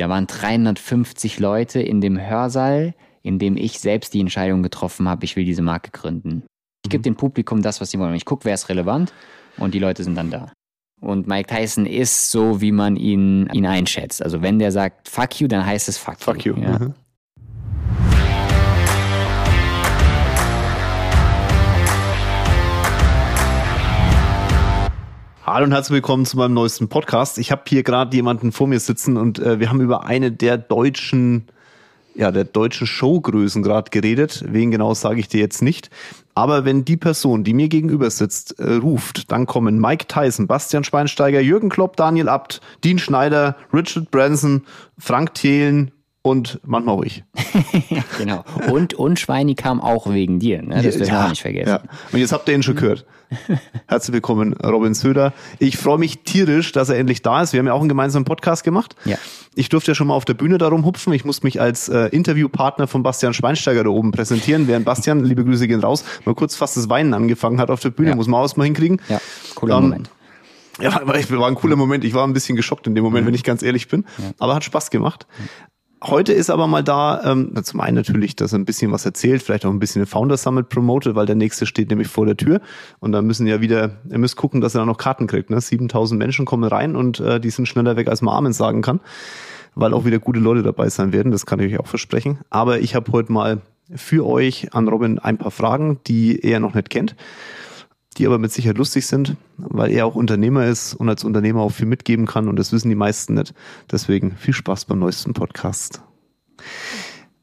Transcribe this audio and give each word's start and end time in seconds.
Da 0.00 0.08
waren 0.08 0.26
350 0.26 1.40
Leute 1.40 1.82
in 1.82 2.00
dem 2.00 2.18
Hörsaal, 2.18 2.94
in 3.22 3.38
dem 3.38 3.58
ich 3.58 3.80
selbst 3.80 4.14
die 4.14 4.20
Entscheidung 4.20 4.62
getroffen 4.62 5.06
habe, 5.06 5.26
ich 5.26 5.36
will 5.36 5.44
diese 5.44 5.60
Marke 5.60 5.90
gründen. 5.90 6.42
Ich 6.82 6.90
gebe 6.90 7.02
dem 7.02 7.16
Publikum 7.16 7.60
das, 7.60 7.82
was 7.82 7.90
sie 7.90 7.98
wollen. 7.98 8.14
Ich 8.14 8.24
gucke, 8.24 8.46
wer 8.46 8.54
ist 8.54 8.70
relevant 8.70 9.12
und 9.58 9.74
die 9.74 9.78
Leute 9.78 10.02
sind 10.02 10.14
dann 10.14 10.30
da. 10.30 10.52
Und 11.02 11.26
Mike 11.26 11.54
Tyson 11.54 11.84
ist 11.84 12.30
so, 12.30 12.62
wie 12.62 12.72
man 12.72 12.96
ihn, 12.96 13.50
ihn 13.52 13.66
einschätzt. 13.66 14.22
Also 14.22 14.40
wenn 14.40 14.58
der 14.58 14.72
sagt 14.72 15.06
fuck 15.06 15.38
you, 15.38 15.48
dann 15.48 15.66
heißt 15.66 15.90
es 15.90 15.98
fuck, 15.98 16.18
Fuck 16.18 16.46
you. 16.46 16.54
Ja. 16.56 16.78
Mhm. 16.78 16.94
Hallo 25.52 25.64
und 25.64 25.72
herzlich 25.72 25.96
willkommen 25.96 26.26
zu 26.26 26.36
meinem 26.36 26.54
neuesten 26.54 26.88
Podcast. 26.88 27.36
Ich 27.36 27.50
habe 27.50 27.62
hier 27.66 27.82
gerade 27.82 28.14
jemanden 28.14 28.52
vor 28.52 28.68
mir 28.68 28.78
sitzen 28.78 29.16
und 29.16 29.40
äh, 29.40 29.58
wir 29.58 29.68
haben 29.68 29.80
über 29.80 30.04
eine 30.04 30.30
der 30.30 30.58
deutschen, 30.58 31.48
ja, 32.14 32.30
der 32.30 32.44
deutschen 32.44 32.86
Showgrößen 32.86 33.60
gerade 33.60 33.90
geredet. 33.90 34.44
Wen 34.46 34.70
genau 34.70 34.94
sage 34.94 35.18
ich 35.18 35.26
dir 35.26 35.40
jetzt 35.40 35.60
nicht. 35.60 35.90
Aber 36.36 36.64
wenn 36.64 36.84
die 36.84 36.96
Person, 36.96 37.42
die 37.42 37.52
mir 37.52 37.68
gegenüber 37.68 38.10
sitzt, 38.10 38.60
äh, 38.60 38.74
ruft, 38.74 39.32
dann 39.32 39.46
kommen 39.46 39.80
Mike 39.80 40.06
Tyson, 40.06 40.46
Bastian 40.46 40.84
Schweinsteiger, 40.84 41.40
Jürgen 41.40 41.68
Klopp, 41.68 41.96
Daniel 41.96 42.28
Abt, 42.28 42.60
Dean 42.84 43.00
Schneider, 43.00 43.56
Richard 43.74 44.12
Branson, 44.12 44.64
Frank 44.98 45.34
Thelen 45.34 45.90
und 46.22 46.60
manchmal 46.64 46.96
auch 46.96 47.02
ich. 47.02 47.24
Genau. 48.18 48.44
Und, 48.70 48.92
und 48.92 49.18
Schweini 49.18 49.54
kam 49.54 49.80
auch 49.80 50.12
wegen 50.12 50.38
dir. 50.38 50.60
Ne? 50.60 50.82
Das 50.82 50.96
dürfen 50.96 51.10
wir 51.10 51.24
auch 51.24 51.30
nicht 51.30 51.40
vergessen. 51.40 51.70
Ja. 51.70 51.82
Und 52.12 52.18
jetzt 52.18 52.32
habt 52.32 52.46
ihr 52.48 52.54
ihn 52.54 52.62
schon 52.62 52.76
gehört. 52.76 53.06
Herzlich 53.86 54.12
willkommen, 54.12 54.52
Robin 54.54 54.92
Söder. 54.92 55.32
Ich 55.58 55.78
freue 55.78 55.96
mich 55.96 56.18
tierisch, 56.24 56.72
dass 56.72 56.90
er 56.90 56.98
endlich 56.98 57.22
da 57.22 57.42
ist. 57.42 57.54
Wir 57.54 57.60
haben 57.60 57.66
ja 57.66 57.72
auch 57.72 57.80
einen 57.80 57.88
gemeinsamen 57.88 58.26
Podcast 58.26 58.62
gemacht. 58.62 58.94
Ja. 59.06 59.16
Ich 59.54 59.70
durfte 59.70 59.92
ja 59.92 59.94
schon 59.94 60.08
mal 60.08 60.14
auf 60.14 60.26
der 60.26 60.34
Bühne 60.34 60.58
darum 60.58 60.84
hupfen. 60.84 61.14
Ich 61.14 61.24
muss 61.24 61.42
mich 61.42 61.62
als 61.62 61.88
äh, 61.88 62.08
Interviewpartner 62.08 62.86
von 62.86 63.02
Bastian 63.02 63.32
Schweinsteiger 63.32 63.84
da 63.84 63.90
oben 63.90 64.10
präsentieren, 64.10 64.68
während 64.68 64.84
Bastian, 64.84 65.24
liebe 65.24 65.44
Grüße 65.44 65.66
gehen 65.66 65.80
raus, 65.80 66.04
mal 66.26 66.34
kurz 66.34 66.56
fast 66.56 66.76
das 66.76 66.90
Weinen 66.90 67.14
angefangen 67.14 67.58
hat 67.58 67.70
auf 67.70 67.80
der 67.80 67.90
Bühne. 67.90 68.10
Ja. 68.10 68.16
Muss 68.16 68.26
man 68.26 68.42
auch 68.44 68.56
mal 68.56 68.64
hinkriegen. 68.64 69.00
Ja, 69.08 69.20
cooler 69.54 69.78
Ähm, 69.78 69.84
Moment. 69.84 70.10
Ja, 70.80 70.94
war, 71.06 71.14
war 71.14 71.48
ein 71.48 71.54
cooler 71.54 71.76
Moment. 71.76 72.04
Ich 72.04 72.12
war 72.14 72.26
ein 72.26 72.32
bisschen 72.32 72.56
geschockt 72.56 72.86
in 72.86 72.94
dem 72.94 73.04
Moment, 73.04 73.26
wenn 73.26 73.34
ich 73.34 73.44
ganz 73.44 73.62
ehrlich 73.62 73.88
bin. 73.88 74.04
Aber 74.38 74.54
hat 74.54 74.64
Spaß 74.64 74.90
gemacht. 74.90 75.26
Heute 76.02 76.32
ist 76.32 76.48
aber 76.48 76.66
mal 76.66 76.82
da, 76.82 77.20
ähm, 77.24 77.52
zum 77.62 77.80
einen 77.80 77.94
natürlich, 77.94 78.34
dass 78.34 78.54
er 78.54 78.58
ein 78.58 78.64
bisschen 78.64 78.90
was 78.90 79.04
erzählt, 79.04 79.42
vielleicht 79.42 79.66
auch 79.66 79.70
ein 79.70 79.78
bisschen 79.78 80.00
den 80.00 80.06
Founder 80.06 80.38
Summit 80.38 80.70
promotet, 80.70 81.14
weil 81.14 81.26
der 81.26 81.36
nächste 81.36 81.66
steht 81.66 81.90
nämlich 81.90 82.08
vor 82.08 82.24
der 82.24 82.38
Tür. 82.38 82.62
Und 83.00 83.12
da 83.12 83.20
müssen 83.20 83.46
ja 83.46 83.60
wieder, 83.60 83.98
ihr 84.10 84.18
müsst 84.18 84.36
gucken, 84.36 84.62
dass 84.62 84.74
er 84.74 84.80
da 84.80 84.86
noch 84.86 84.96
Karten 84.96 85.26
kriegt. 85.26 85.50
Ne? 85.50 85.60
7000 85.60 86.18
Menschen 86.18 86.46
kommen 86.46 86.64
rein 86.64 86.96
und 86.96 87.20
äh, 87.20 87.38
die 87.38 87.50
sind 87.50 87.66
schneller 87.66 87.96
weg, 87.96 88.08
als 88.08 88.22
man 88.22 88.34
Amen 88.34 88.54
sagen 88.54 88.80
kann, 88.80 89.00
weil 89.74 89.92
auch 89.92 90.06
wieder 90.06 90.18
gute 90.18 90.40
Leute 90.40 90.62
dabei 90.62 90.88
sein 90.88 91.12
werden. 91.12 91.32
Das 91.32 91.44
kann 91.44 91.60
ich 91.60 91.74
euch 91.74 91.80
auch 91.80 91.86
versprechen. 91.86 92.38
Aber 92.48 92.80
ich 92.80 92.94
habe 92.94 93.12
heute 93.12 93.30
mal 93.30 93.60
für 93.94 94.26
euch 94.26 94.72
an 94.72 94.88
Robin 94.88 95.18
ein 95.18 95.36
paar 95.36 95.50
Fragen, 95.50 96.00
die 96.06 96.40
er 96.40 96.60
noch 96.60 96.72
nicht 96.72 96.88
kennt 96.88 97.14
die 98.16 98.26
aber 98.26 98.38
mit 98.38 98.52
Sicherheit 98.52 98.78
lustig 98.78 99.06
sind, 99.06 99.36
weil 99.56 99.90
er 99.92 100.06
auch 100.06 100.14
Unternehmer 100.14 100.66
ist 100.66 100.94
und 100.94 101.08
als 101.08 101.24
Unternehmer 101.24 101.60
auch 101.62 101.70
viel 101.72 101.86
mitgeben 101.86 102.26
kann 102.26 102.48
und 102.48 102.56
das 102.56 102.72
wissen 102.72 102.88
die 102.88 102.94
meisten 102.96 103.34
nicht. 103.34 103.54
Deswegen 103.90 104.36
viel 104.36 104.54
Spaß 104.54 104.84
beim 104.86 104.98
neuesten 104.98 105.32
Podcast. 105.32 106.02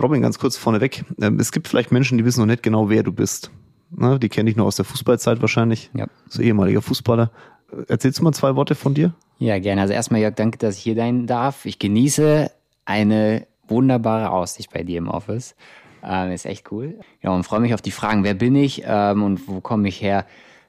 Robin, 0.01 0.21
ganz 0.21 0.37
kurz 0.39 0.57
vorneweg. 0.57 1.05
Ähm, 1.21 1.39
Es 1.39 1.51
gibt 1.51 1.67
vielleicht 1.67 1.91
Menschen, 1.91 2.17
die 2.17 2.25
wissen 2.25 2.39
noch 2.41 2.47
nicht 2.47 2.63
genau, 2.63 2.89
wer 2.89 3.03
du 3.03 3.11
bist. 3.11 3.49
Die 3.89 4.29
kenne 4.29 4.49
ich 4.49 4.55
nur 4.57 4.65
aus 4.65 4.75
der 4.75 4.85
Fußballzeit 4.85 5.41
wahrscheinlich. 5.41 5.89
Ja. 5.95 6.07
So 6.27 6.41
ehemaliger 6.41 6.81
Fußballer. 6.81 7.31
Äh, 7.71 7.83
Erzählst 7.87 8.19
du 8.19 8.23
mal 8.23 8.33
zwei 8.33 8.55
Worte 8.55 8.75
von 8.75 8.93
dir? 8.93 9.13
Ja, 9.39 9.57
gerne. 9.59 9.81
Also 9.81 9.93
erstmal, 9.93 10.19
Jörg, 10.21 10.35
danke, 10.35 10.57
dass 10.57 10.77
ich 10.77 10.83
hier 10.83 10.95
sein 10.95 11.25
darf. 11.25 11.65
Ich 11.65 11.79
genieße 11.79 12.51
eine 12.85 13.47
wunderbare 13.67 14.29
Aussicht 14.31 14.71
bei 14.73 14.83
dir 14.83 14.97
im 14.97 15.07
Office. 15.07 15.55
Ähm, 16.03 16.31
ist 16.31 16.45
echt 16.45 16.71
cool. 16.71 16.99
Ja, 17.23 17.31
und 17.31 17.43
freue 17.43 17.59
mich 17.59 17.73
auf 17.73 17.81
die 17.81 17.91
Fragen. 17.91 18.23
Wer 18.23 18.33
bin 18.33 18.55
ich 18.55 18.83
ähm, 18.85 19.23
und 19.23 19.47
wo 19.47 19.61
komme 19.61 19.87
ich 19.87 20.01
her? 20.01 20.25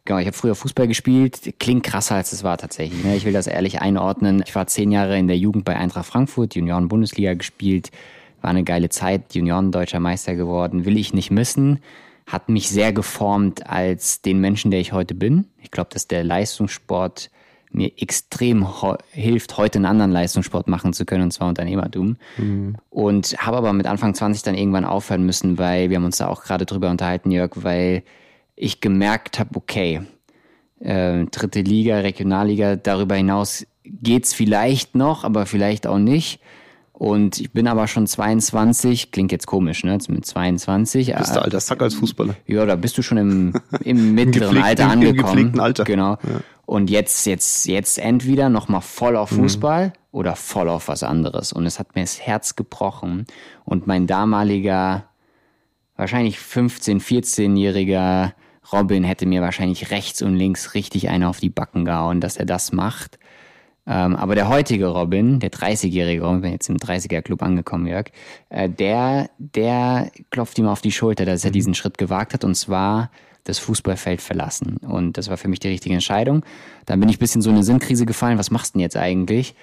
Genau, 0.08 0.20
ich 0.20 0.26
habe 0.26 0.36
früher 0.38 0.54
Fußball 0.54 0.88
gespielt. 0.88 1.52
Klingt 1.58 1.84
krasser, 1.84 2.14
als 2.14 2.32
es 2.32 2.42
war 2.42 2.56
tatsächlich. 2.56 3.04
Ne? 3.04 3.14
Ich 3.14 3.26
will 3.26 3.34
das 3.34 3.46
ehrlich 3.46 3.82
einordnen. 3.82 4.42
Ich 4.46 4.54
war 4.54 4.66
zehn 4.66 4.90
Jahre 4.90 5.18
in 5.18 5.28
der 5.28 5.36
Jugend 5.36 5.66
bei 5.66 5.76
Eintracht 5.76 6.06
Frankfurt, 6.06 6.54
Junioren-Bundesliga 6.54 7.34
gespielt. 7.34 7.90
War 8.40 8.48
eine 8.48 8.64
geile 8.64 8.88
Zeit, 8.88 9.34
Junioren-Deutscher 9.34 10.00
Meister 10.00 10.34
geworden. 10.34 10.86
Will 10.86 10.96
ich 10.96 11.12
nicht 11.12 11.30
missen. 11.30 11.80
Hat 12.26 12.48
mich 12.48 12.70
sehr 12.70 12.94
geformt 12.94 13.66
als 13.66 14.22
den 14.22 14.40
Menschen, 14.40 14.70
der 14.70 14.80
ich 14.80 14.94
heute 14.94 15.14
bin. 15.14 15.44
Ich 15.62 15.70
glaube, 15.70 15.90
dass 15.92 16.08
der 16.08 16.24
Leistungssport 16.24 17.30
mir 17.70 17.92
extrem 17.98 18.66
hilft, 19.10 19.58
heute 19.58 19.76
einen 19.76 19.84
anderen 19.84 20.12
Leistungssport 20.12 20.68
machen 20.68 20.94
zu 20.94 21.04
können, 21.04 21.24
und 21.24 21.32
zwar 21.32 21.48
Unternehmertum. 21.48 22.16
Und 22.88 23.36
habe 23.36 23.58
aber 23.58 23.74
mit 23.74 23.86
Anfang 23.86 24.14
20 24.14 24.42
dann 24.42 24.54
irgendwann 24.54 24.86
aufhören 24.86 25.26
müssen, 25.26 25.58
weil 25.58 25.90
wir 25.90 25.98
haben 25.98 26.06
uns 26.06 26.16
da 26.16 26.28
auch 26.28 26.44
gerade 26.44 26.64
drüber 26.64 26.88
unterhalten, 26.88 27.30
Jörg, 27.30 27.50
weil 27.56 28.04
ich 28.58 28.80
gemerkt 28.80 29.38
habe, 29.38 29.50
okay, 29.56 30.02
äh, 30.80 31.24
dritte 31.26 31.60
Liga, 31.60 31.98
Regionalliga, 32.00 32.76
darüber 32.76 33.14
hinaus 33.14 33.66
geht's 33.84 34.34
vielleicht 34.34 34.94
noch, 34.94 35.24
aber 35.24 35.46
vielleicht 35.46 35.86
auch 35.86 35.98
nicht. 35.98 36.40
Und 36.92 37.40
ich 37.40 37.52
bin 37.52 37.68
aber 37.68 37.86
schon 37.86 38.08
22, 38.08 39.12
klingt 39.12 39.30
jetzt 39.30 39.46
komisch, 39.46 39.84
ne? 39.84 39.92
Jetzt 39.92 40.08
mit 40.10 40.26
22. 40.26 41.14
Bist 41.16 41.30
du 41.36 41.38
äh, 41.38 41.42
alter 41.44 41.60
Sack 41.60 41.80
als 41.80 41.94
Fußballer? 41.94 42.34
ja, 42.48 42.66
da 42.66 42.74
bist 42.74 42.98
du 42.98 43.02
schon 43.02 43.18
im, 43.18 43.52
im 43.84 44.14
mittleren 44.16 44.56
gepflegten- 44.56 44.62
Alter 44.64 44.84
im 44.84 44.90
angekommen. 44.90 45.16
gepflegten 45.36 45.60
Alter. 45.60 45.84
Genau. 45.84 46.18
Und 46.66 46.90
jetzt, 46.90 47.24
jetzt, 47.26 47.66
jetzt 47.68 47.98
entweder 47.98 48.48
nochmal 48.48 48.80
voll 48.80 49.16
auf 49.16 49.30
Mhm. 49.30 49.36
Fußball 49.42 49.92
oder 50.10 50.34
voll 50.34 50.68
auf 50.68 50.88
was 50.88 51.04
anderes. 51.04 51.52
Und 51.52 51.66
es 51.66 51.78
hat 51.78 51.94
mir 51.94 52.00
das 52.02 52.20
Herz 52.20 52.56
gebrochen. 52.56 53.26
Und 53.64 53.86
mein 53.86 54.08
damaliger, 54.08 55.04
wahrscheinlich 55.96 56.38
15-, 56.38 57.00
14-jähriger 57.00 58.32
Robin 58.72 59.04
hätte 59.04 59.26
mir 59.26 59.40
wahrscheinlich 59.40 59.90
rechts 59.90 60.22
und 60.22 60.36
links 60.36 60.74
richtig 60.74 61.08
eine 61.08 61.28
auf 61.28 61.40
die 61.40 61.50
Backen 61.50 61.84
gehauen, 61.84 62.20
dass 62.20 62.36
er 62.36 62.46
das 62.46 62.72
macht. 62.72 63.18
Ähm, 63.86 64.16
aber 64.16 64.34
der 64.34 64.48
heutige 64.48 64.88
Robin, 64.88 65.40
der 65.40 65.50
30-jährige 65.50 66.22
Robin, 66.22 66.42
bin 66.42 66.52
jetzt 66.52 66.68
im 66.68 66.76
30er-Club 66.76 67.42
angekommen, 67.42 67.86
Jörg, 67.86 68.08
äh, 68.50 68.68
der, 68.68 69.30
der 69.38 70.10
klopft 70.30 70.58
ihm 70.58 70.66
auf 70.66 70.82
die 70.82 70.92
Schulter, 70.92 71.24
dass 71.24 71.44
er 71.44 71.50
diesen 71.50 71.74
Schritt 71.74 71.96
gewagt 71.96 72.34
hat 72.34 72.44
und 72.44 72.54
zwar 72.54 73.10
das 73.44 73.58
Fußballfeld 73.58 74.20
verlassen. 74.20 74.76
Und 74.76 75.16
das 75.16 75.30
war 75.30 75.38
für 75.38 75.48
mich 75.48 75.60
die 75.60 75.68
richtige 75.68 75.94
Entscheidung. 75.94 76.44
Dann 76.84 77.00
bin 77.00 77.08
ich 77.08 77.16
ein 77.16 77.20
bisschen 77.20 77.40
so 77.40 77.48
in 77.48 77.56
eine 77.56 77.64
Sinnkrise 77.64 78.04
gefallen. 78.04 78.36
Was 78.38 78.50
machst 78.50 78.74
du 78.74 78.78
denn 78.78 78.82
jetzt 78.82 78.96
eigentlich? 78.96 79.54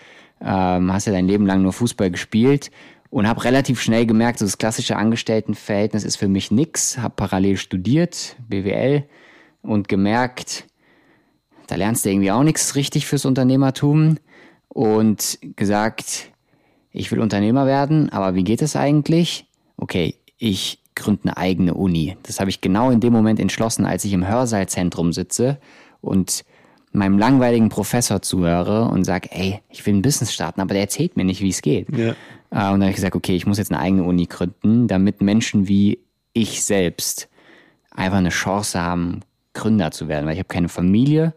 Ähm, 0.42 0.92
hast 0.92 1.06
ja 1.06 1.14
dein 1.14 1.28
Leben 1.28 1.46
lang 1.46 1.62
nur 1.62 1.72
Fußball 1.72 2.10
gespielt 2.10 2.72
und 3.10 3.28
habe 3.28 3.44
relativ 3.44 3.82
schnell 3.82 4.06
gemerkt, 4.06 4.40
so 4.40 4.46
das 4.46 4.58
klassische 4.58 4.98
Angestelltenverhältnis 4.98 6.04
ist 6.04 6.18
für 6.18 6.28
mich 6.28 6.52
nix. 6.52 6.98
Habe 6.98 7.14
parallel 7.16 7.58
studiert, 7.58 8.36
BWL 8.48 9.04
und 9.62 9.88
gemerkt, 9.88 10.66
da 11.68 11.76
lernst 11.76 12.06
du 12.06 12.10
irgendwie 12.10 12.32
auch 12.32 12.44
nichts 12.44 12.76
richtig 12.76 13.06
fürs 13.06 13.26
Unternehmertum 13.26 14.18
und 14.68 15.40
gesagt, 15.56 16.32
ich 16.92 17.12
will 17.12 17.20
Unternehmer 17.20 17.66
werden, 17.66 18.10
aber 18.10 18.36
wie 18.36 18.44
geht 18.44 18.62
es 18.62 18.76
eigentlich? 18.76 19.48
Okay, 19.78 20.16
ich 20.38 20.80
gründe 20.96 21.24
eine 21.24 21.38
eigene 21.38 21.74
Uni. 21.74 22.18
Das 22.24 22.40
habe 22.40 22.50
ich 22.50 22.62
genau 22.62 22.92
in 22.92 23.00
dem 23.00 23.12
Moment 23.12 23.40
entschlossen, 23.40 23.86
als 23.86 24.06
ich 24.06 24.14
im 24.14 24.28
Hörsaalzentrum 24.28 25.12
sitze 25.12 25.60
und 26.02 26.46
meinem 26.94 27.18
langweiligen 27.18 27.70
Professor 27.70 28.22
zuhöre 28.22 28.86
und 28.86 29.04
sage, 29.04 29.30
ey, 29.32 29.60
ich 29.70 29.86
will 29.86 29.96
ein 29.96 30.02
Business 30.02 30.34
starten, 30.34 30.62
aber 30.62 30.74
der 30.74 30.84
erzählt 30.84 31.18
mir 31.18 31.26
nicht, 31.26 31.42
wie 31.42 31.50
es 31.50 31.62
geht. 31.62 31.96
Ja. 31.96 32.16
Äh, 32.56 32.72
Und 32.72 32.80
dann 32.80 32.84
habe 32.84 32.90
ich 32.92 32.96
gesagt, 32.96 33.16
okay, 33.16 33.36
ich 33.36 33.46
muss 33.46 33.58
jetzt 33.58 33.72
eine 33.72 33.82
eigene 33.82 34.04
Uni 34.04 34.26
gründen, 34.26 34.88
damit 34.88 35.22
Menschen 35.22 35.68
wie 35.68 36.00
ich 36.34 36.64
selbst 36.64 37.30
einfach 37.92 38.18
eine 38.18 38.30
Chance 38.30 38.82
haben, 38.82 39.22
Gründer 39.54 39.92
zu 39.92 40.08
werden. 40.08 40.26
Weil 40.26 40.34
ich 40.34 40.40
habe 40.40 40.48
keine 40.48 40.70
Familie, 40.70 41.34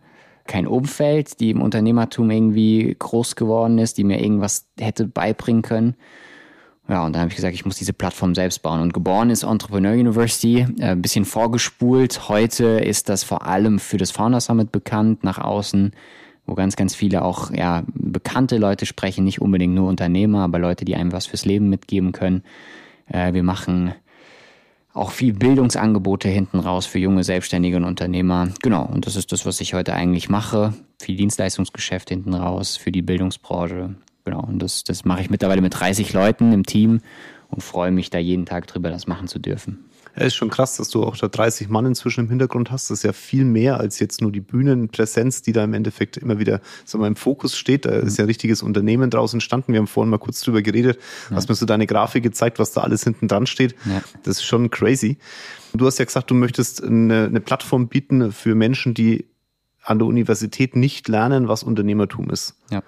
kein 0.46 0.66
Umfeld, 0.66 1.40
die 1.40 1.50
im 1.50 1.60
Unternehmertum 1.60 2.30
irgendwie 2.30 2.96
groß 2.98 3.36
geworden 3.36 3.78
ist, 3.78 3.98
die 3.98 4.04
mir 4.04 4.22
irgendwas 4.22 4.66
hätte 4.78 5.06
beibringen 5.06 5.62
können. 5.62 5.94
Ja, 6.88 7.04
und 7.04 7.12
dann 7.12 7.20
habe 7.20 7.28
ich 7.28 7.36
gesagt, 7.36 7.54
ich 7.54 7.66
muss 7.66 7.76
diese 7.76 7.92
Plattform 7.92 8.34
selbst 8.34 8.62
bauen. 8.62 8.80
Und 8.80 8.94
geboren 8.94 9.28
ist 9.28 9.42
Entrepreneur 9.42 9.92
University, 9.92 10.66
äh, 10.78 10.92
ein 10.92 11.02
bisschen 11.02 11.24
vorgespult. 11.24 12.28
Heute 12.28 12.64
ist 12.64 13.08
das 13.08 13.24
vor 13.24 13.44
allem 13.44 13.78
für 13.78 13.98
das 13.98 14.10
Founder 14.10 14.40
Summit 14.40 14.72
bekannt, 14.72 15.22
nach 15.22 15.38
außen, 15.38 15.92
wo 16.48 16.54
ganz, 16.54 16.76
ganz 16.76 16.94
viele 16.94 17.22
auch 17.22 17.52
ja, 17.52 17.84
bekannte 17.94 18.56
Leute 18.56 18.86
sprechen, 18.86 19.24
nicht 19.24 19.40
unbedingt 19.40 19.74
nur 19.74 19.88
Unternehmer, 19.88 20.40
aber 20.40 20.58
Leute, 20.58 20.84
die 20.84 20.96
einem 20.96 21.12
was 21.12 21.26
fürs 21.26 21.44
Leben 21.44 21.68
mitgeben 21.68 22.12
können. 22.12 22.42
Äh, 23.06 23.34
wir 23.34 23.42
machen 23.42 23.94
auch 24.94 25.10
viel 25.10 25.32
Bildungsangebote 25.32 26.28
hinten 26.28 26.58
raus 26.58 26.86
für 26.86 26.98
junge 26.98 27.22
Selbstständige 27.22 27.76
und 27.76 27.84
Unternehmer. 27.84 28.48
Genau, 28.62 28.84
und 28.84 29.06
das 29.06 29.14
ist 29.14 29.30
das, 29.30 29.46
was 29.46 29.60
ich 29.60 29.74
heute 29.74 29.94
eigentlich 29.94 30.28
mache. 30.28 30.74
Viel 31.00 31.16
Dienstleistungsgeschäft 31.16 32.08
hinten 32.08 32.34
raus 32.34 32.76
für 32.76 32.90
die 32.90 33.02
Bildungsbranche. 33.02 33.94
Genau, 34.24 34.40
und 34.40 34.58
das, 34.60 34.84
das 34.84 35.04
mache 35.04 35.20
ich 35.20 35.30
mittlerweile 35.30 35.60
mit 35.60 35.78
30 35.78 36.12
Leuten 36.12 36.52
im 36.52 36.66
Team 36.66 37.00
und 37.50 37.62
freue 37.62 37.90
mich 37.90 38.10
da 38.10 38.18
jeden 38.18 38.46
Tag 38.46 38.66
drüber, 38.66 38.90
das 38.90 39.06
machen 39.06 39.28
zu 39.28 39.38
dürfen. 39.38 39.84
Ja, 40.16 40.24
ist 40.24 40.34
schon 40.34 40.50
krass, 40.50 40.76
dass 40.76 40.90
du 40.90 41.04
auch 41.04 41.16
da 41.16 41.28
30 41.28 41.68
Mann 41.68 41.86
inzwischen 41.86 42.24
im 42.24 42.28
Hintergrund 42.28 42.70
hast. 42.70 42.90
Das 42.90 42.98
ist 42.98 43.02
ja 43.04 43.12
viel 43.12 43.44
mehr 43.44 43.78
als 43.78 43.98
jetzt 43.98 44.20
nur 44.20 44.32
die 44.32 44.40
Bühnenpräsenz, 44.40 45.42
die 45.42 45.52
da 45.52 45.64
im 45.64 45.74
Endeffekt 45.74 46.16
immer 46.16 46.38
wieder 46.38 46.60
so 46.84 47.04
im 47.04 47.16
Fokus 47.16 47.56
steht. 47.56 47.84
Da 47.84 47.90
ist 47.90 48.18
ja 48.18 48.24
ein 48.24 48.28
richtiges 48.28 48.62
Unternehmen 48.62 49.10
draus 49.10 49.32
entstanden. 49.32 49.72
Wir 49.72 49.80
haben 49.80 49.86
vorhin 49.86 50.10
mal 50.10 50.18
kurz 50.18 50.40
drüber 50.40 50.62
geredet. 50.62 50.98
Ja. 51.30 51.36
Hast 51.36 51.48
mir 51.48 51.54
so 51.54 51.66
deine 51.66 51.86
Grafik 51.86 52.22
gezeigt, 52.22 52.58
was 52.58 52.72
da 52.72 52.82
alles 52.82 53.04
hinten 53.04 53.28
dran 53.28 53.46
steht. 53.46 53.74
Ja. 53.84 54.02
Das 54.22 54.38
ist 54.38 54.44
schon 54.44 54.70
crazy. 54.70 55.18
Du 55.74 55.86
hast 55.86 55.98
ja 55.98 56.04
gesagt, 56.04 56.30
du 56.30 56.34
möchtest 56.34 56.82
eine, 56.82 57.24
eine 57.24 57.40
Plattform 57.40 57.88
bieten 57.88 58.32
für 58.32 58.54
Menschen, 58.54 58.94
die 58.94 59.26
an 59.82 59.98
der 59.98 60.06
Universität 60.06 60.76
nicht 60.76 61.08
lernen, 61.08 61.48
was 61.48 61.62
Unternehmertum 61.62 62.30
ist. 62.30 62.54
Ja. 62.70 62.82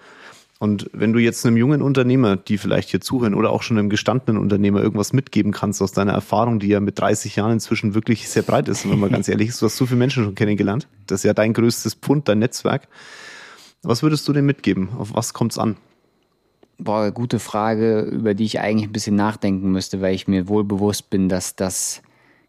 Und 0.60 0.90
wenn 0.92 1.14
du 1.14 1.18
jetzt 1.18 1.46
einem 1.46 1.56
jungen 1.56 1.80
Unternehmer, 1.80 2.36
die 2.36 2.58
vielleicht 2.58 2.90
hier 2.90 3.00
zuhören, 3.00 3.34
oder 3.34 3.50
auch 3.50 3.62
schon 3.62 3.78
einem 3.78 3.88
gestandenen 3.88 4.38
Unternehmer 4.38 4.82
irgendwas 4.82 5.14
mitgeben 5.14 5.52
kannst 5.52 5.80
aus 5.80 5.92
deiner 5.92 6.12
Erfahrung, 6.12 6.60
die 6.60 6.68
ja 6.68 6.80
mit 6.80 6.98
30 6.98 7.34
Jahren 7.34 7.52
inzwischen 7.52 7.94
wirklich 7.94 8.28
sehr 8.28 8.42
breit 8.42 8.68
ist, 8.68 8.88
wenn 8.88 8.98
man 8.98 9.10
ganz 9.10 9.26
ehrlich 9.30 9.48
ist, 9.48 9.62
du 9.62 9.66
hast 9.66 9.78
so 9.78 9.86
viele 9.86 9.98
Menschen 9.98 10.22
schon 10.22 10.34
kennengelernt. 10.34 10.86
Das 11.06 11.20
ist 11.20 11.24
ja 11.24 11.32
dein 11.32 11.54
größtes 11.54 11.94
Pfund, 11.94 12.28
dein 12.28 12.40
Netzwerk. 12.40 12.88
Was 13.82 14.02
würdest 14.02 14.28
du 14.28 14.34
denn 14.34 14.44
mitgeben? 14.44 14.90
Auf 14.98 15.14
was 15.14 15.32
kommt's 15.32 15.56
an? 15.56 15.78
Boah, 16.76 17.10
gute 17.10 17.38
Frage, 17.38 18.02
über 18.02 18.34
die 18.34 18.44
ich 18.44 18.60
eigentlich 18.60 18.90
ein 18.90 18.92
bisschen 18.92 19.16
nachdenken 19.16 19.72
müsste, 19.72 20.02
weil 20.02 20.14
ich 20.14 20.28
mir 20.28 20.46
wohl 20.46 20.64
bewusst 20.64 21.08
bin, 21.08 21.30
dass 21.30 21.56
das 21.56 22.02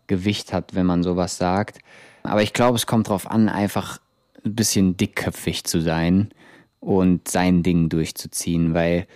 Gewicht 0.07 0.51
hat, 0.51 0.75
wenn 0.75 0.85
man 0.85 1.03
sowas 1.03 1.37
sagt. 1.37 1.79
Aber 2.23 2.41
ich 2.41 2.51
glaube, 2.51 2.75
es 2.75 2.85
kommt 2.85 3.07
darauf 3.07 3.31
an, 3.31 3.47
einfach 3.47 3.99
ein 4.43 4.53
bisschen 4.53 4.97
dickköpfig 4.97 5.63
zu 5.63 5.79
sein 5.79 6.33
und 6.81 7.29
sein 7.29 7.63
Ding 7.63 7.87
durchzuziehen, 7.87 8.73
weil 8.73 9.07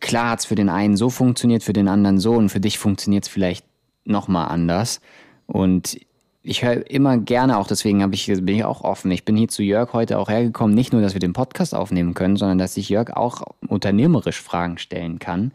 klar 0.00 0.30
hat 0.30 0.40
es 0.40 0.44
für 0.44 0.56
den 0.56 0.68
einen 0.68 0.96
so 0.96 1.08
funktioniert, 1.08 1.62
für 1.62 1.72
den 1.72 1.88
anderen 1.88 2.18
so 2.18 2.34
und 2.34 2.50
für 2.50 2.60
dich 2.60 2.78
funktioniert 2.78 3.24
es 3.24 3.30
vielleicht 3.30 3.64
nochmal 4.04 4.48
anders. 4.48 5.00
Und 5.46 5.98
ich 6.42 6.62
höre 6.62 6.88
immer 6.90 7.16
gerne 7.16 7.58
auch, 7.58 7.66
deswegen 7.66 8.12
ich, 8.12 8.26
bin 8.26 8.48
ich 8.48 8.64
auch 8.64 8.82
offen. 8.82 9.10
Ich 9.10 9.24
bin 9.24 9.36
hier 9.36 9.48
zu 9.48 9.62
Jörg 9.62 9.92
heute 9.92 10.18
auch 10.18 10.28
hergekommen, 10.28 10.74
nicht 10.74 10.92
nur, 10.92 11.00
dass 11.00 11.14
wir 11.14 11.20
den 11.20 11.32
Podcast 11.32 11.74
aufnehmen 11.74 12.14
können, 12.14 12.36
sondern 12.36 12.58
dass 12.58 12.76
ich 12.76 12.88
Jörg 12.88 13.10
auch 13.16 13.42
unternehmerisch 13.66 14.40
Fragen 14.40 14.78
stellen 14.78 15.18
kann. 15.18 15.52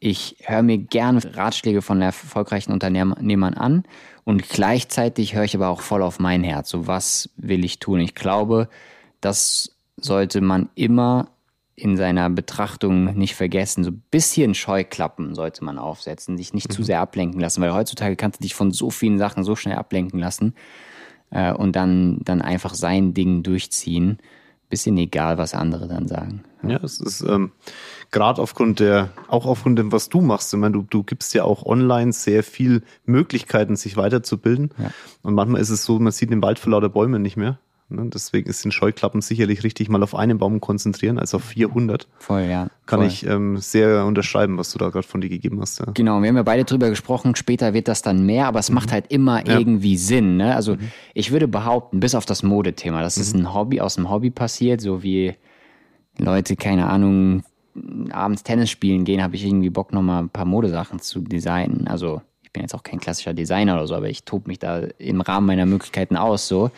Ich 0.00 0.36
höre 0.44 0.62
mir 0.62 0.78
gerne 0.78 1.20
Ratschläge 1.36 1.82
von 1.82 2.00
erfolgreichen 2.00 2.72
Unternehmern 2.72 3.54
an 3.54 3.84
und 4.24 4.48
gleichzeitig 4.48 5.34
höre 5.34 5.44
ich 5.44 5.56
aber 5.56 5.68
auch 5.68 5.80
voll 5.80 6.02
auf 6.02 6.20
mein 6.20 6.44
Herz. 6.44 6.70
So, 6.70 6.86
was 6.86 7.30
will 7.36 7.64
ich 7.64 7.80
tun? 7.80 7.98
Ich 7.98 8.14
glaube, 8.14 8.68
dass 9.20 9.77
sollte 10.00 10.40
man 10.40 10.68
immer 10.74 11.28
in 11.78 11.96
seiner 11.96 12.28
Betrachtung 12.28 13.16
nicht 13.16 13.34
vergessen. 13.34 13.84
So 13.84 13.90
ein 13.90 14.02
bisschen 14.10 14.54
Scheuklappen 14.54 15.34
sollte 15.34 15.64
man 15.64 15.78
aufsetzen, 15.78 16.36
sich 16.36 16.52
nicht 16.52 16.68
mhm. 16.68 16.72
zu 16.72 16.82
sehr 16.82 17.00
ablenken 17.00 17.40
lassen, 17.40 17.62
weil 17.62 17.72
heutzutage 17.72 18.16
kannst 18.16 18.40
du 18.40 18.42
dich 18.42 18.54
von 18.54 18.72
so 18.72 18.90
vielen 18.90 19.18
Sachen 19.18 19.44
so 19.44 19.54
schnell 19.54 19.76
ablenken 19.76 20.18
lassen 20.18 20.54
äh, 21.30 21.52
und 21.52 21.76
dann, 21.76 22.18
dann 22.24 22.42
einfach 22.42 22.74
sein 22.74 23.14
Ding 23.14 23.42
durchziehen. 23.42 24.18
Bisschen 24.68 24.98
egal, 24.98 25.38
was 25.38 25.54
andere 25.54 25.88
dann 25.88 26.08
sagen. 26.08 26.42
Ja, 26.62 26.78
es 26.82 27.00
ist 27.00 27.22
ähm, 27.22 27.52
gerade 28.10 28.42
aufgrund 28.42 28.80
der, 28.80 29.10
auch 29.28 29.46
aufgrund 29.46 29.78
dem, 29.78 29.92
was 29.92 30.10
du 30.10 30.20
machst. 30.20 30.52
Ich 30.52 30.60
meine, 30.60 30.72
du, 30.72 30.82
du 30.82 31.04
gibst 31.04 31.32
ja 31.32 31.44
auch 31.44 31.64
online 31.64 32.12
sehr 32.12 32.42
viel 32.42 32.82
Möglichkeiten, 33.06 33.76
sich 33.76 33.96
weiterzubilden. 33.96 34.70
Ja. 34.76 34.90
Und 35.22 35.32
manchmal 35.34 35.62
ist 35.62 35.70
es 35.70 35.84
so, 35.84 35.98
man 35.98 36.12
sieht 36.12 36.30
den 36.30 36.42
Wald 36.42 36.58
vor 36.58 36.72
lauter 36.72 36.90
Bäumen 36.90 37.22
nicht 37.22 37.38
mehr. 37.38 37.58
Ne? 37.90 38.08
Deswegen 38.12 38.48
ist 38.48 38.64
den 38.64 38.72
Scheuklappen 38.72 39.20
sicherlich 39.20 39.64
richtig, 39.64 39.88
mal 39.88 40.02
auf 40.02 40.14
einen 40.14 40.38
Baum 40.38 40.60
konzentrieren, 40.60 41.18
als 41.18 41.34
auf 41.34 41.44
400. 41.44 42.06
Voll, 42.18 42.42
ja. 42.42 42.68
Kann 42.86 43.00
voll. 43.00 43.08
ich 43.08 43.26
ähm, 43.26 43.56
sehr 43.58 44.04
unterschreiben, 44.04 44.58
was 44.58 44.72
du 44.72 44.78
da 44.78 44.90
gerade 44.90 45.06
von 45.06 45.20
dir 45.20 45.28
gegeben 45.28 45.60
hast. 45.60 45.78
Ja. 45.80 45.86
Genau, 45.94 46.20
wir 46.20 46.28
haben 46.28 46.36
ja 46.36 46.42
beide 46.42 46.64
drüber 46.64 46.90
gesprochen, 46.90 47.34
später 47.36 47.74
wird 47.74 47.88
das 47.88 48.02
dann 48.02 48.26
mehr, 48.26 48.46
aber 48.46 48.58
es 48.58 48.68
mhm. 48.68 48.74
macht 48.74 48.92
halt 48.92 49.06
immer 49.10 49.46
ja. 49.46 49.58
irgendwie 49.58 49.96
Sinn. 49.96 50.36
Ne? 50.36 50.54
Also 50.54 50.74
mhm. 50.74 50.90
ich 51.14 51.30
würde 51.30 51.48
behaupten, 51.48 52.00
bis 52.00 52.14
auf 52.14 52.26
das 52.26 52.42
Modethema, 52.42 53.02
das 53.02 53.16
mhm. 53.16 53.22
ist 53.22 53.34
ein 53.34 53.54
Hobby, 53.54 53.80
aus 53.80 53.94
dem 53.94 54.10
Hobby 54.10 54.30
passiert, 54.30 54.80
so 54.80 55.02
wie 55.02 55.34
Leute, 56.18 56.56
keine 56.56 56.88
Ahnung, 56.88 57.42
abends 58.10 58.42
Tennis 58.42 58.70
spielen 58.70 59.04
gehen, 59.04 59.22
habe 59.22 59.36
ich 59.36 59.44
irgendwie 59.44 59.70
Bock, 59.70 59.92
nochmal 59.92 60.22
ein 60.24 60.30
paar 60.30 60.44
Modesachen 60.44 60.98
zu 60.98 61.20
designen. 61.20 61.86
Also 61.86 62.22
ich 62.42 62.52
bin 62.52 62.62
jetzt 62.62 62.74
auch 62.74 62.82
kein 62.82 62.98
klassischer 62.98 63.34
Designer 63.34 63.74
oder 63.74 63.86
so, 63.86 63.94
aber 63.94 64.08
ich 64.08 64.24
tobe 64.24 64.48
mich 64.48 64.58
da 64.58 64.78
im 64.98 65.20
Rahmen 65.20 65.46
meiner 65.46 65.66
Möglichkeiten 65.66 66.16
aus 66.16 66.48
so. 66.48 66.70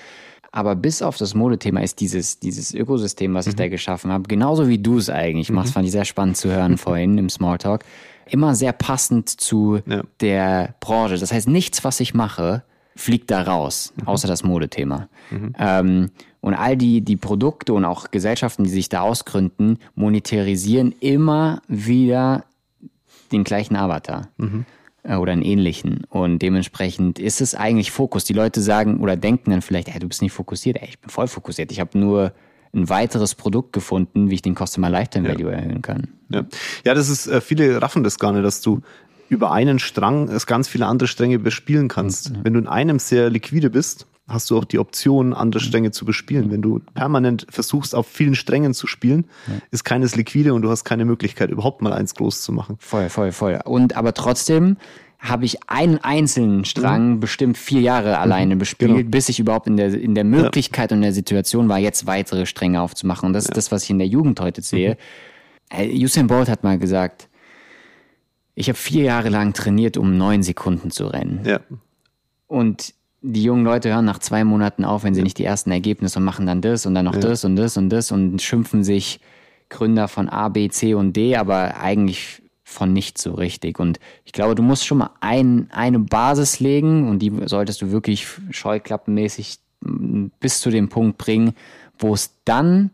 Aber 0.53 0.75
bis 0.75 1.01
auf 1.01 1.17
das 1.17 1.35
Modethema 1.35 1.81
ist 1.81 2.01
dieses, 2.01 2.41
dieses 2.41 2.75
Ökosystem, 2.75 3.35
was 3.35 3.47
ich 3.47 3.55
mhm. 3.55 3.59
da 3.59 3.69
geschaffen 3.69 4.11
habe, 4.11 4.25
genauso 4.25 4.69
wie 4.69 4.79
du 4.79 4.99
es 4.99 5.09
eigentlich 5.09 5.51
machst, 5.51 5.71
mhm. 5.71 5.75
fand 5.75 5.87
ich 5.87 5.93
sehr 5.93 6.05
spannend 6.05 6.37
zu 6.37 6.51
hören 6.51 6.77
vorhin 6.79 7.19
im 7.19 7.31
Smalltalk, 7.31 7.85
immer 8.27 8.55
sehr 8.55 8.73
passend 8.73 9.29
zu 9.29 9.81
ja. 9.87 10.03
der 10.21 10.75
Branche. 10.81 11.19
Das 11.19 11.33
heißt, 11.33 11.49
nichts, 11.49 11.85
was 11.85 12.01
ich 12.01 12.15
mache, 12.15 12.65
fliegt 12.97 13.31
da 13.31 13.43
raus, 13.43 13.93
mhm. 13.97 14.09
außer 14.09 14.27
das 14.27 14.43
Modethema. 14.43 15.09
Mhm. 15.31 15.55
Ähm, 15.59 16.11
und 16.41 16.55
all 16.55 16.77
die, 16.77 17.03
die 17.03 17.17
Produkte 17.17 17.73
und 17.73 17.85
auch 17.85 18.11
Gesellschaften, 18.11 18.65
die 18.65 18.71
sich 18.71 18.89
da 18.89 19.03
ausgründen, 19.03 19.79
monetarisieren 19.95 20.95
immer 21.01 21.63
wieder 21.69 22.45
den 23.31 23.45
gleichen 23.45 23.77
Avatar. 23.77 24.29
Äh, 25.03 25.17
oder 25.17 25.33
einen 25.33 25.43
ähnlichen. 25.43 26.05
Und 26.09 26.41
dementsprechend 26.41 27.19
ist 27.19 27.41
es 27.41 27.55
eigentlich 27.55 27.91
Fokus. 27.91 28.25
Die 28.25 28.33
Leute 28.33 28.61
sagen 28.61 29.01
oder 29.01 29.17
denken 29.17 29.51
dann 29.51 29.63
vielleicht, 29.63 29.89
ey, 29.89 29.99
du 29.99 30.09
bist 30.09 30.23
nicht 30.23 30.33
fokussiert. 30.33 30.77
Ey, 30.81 30.89
ich 30.89 30.99
bin 30.99 31.11
voll 31.11 31.29
fokussiert. 31.29 31.73
Ich 31.73 31.81
habe 31.81 31.99
nur 31.99 32.33
ein 32.73 32.89
weiteres 32.89 33.35
Produkt 33.35 33.73
gefunden, 33.73 34.31
wie 34.31 34.35
ich 34.35 34.43
den 34.43 34.55
Customer 34.55 34.91
Lifetime 34.91 35.29
Value 35.29 35.51
ja. 35.51 35.59
erhöhen 35.59 35.83
kann. 35.83 36.09
Ja. 36.29 36.45
ja, 36.85 36.95
das 36.95 37.09
ist, 37.09 37.27
äh, 37.27 37.41
viele 37.41 37.83
raffen 37.83 38.05
das 38.05 38.19
gar 38.19 38.33
nicht, 38.33 38.45
dass 38.45 38.61
du 38.61 38.81
über 39.29 39.53
einen 39.53 39.79
Strang 39.79 40.29
es 40.29 40.47
ganz 40.47 40.69
viele 40.69 40.87
andere 40.87 41.09
Stränge 41.09 41.39
bespielen 41.39 41.89
kannst. 41.89 42.31
Mhm. 42.31 42.41
Wenn 42.43 42.53
du 42.55 42.61
in 42.61 42.67
einem 42.67 42.99
sehr 42.99 43.31
liquide 43.31 43.71
bist, 43.71 44.07
hast 44.31 44.51
du 44.51 44.59
auch 44.59 44.65
die 44.65 44.79
Option, 44.79 45.35
andere 45.35 45.61
Stränge 45.61 45.91
zu 45.91 46.05
bespielen. 46.05 46.51
Wenn 46.51 46.63
du 46.63 46.81
permanent 46.95 47.47
versuchst, 47.51 47.95
auf 47.95 48.07
vielen 48.07 48.35
Strängen 48.35 48.75
zu 48.75 48.87
spielen, 48.87 49.25
ja. 49.47 49.55
ist 49.71 49.85
keines 49.85 50.17
liquide 50.17 50.55
und 50.55 50.63
du 50.63 50.71
hast 50.71 50.85
keine 50.85 51.05
Möglichkeit, 51.05 51.51
überhaupt 51.51 51.83
mal 51.83 51.93
eins 51.93 52.15
groß 52.15 52.43
zu 52.43 52.53
machen. 52.53 52.77
Voll, 52.79 53.09
voll, 53.09 53.33
voll. 53.33 53.61
Und 53.65 53.97
aber 53.97 54.15
trotzdem 54.15 54.77
habe 55.19 55.45
ich 55.45 55.59
einen 55.69 55.99
einzelnen 55.99 56.65
Strang 56.65 57.15
mhm. 57.15 57.21
bestimmt 57.21 57.59
vier 57.59 57.83
Jahre 57.83 58.19
alleine 58.19 58.55
mhm. 58.55 58.61
bespielt, 58.61 58.97
genau. 58.97 59.11
bis 59.11 59.29
ich 59.29 59.39
überhaupt 59.39 59.67
in 59.67 59.77
der, 59.77 59.93
in 59.93 60.15
der 60.15 60.25
Möglichkeit 60.25 60.91
ja. 60.91 60.97
und 60.97 61.03
der 61.03 61.13
Situation 61.13 61.69
war, 61.69 61.79
jetzt 61.79 62.07
weitere 62.07 62.47
Stränge 62.47 62.81
aufzumachen. 62.81 63.27
Und 63.27 63.35
das 63.35 63.45
ja. 63.45 63.51
ist 63.51 63.57
das, 63.57 63.71
was 63.71 63.85
ich 63.85 63.91
in 63.91 63.99
der 63.99 64.09
Jugend 64.09 64.41
heute 64.41 64.63
sehe. 64.63 64.97
Mhm. 65.73 66.03
Usain 66.03 66.27
Bolt 66.27 66.49
hat 66.49 66.65
mal 66.65 66.79
gesagt, 66.79 67.29
ich 68.55 68.69
habe 68.69 68.79
vier 68.79 69.05
Jahre 69.05 69.29
lang 69.29 69.53
trainiert, 69.53 69.97
um 69.97 70.17
neun 70.17 70.43
Sekunden 70.43 70.91
zu 70.91 71.07
rennen. 71.07 71.43
Ja. 71.45 71.61
Und 72.47 72.95
die 73.23 73.43
jungen 73.43 73.65
Leute 73.65 73.91
hören 73.91 74.05
nach 74.05 74.19
zwei 74.19 74.45
Monaten 74.45 74.85
auf, 74.85 75.05
wenn 75.05 75.15
sie 75.15 75.23
nicht 75.23 75.39
die 75.39 75.45
ersten 75.45 75.71
Ergebnisse 75.71 76.19
und 76.19 76.25
machen 76.25 76.47
dann 76.47 76.63
das 76.63 76.87
und 76.87 76.95
dann 76.95 77.05
noch 77.05 77.15
ja. 77.15 77.21
das 77.21 77.45
und 77.45 77.57
das 77.57 77.77
und 77.77 77.91
das 77.91 78.13
und 78.13 78.41
schimpfen 78.41 78.83
sich 78.83 79.21
Gründer 79.69 80.09
von 80.09 80.29
A, 80.29 80.49
B, 80.49 80.69
C 80.69 80.95
und 80.95 81.15
D, 81.15 81.37
aber 81.37 81.77
eigentlich 81.79 82.43
von 82.65 82.93
nichts 82.93 83.23
so 83.23 83.35
richtig. 83.35 83.79
Und 83.79 83.99
ich 84.25 84.33
glaube, 84.33 84.55
du 84.55 84.63
musst 84.63 84.87
schon 84.87 84.99
mal 84.99 85.11
ein, 85.21 85.69
eine 85.73 85.99
Basis 85.99 86.61
legen 86.61 87.09
und 87.09 87.21
die 87.21 87.33
solltest 87.47 87.83
du 87.83 87.91
wirklich 87.91 88.27
scheuklappenmäßig 88.51 89.59
bis 90.41 90.61
zu 90.61 90.71
dem 90.71 90.89
Punkt 90.89 91.19
bringen, 91.19 91.55
wo 91.99 92.15
es 92.15 92.35
dann 92.45 92.91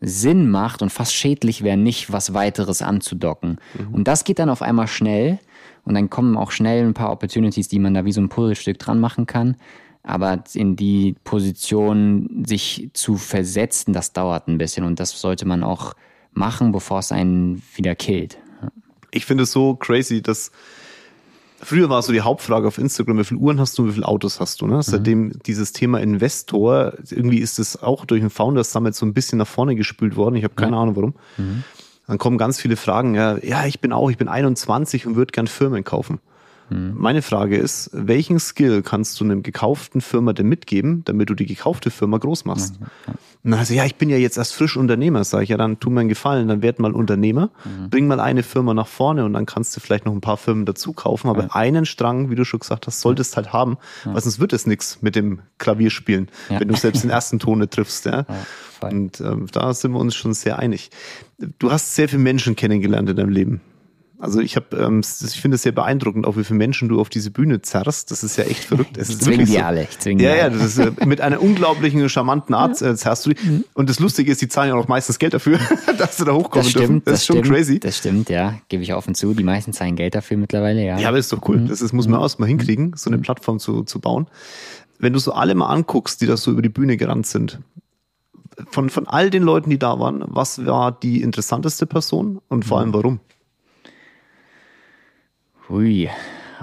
Sinn 0.00 0.48
macht 0.50 0.82
und 0.82 0.90
fast 0.90 1.14
schädlich 1.14 1.62
wäre, 1.62 1.76
nicht 1.76 2.12
was 2.12 2.34
weiteres 2.34 2.82
anzudocken. 2.82 3.58
Mhm. 3.78 3.94
Und 3.94 4.08
das 4.08 4.24
geht 4.24 4.38
dann 4.38 4.50
auf 4.50 4.62
einmal 4.62 4.86
schnell 4.86 5.38
und 5.84 5.94
dann 5.94 6.10
kommen 6.10 6.36
auch 6.36 6.50
schnell 6.50 6.84
ein 6.84 6.94
paar 6.94 7.10
Opportunities, 7.10 7.68
die 7.68 7.78
man 7.78 7.94
da 7.94 8.04
wie 8.04 8.12
so 8.12 8.20
ein 8.20 8.28
Puzzlestück 8.28 8.78
dran 8.78 9.00
machen 9.00 9.26
kann. 9.26 9.56
Aber 10.02 10.42
in 10.54 10.76
die 10.76 11.16
Position 11.24 12.44
sich 12.46 12.90
zu 12.92 13.16
versetzen, 13.16 13.92
das 13.92 14.12
dauert 14.12 14.48
ein 14.48 14.58
bisschen. 14.58 14.84
Und 14.84 15.00
das 15.00 15.20
sollte 15.20 15.46
man 15.46 15.62
auch 15.62 15.94
machen, 16.32 16.72
bevor 16.72 17.00
es 17.00 17.12
einen 17.12 17.62
wieder 17.74 17.94
killt. 17.94 18.38
Ich 19.10 19.26
finde 19.26 19.44
es 19.44 19.52
so 19.52 19.74
crazy, 19.74 20.22
dass 20.22 20.52
Früher 21.60 21.90
war 21.90 22.02
so 22.02 22.12
die 22.12 22.20
Hauptfrage 22.20 22.68
auf 22.68 22.78
Instagram, 22.78 23.18
wie 23.18 23.24
viele 23.24 23.40
Uhren 23.40 23.58
hast 23.58 23.76
du, 23.78 23.86
wie 23.88 23.92
viele 23.92 24.06
Autos 24.06 24.38
hast 24.38 24.60
du? 24.60 24.66
Ne? 24.66 24.76
Mhm. 24.76 24.82
Seitdem 24.82 25.32
dieses 25.44 25.72
Thema 25.72 26.00
Investor, 26.00 26.94
irgendwie 27.10 27.38
ist 27.38 27.58
es 27.58 27.82
auch 27.82 28.04
durch 28.04 28.20
den 28.20 28.30
Founders 28.30 28.72
Summit 28.72 28.94
so 28.94 29.04
ein 29.04 29.12
bisschen 29.12 29.38
nach 29.38 29.46
vorne 29.46 29.74
gespült 29.74 30.16
worden. 30.16 30.36
Ich 30.36 30.44
habe 30.44 30.54
keine 30.54 30.76
ja. 30.76 30.82
Ahnung 30.82 30.96
warum. 30.96 31.14
Mhm 31.36 31.64
dann 32.08 32.16
kommen 32.16 32.38
ganz 32.38 32.58
viele 32.58 32.76
Fragen, 32.76 33.14
ja, 33.14 33.36
ja, 33.44 33.66
ich 33.66 33.80
bin 33.80 33.92
auch, 33.92 34.10
ich 34.10 34.16
bin 34.16 34.28
21 34.28 35.06
und 35.06 35.14
würde 35.14 35.30
gern 35.30 35.46
Firmen 35.46 35.84
kaufen. 35.84 36.20
Hm. 36.68 36.94
Meine 36.96 37.22
Frage 37.22 37.56
ist, 37.56 37.90
welchen 37.92 38.38
Skill 38.38 38.82
kannst 38.82 39.18
du 39.20 39.24
einem 39.24 39.42
gekauften 39.42 40.00
Firma 40.00 40.32
denn 40.32 40.48
mitgeben, 40.48 41.02
damit 41.04 41.30
du 41.30 41.34
die 41.34 41.46
gekaufte 41.46 41.90
Firma 41.90 42.18
groß 42.18 42.44
machst? 42.44 42.80
Mhm. 42.80 42.86
Und 43.44 43.52
dann 43.52 43.60
heißt 43.60 43.70
ja, 43.70 43.84
ich 43.84 43.94
bin 43.94 44.10
ja 44.10 44.16
jetzt 44.16 44.36
erst 44.36 44.54
frisch 44.54 44.76
Unternehmer, 44.76 45.22
sage 45.24 45.44
ich, 45.44 45.50
ja, 45.50 45.56
dann 45.56 45.78
tu 45.78 45.90
mir 45.90 46.00
einen 46.00 46.08
Gefallen, 46.08 46.48
dann 46.48 46.60
werd 46.60 46.80
mal 46.80 46.92
Unternehmer, 46.92 47.50
mhm. 47.64 47.88
bring 47.88 48.06
mal 48.06 48.20
eine 48.20 48.42
Firma 48.42 48.74
nach 48.74 48.88
vorne 48.88 49.24
und 49.24 49.32
dann 49.32 49.46
kannst 49.46 49.76
du 49.76 49.80
vielleicht 49.80 50.06
noch 50.06 50.12
ein 50.12 50.20
paar 50.20 50.36
Firmen 50.36 50.66
dazu 50.66 50.92
kaufen, 50.92 51.28
aber 51.28 51.44
ja. 51.44 51.48
einen 51.52 51.86
Strang, 51.86 52.30
wie 52.30 52.34
du 52.34 52.44
schon 52.44 52.60
gesagt 52.60 52.86
hast, 52.86 53.00
solltest 53.00 53.36
halt 53.36 53.52
haben, 53.52 53.78
ja. 54.04 54.12
weil 54.12 54.20
sonst 54.20 54.40
wird 54.40 54.52
es 54.52 54.66
nichts 54.66 55.02
mit 55.02 55.14
dem 55.14 55.40
Klavierspielen, 55.58 56.28
ja. 56.50 56.60
wenn 56.60 56.68
du 56.68 56.76
selbst 56.76 57.04
den 57.04 57.10
ersten 57.10 57.38
Ton 57.38 57.60
nicht 57.60 57.72
triffst, 57.72 58.06
ja. 58.06 58.26
Und 58.80 59.20
ähm, 59.20 59.46
da 59.50 59.74
sind 59.74 59.92
wir 59.92 59.98
uns 59.98 60.14
schon 60.14 60.34
sehr 60.34 60.58
einig. 60.58 60.90
Du 61.58 61.72
hast 61.72 61.94
sehr 61.94 62.08
viele 62.08 62.22
Menschen 62.22 62.54
kennengelernt 62.54 63.08
in 63.10 63.16
deinem 63.16 63.30
Leben. 63.30 63.60
Also 64.20 64.40
ich 64.40 64.56
habe, 64.56 64.76
ähm, 64.76 65.00
ich 65.00 65.40
finde 65.40 65.54
es 65.54 65.62
sehr 65.62 65.70
beeindruckend, 65.70 66.26
auch 66.26 66.36
wie 66.36 66.42
viele 66.42 66.58
Menschen 66.58 66.88
du 66.88 67.00
auf 67.00 67.08
diese 67.08 67.30
Bühne 67.30 67.62
zerrst. 67.62 68.10
Das 68.10 68.24
ist 68.24 68.36
ja 68.36 68.44
echt 68.44 68.64
verrückt. 68.64 68.96
Es 68.96 69.10
ist 69.10 69.20
ich 69.20 69.24
zwinge 69.26 69.44
die 69.44 69.52
so. 69.52 69.60
alle. 69.60 69.84
Ich 69.84 69.96
zwinge 70.00 70.24
ja, 70.24 70.34
ja, 70.34 70.50
das 70.50 70.62
ist 70.64 70.78
äh, 70.78 70.90
mit 71.06 71.20
einer 71.20 71.40
unglaublichen, 71.40 72.08
charmanten 72.08 72.52
Art 72.52 72.82
äh, 72.82 72.96
zerrst 72.96 73.26
du 73.26 73.30
die. 73.30 73.64
Und 73.74 73.88
das 73.88 74.00
Lustige 74.00 74.32
ist, 74.32 74.42
die 74.42 74.48
zahlen 74.48 74.70
ja 74.70 74.74
auch 74.74 74.88
meistens 74.88 75.20
Geld 75.20 75.34
dafür, 75.34 75.60
dass 75.98 76.16
du 76.16 76.24
da 76.24 76.32
hochkommen 76.32 76.64
Das 76.64 76.72
dürfen. 76.72 76.84
stimmt, 76.86 77.06
Das 77.06 77.12
das 77.12 77.20
ist 77.20 77.26
schon 77.26 77.36
stimmt, 77.38 77.54
crazy. 77.54 77.78
Das 77.78 77.96
stimmt, 77.98 78.28
ja. 78.28 78.58
Gebe 78.68 78.82
ich 78.82 78.92
offen 78.92 79.14
zu. 79.14 79.34
Die 79.34 79.44
meisten 79.44 79.72
zahlen 79.72 79.94
Geld 79.94 80.16
dafür 80.16 80.36
mittlerweile, 80.36 80.84
ja. 80.84 80.98
Ja, 80.98 81.08
aber 81.08 81.18
ist 81.18 81.32
doch 81.32 81.48
cool. 81.48 81.66
Das 81.68 81.80
ist, 81.80 81.92
muss 81.92 82.08
man 82.08 82.20
erst 82.20 82.40
mal 82.40 82.46
hinkriegen, 82.46 82.94
so 82.96 83.10
eine 83.10 83.18
Plattform 83.18 83.60
zu, 83.60 83.84
zu 83.84 84.00
bauen. 84.00 84.26
Wenn 84.98 85.12
du 85.12 85.20
so 85.20 85.32
alle 85.32 85.54
mal 85.54 85.68
anguckst, 85.68 86.20
die 86.20 86.26
da 86.26 86.36
so 86.36 86.50
über 86.50 86.62
die 86.62 86.68
Bühne 86.70 86.96
gerannt 86.96 87.28
sind, 87.28 87.60
von, 88.72 88.90
von 88.90 89.06
all 89.06 89.30
den 89.30 89.44
Leuten, 89.44 89.70
die 89.70 89.78
da 89.78 90.00
waren, 90.00 90.24
was 90.26 90.66
war 90.66 90.90
die 90.90 91.22
interessanteste 91.22 91.86
Person 91.86 92.40
und 92.48 92.64
vor 92.64 92.80
allem 92.80 92.92
warum? 92.92 93.20
Hui, 95.68 96.08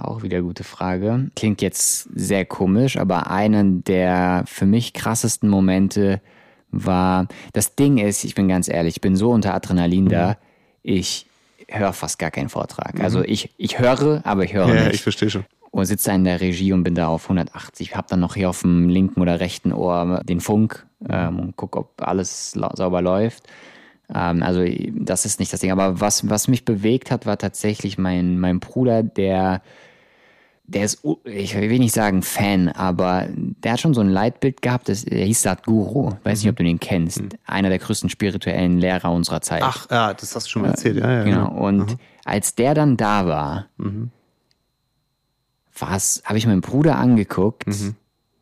auch 0.01 0.23
wieder 0.23 0.41
gute 0.41 0.63
Frage. 0.63 1.29
Klingt 1.35 1.61
jetzt 1.61 2.09
sehr 2.15 2.45
komisch, 2.45 2.97
aber 2.97 3.29
einer 3.29 3.63
der 3.63 4.43
für 4.47 4.65
mich 4.65 4.93
krassesten 4.93 5.49
Momente 5.49 6.21
war, 6.71 7.27
das 7.53 7.75
Ding 7.75 7.97
ist, 7.97 8.23
ich 8.23 8.35
bin 8.35 8.47
ganz 8.47 8.67
ehrlich, 8.67 8.97
ich 8.97 9.01
bin 9.01 9.15
so 9.15 9.31
unter 9.31 9.53
Adrenalin 9.53 10.09
da, 10.09 10.37
ich 10.83 11.25
höre 11.69 11.93
fast 11.93 12.19
gar 12.19 12.31
keinen 12.31 12.49
Vortrag. 12.49 12.99
Also 12.99 13.23
ich, 13.23 13.51
ich 13.57 13.79
höre, 13.79 14.21
aber 14.25 14.43
ich 14.43 14.53
höre 14.53 14.67
Ja, 14.73 14.83
nicht. 14.85 14.95
ich 14.95 15.01
verstehe 15.03 15.29
schon. 15.29 15.45
und 15.71 15.85
sitze 15.85 16.09
da 16.09 16.15
in 16.15 16.23
der 16.25 16.41
Regie 16.41 16.73
und 16.73 16.83
bin 16.83 16.95
da 16.95 17.07
auf 17.07 17.23
180. 17.25 17.95
Hab 17.95 18.07
dann 18.07 18.19
noch 18.19 18.35
hier 18.35 18.49
auf 18.49 18.61
dem 18.61 18.89
linken 18.89 19.21
oder 19.21 19.39
rechten 19.39 19.71
Ohr 19.71 20.21
den 20.23 20.41
Funk 20.41 20.85
ähm, 21.09 21.39
und 21.39 21.55
guck, 21.55 21.75
ob 21.75 22.01
alles 22.01 22.51
sauber 22.51 23.01
läuft. 23.01 23.43
Ähm, 24.13 24.43
also 24.43 24.63
das 24.93 25.25
ist 25.25 25.39
nicht 25.39 25.51
das 25.53 25.59
Ding. 25.59 25.71
Aber 25.71 25.99
was, 25.99 26.29
was 26.29 26.47
mich 26.47 26.65
bewegt 26.65 27.11
hat, 27.11 27.25
war 27.25 27.37
tatsächlich 27.37 27.97
mein, 27.97 28.39
mein 28.39 28.59
Bruder, 28.59 29.03
der, 29.03 29.61
der 30.65 30.83
ist, 30.85 31.05
ich 31.23 31.55
will 31.55 31.79
nicht 31.79 31.93
sagen 31.93 32.21
Fan, 32.21 32.69
aber 32.69 33.27
der 33.29 33.73
hat 33.73 33.79
schon 33.79 33.93
so 33.93 34.01
ein 34.01 34.09
Leitbild 34.09 34.61
gehabt, 34.61 34.89
das, 34.89 35.05
der 35.05 35.25
hieß 35.25 35.41
Sadhguru. 35.41 36.13
Weiß 36.23 36.41
nicht, 36.41 36.49
ob 36.49 36.55
du 36.57 36.63
den 36.63 36.79
kennst. 36.79 37.21
Einer 37.45 37.69
der 37.69 37.79
größten 37.79 38.09
spirituellen 38.09 38.79
Lehrer 38.79 39.11
unserer 39.11 39.41
Zeit. 39.41 39.61
Ach, 39.63 39.87
ja, 39.89 40.13
das 40.13 40.35
hast 40.35 40.47
du 40.47 40.51
schon 40.51 40.61
mal 40.63 40.69
erzählt. 40.69 40.97
Ja, 40.97 41.11
ja, 41.11 41.23
Genau. 41.23 41.51
Und 41.51 41.97
als 42.23 42.55
der 42.55 42.73
dann 42.73 42.97
da 42.97 43.27
war, 43.27 43.67
war's, 45.77 46.21
habe 46.25 46.37
ich 46.37 46.47
meinen 46.47 46.61
Bruder 46.61 46.97
angeguckt, 46.97 47.65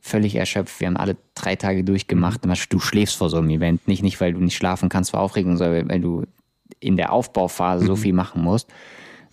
völlig 0.06 0.36
erschöpft. 0.36 0.82
Wir 0.82 0.88
haben 0.88 0.98
alle 0.98 1.16
drei 1.34 1.56
Tage 1.56 1.86
durchgemacht. 1.86 2.42
Du 2.70 2.80
schläfst 2.80 3.16
vor 3.16 3.30
so 3.30 3.38
einem 3.38 3.50
Event. 3.50 3.88
Nicht, 3.88 4.04
nicht, 4.04 4.20
weil 4.20 4.34
du 4.34 4.42
nicht 4.42 4.58
schlafen 4.58 4.90
kannst 4.90 5.12
vor 5.12 5.22
Aufregung, 5.22 5.56
sondern 5.56 5.90
weil 5.90 6.02
du 6.02 6.26
in 6.82 6.98
der 6.98 7.14
Aufbauphase 7.14 7.86
so 7.86 7.96
viel 7.96 8.12
machen 8.12 8.44
musst. 8.44 8.70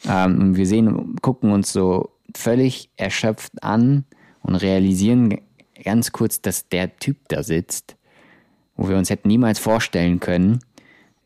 Ähm, 0.08 0.56
wir 0.56 0.66
sehen, 0.66 1.16
gucken 1.20 1.50
uns 1.50 1.72
so 1.72 2.10
völlig 2.36 2.88
erschöpft 2.96 3.64
an 3.64 4.04
und 4.42 4.54
realisieren 4.54 5.40
ganz 5.82 6.12
kurz, 6.12 6.40
dass 6.40 6.68
der 6.68 6.96
Typ 6.98 7.16
da 7.28 7.42
sitzt, 7.42 7.96
wo 8.76 8.88
wir 8.88 8.96
uns 8.96 9.10
hätten 9.10 9.26
niemals 9.26 9.58
vorstellen 9.58 10.20
können, 10.20 10.60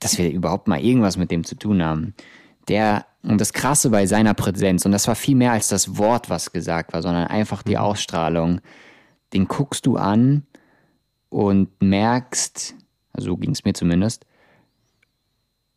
dass 0.00 0.16
wir 0.16 0.30
überhaupt 0.30 0.68
mal 0.68 0.80
irgendwas 0.80 1.18
mit 1.18 1.30
dem 1.30 1.44
zu 1.44 1.54
tun 1.54 1.84
haben. 1.84 2.14
Der, 2.68 3.04
und 3.22 3.38
das 3.42 3.52
Krasse 3.52 3.90
bei 3.90 4.06
seiner 4.06 4.32
Präsenz, 4.32 4.86
und 4.86 4.92
das 4.92 5.06
war 5.06 5.14
viel 5.14 5.36
mehr 5.36 5.52
als 5.52 5.68
das 5.68 5.98
Wort, 5.98 6.30
was 6.30 6.50
gesagt 6.50 6.94
war, 6.94 7.02
sondern 7.02 7.26
einfach 7.26 7.62
die 7.62 7.76
Ausstrahlung, 7.76 8.62
den 9.34 9.48
guckst 9.48 9.84
du 9.86 9.96
an 9.96 10.46
und 11.28 11.82
merkst, 11.82 12.74
also 13.12 13.30
so 13.30 13.36
ging 13.36 13.50
es 13.50 13.64
mir 13.64 13.74
zumindest, 13.74 14.24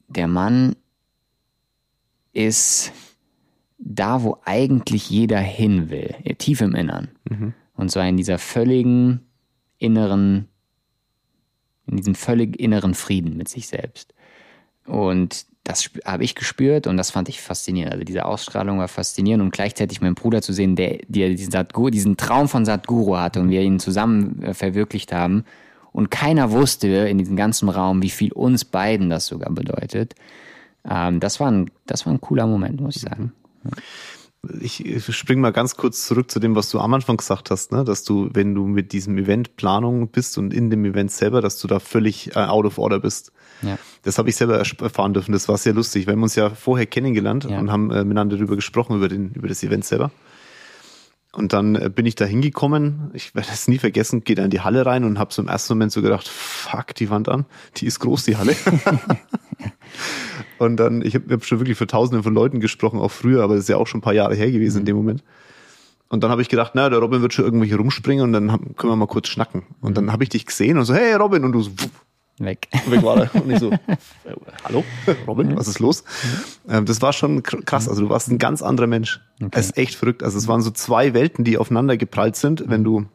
der 0.07 0.27
Mann 0.27 0.75
ist 2.31 2.93
da, 3.79 4.23
wo 4.23 4.37
eigentlich 4.45 5.09
jeder 5.09 5.39
hin 5.39 5.89
will, 5.89 6.15
tief 6.37 6.61
im 6.61 6.75
Innern. 6.75 7.09
Und 7.75 7.91
zwar 7.91 8.07
in 8.07 8.17
dieser 8.17 8.37
völligen 8.37 9.21
inneren, 9.77 10.47
in 11.87 11.97
diesem 11.97 12.15
völlig 12.15 12.59
inneren 12.59 12.93
Frieden 12.93 13.37
mit 13.37 13.49
sich 13.49 13.67
selbst. 13.67 14.13
Und 14.87 15.45
das 15.63 15.89
habe 16.05 16.23
ich 16.23 16.35
gespürt 16.35 16.87
und 16.87 16.95
das 16.95 17.11
fand 17.11 17.27
ich 17.27 17.41
faszinierend. 17.41 17.91
Also 17.91 18.05
diese 18.05 18.25
Ausstrahlung 18.25 18.79
war 18.79 18.87
faszinierend 18.87 19.43
und 19.43 19.51
gleichzeitig 19.51 19.99
meinen 19.99 20.15
Bruder 20.15 20.41
zu 20.41 20.53
sehen, 20.53 20.77
der, 20.77 20.99
der 21.07 21.29
diesen, 21.29 21.51
Sadhguru, 21.51 21.89
diesen 21.89 22.15
Traum 22.15 22.47
von 22.47 22.63
Sadhguru 22.63 23.17
hatte 23.17 23.41
und 23.41 23.49
wir 23.49 23.61
ihn 23.61 23.79
zusammen 23.79 24.41
äh, 24.43 24.53
verwirklicht 24.53 25.11
haben. 25.11 25.43
Und 25.91 26.09
keiner 26.09 26.51
wusste 26.51 26.87
in 26.87 27.17
diesem 27.17 27.35
ganzen 27.35 27.69
Raum, 27.69 28.01
wie 28.01 28.09
viel 28.09 28.31
uns 28.31 28.63
beiden 28.63 29.09
das 29.09 29.27
sogar 29.27 29.51
bedeutet. 29.51 30.15
Ähm, 30.89 31.19
das, 31.19 31.39
war 31.39 31.51
ein, 31.51 31.69
das 31.85 32.05
war 32.05 32.13
ein 32.13 32.21
cooler 32.21 32.47
Moment, 32.47 32.79
muss 32.79 32.95
ich 32.95 33.01
sagen. 33.01 33.33
Ich, 34.61 34.85
ich 34.85 35.15
spring 35.15 35.39
mal 35.41 35.51
ganz 35.51 35.75
kurz 35.75 36.07
zurück 36.07 36.29
zu 36.31 36.39
dem, 36.39 36.55
was 36.55 36.69
du 36.69 36.79
am 36.79 36.93
Anfang 36.93 37.17
gesagt 37.17 37.51
hast, 37.51 37.71
ne? 37.71 37.83
dass 37.83 38.03
du, 38.03 38.29
wenn 38.33 38.53
du 38.55 38.65
mit 38.65 38.91
diesem 38.91 39.17
Event 39.17 39.55
Planung 39.55 40.09
bist 40.09 40.37
und 40.37 40.53
in 40.53 40.69
dem 40.69 40.85
Event 40.85 41.11
selber, 41.11 41.41
dass 41.41 41.59
du 41.59 41.67
da 41.67 41.79
völlig 41.79 42.35
äh, 42.35 42.39
out 42.39 42.65
of 42.65 42.77
order 42.77 42.99
bist. 42.99 43.31
Ja. 43.61 43.77
Das 44.03 44.17
habe 44.17 44.29
ich 44.29 44.35
selber 44.35 44.57
erfahren 44.57 45.13
dürfen. 45.13 45.31
Das 45.31 45.47
war 45.49 45.57
sehr 45.57 45.73
lustig. 45.73 46.05
Wir 46.07 46.13
haben 46.13 46.23
uns 46.23 46.35
ja 46.35 46.49
vorher 46.49 46.85
kennengelernt 46.85 47.45
Ja. 47.49 47.59
und 47.59 47.71
haben 47.71 47.91
äh, 47.91 48.03
miteinander 48.03 48.35
darüber 48.37 48.55
gesprochen, 48.55 48.97
über, 48.97 49.07
den, 49.07 49.31
über 49.33 49.47
das 49.47 49.63
Event 49.63 49.85
selber. 49.85 50.11
Und 51.33 51.53
dann 51.53 51.75
äh, 51.75 51.89
bin 51.93 52.05
ich 52.05 52.15
da 52.15 52.25
hingekommen, 52.25 53.11
ich 53.13 53.35
werde 53.35 53.49
es 53.51 53.67
nie 53.67 53.77
vergessen, 53.77 54.23
gehe 54.23 54.35
da 54.35 54.45
in 54.45 54.49
die 54.49 54.61
Halle 54.61 54.85
rein 54.85 55.03
und 55.03 55.19
habe 55.19 55.33
so 55.33 55.41
im 55.41 55.47
ersten 55.47 55.73
Moment 55.73 55.91
so 55.91 56.01
gedacht, 56.01 56.27
fuck 56.27 56.95
die 56.95 57.09
Wand 57.09 57.29
an, 57.29 57.45
die 57.77 57.85
ist 57.85 57.99
groß, 57.99 58.23
die 58.23 58.37
Halle. 58.37 58.55
und 60.57 60.77
dann, 60.77 61.01
ich 61.01 61.15
habe 61.15 61.33
hab 61.33 61.45
schon 61.45 61.59
wirklich 61.59 61.77
für 61.77 61.87
tausende 61.87 62.23
von 62.23 62.33
Leuten 62.33 62.59
gesprochen, 62.59 62.99
auch 62.99 63.11
früher, 63.11 63.43
aber 63.43 63.55
das 63.55 63.63
ist 63.63 63.69
ja 63.69 63.77
auch 63.77 63.87
schon 63.87 63.99
ein 63.99 64.03
paar 64.03 64.13
Jahre 64.13 64.35
her 64.35 64.51
gewesen 64.51 64.79
in 64.79 64.85
dem 64.85 64.95
Moment. 64.95 65.23
Und 66.09 66.23
dann 66.23 66.31
habe 66.31 66.41
ich 66.41 66.49
gedacht, 66.49 66.71
na, 66.73 66.89
der 66.89 66.99
Robin 66.99 67.21
wird 67.21 67.33
schon 67.33 67.43
irgendwelche 67.43 67.75
rumspringen 67.75 68.23
und 68.23 68.33
dann 68.33 68.75
können 68.75 68.93
wir 68.93 68.95
mal 68.95 69.07
kurz 69.07 69.27
schnacken. 69.27 69.63
Und 69.81 69.97
dann 69.97 70.11
habe 70.11 70.23
ich 70.23 70.29
dich 70.29 70.45
gesehen 70.45 70.77
und 70.77 70.85
so, 70.85 70.93
hey 70.93 71.13
Robin, 71.15 71.43
und 71.43 71.51
du 71.51 71.61
so, 71.61 71.71
wupp, 71.71 71.91
Weg. 72.39 72.67
weg 72.87 73.03
war 73.03 73.17
er. 73.17 73.41
Und 73.41 73.49
ich 73.51 73.59
so, 73.59 73.71
hallo, 74.63 74.83
Robin, 75.25 75.55
was 75.55 75.67
ist 75.67 75.79
los? 75.79 76.03
Ähm, 76.69 76.85
das 76.85 77.01
war 77.01 77.13
schon 77.13 77.41
kr- 77.41 77.63
krass. 77.65 77.89
Also 77.89 78.01
du 78.01 78.09
warst 78.09 78.29
ein 78.29 78.37
ganz 78.37 78.61
anderer 78.61 78.87
Mensch. 78.87 79.21
Es 79.51 79.67
ist 79.67 79.77
echt 79.77 79.95
verrückt. 79.95 80.21
Also 80.23 80.37
es 80.37 80.47
waren 80.47 80.61
so 80.61 80.69
zwei 80.71 81.13
Welten, 81.13 81.43
die 81.43 81.57
aufeinander 81.57 81.97
geprallt 81.97 82.35
sind, 82.35 82.65
wenn 82.67 82.83
du 82.83 83.05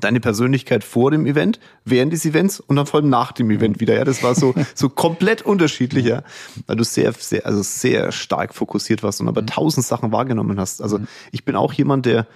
deine 0.00 0.20
Persönlichkeit 0.20 0.84
vor 0.84 1.10
dem 1.10 1.26
Event, 1.26 1.60
während 1.84 2.12
des 2.14 2.24
Events 2.24 2.60
und 2.60 2.76
dann 2.76 2.86
vor 2.86 3.00
allem 3.00 3.10
nach 3.10 3.32
dem 3.32 3.50
Event 3.50 3.78
wieder. 3.80 3.94
Ja, 3.94 4.04
das 4.04 4.22
war 4.22 4.34
so, 4.34 4.54
so 4.74 4.88
komplett 4.88 5.42
unterschiedlich, 5.42 6.06
ja. 6.06 6.22
Weil 6.66 6.76
du 6.76 6.84
sehr, 6.84 7.12
sehr, 7.12 7.44
also 7.46 7.62
sehr 7.62 8.10
stark 8.12 8.54
fokussiert 8.54 9.02
warst 9.02 9.20
und 9.20 9.28
aber 9.28 9.44
tausend 9.44 9.84
Sachen 9.84 10.12
wahrgenommen 10.12 10.58
hast. 10.58 10.80
Also 10.82 10.98
ich 11.30 11.44
bin 11.44 11.56
auch 11.56 11.72
jemand, 11.74 12.06
der, 12.06 12.26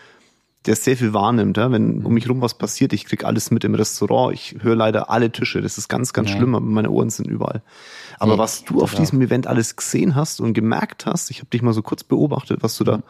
der 0.66 0.76
sehr 0.76 0.96
viel 0.96 1.12
wahrnimmt. 1.12 1.56
Ja? 1.56 1.70
Wenn 1.70 2.04
um 2.04 2.14
mich 2.14 2.28
rum 2.28 2.40
was 2.40 2.54
passiert, 2.54 2.92
ich 2.92 3.04
krieg 3.04 3.24
alles 3.24 3.50
mit 3.50 3.64
im 3.64 3.74
Restaurant. 3.74 4.34
Ich 4.34 4.56
höre 4.62 4.74
leider 4.76 5.10
alle 5.10 5.30
Tische. 5.30 5.60
Das 5.62 5.78
ist 5.78 5.88
ganz, 5.88 6.12
ganz 6.12 6.30
Ja. 6.30 6.36
schlimm, 6.36 6.54
aber 6.54 6.64
meine 6.66 6.90
Ohren 6.90 7.10
sind 7.10 7.26
überall. 7.26 7.62
Aber 8.18 8.32
Ja, 8.32 8.38
was 8.38 8.64
du 8.64 8.80
auf 8.82 8.90
total. 8.90 9.04
diesem 9.04 9.20
Event 9.22 9.46
alles 9.46 9.76
gesehen 9.76 10.14
hast 10.14 10.40
und 10.40 10.54
gemerkt 10.54 11.06
hast, 11.06 11.30
ich 11.30 11.38
habe 11.38 11.50
dich 11.50 11.62
mal 11.62 11.72
so 11.72 11.82
kurz 11.82 12.02
beobachtet, 12.04 12.62
was 12.62 12.76
du 12.76 12.84
da, 12.84 13.02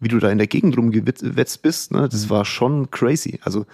wie 0.00 0.08
du 0.08 0.18
da 0.18 0.30
in 0.30 0.38
der 0.38 0.46
Gegend 0.48 0.76
rumgewetzt 0.76 1.62
bist, 1.62 1.92
ne? 1.92 2.08
das 2.08 2.28
war 2.30 2.44
schon 2.44 2.90
crazy. 2.90 3.38
Also 3.42 3.66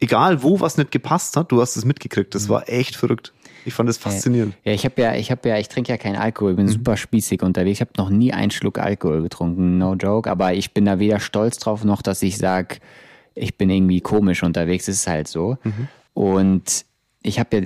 egal 0.00 0.42
wo 0.42 0.60
was 0.60 0.76
nicht 0.76 0.90
gepasst 0.90 1.36
hat, 1.36 1.52
du 1.52 1.60
hast 1.60 1.76
es 1.76 1.84
mitgekriegt. 1.84 2.34
Das 2.34 2.48
war 2.48 2.68
echt 2.68 2.96
verrückt. 2.96 3.32
Ich 3.66 3.74
fand 3.74 3.88
das 3.88 3.98
faszinierend. 3.98 4.54
Ja, 4.64 4.72
ich 4.72 4.84
habe 4.84 5.02
ja, 5.02 5.14
ich 5.16 5.30
habe 5.30 5.48
ja, 5.48 5.58
ich 5.58 5.68
trinke 5.68 5.90
ja 5.90 5.98
keinen 5.98 6.16
Alkohol, 6.16 6.52
Mhm. 6.52 6.56
bin 6.56 6.68
super 6.68 6.96
spießig 6.96 7.42
unterwegs. 7.42 7.78
Ich 7.78 7.80
habe 7.80 7.90
noch 7.98 8.10
nie 8.10 8.32
einen 8.32 8.50
Schluck 8.52 8.78
Alkohol 8.78 9.22
getrunken, 9.22 9.78
no 9.78 9.94
joke. 9.94 10.30
Aber 10.30 10.54
ich 10.54 10.72
bin 10.72 10.84
da 10.84 10.98
weder 10.98 11.18
stolz 11.20 11.58
drauf 11.58 11.84
noch, 11.84 12.00
dass 12.00 12.22
ich 12.22 12.38
sag, 12.38 12.78
ich 13.34 13.58
bin 13.58 13.68
irgendwie 13.68 14.00
komisch 14.00 14.42
unterwegs. 14.44 14.86
Es 14.88 15.00
ist 15.00 15.06
halt 15.08 15.28
so. 15.28 15.58
Mhm. 15.64 15.88
Und 16.14 16.84
ich 17.22 17.38
habe 17.40 17.56
ja, 17.56 17.62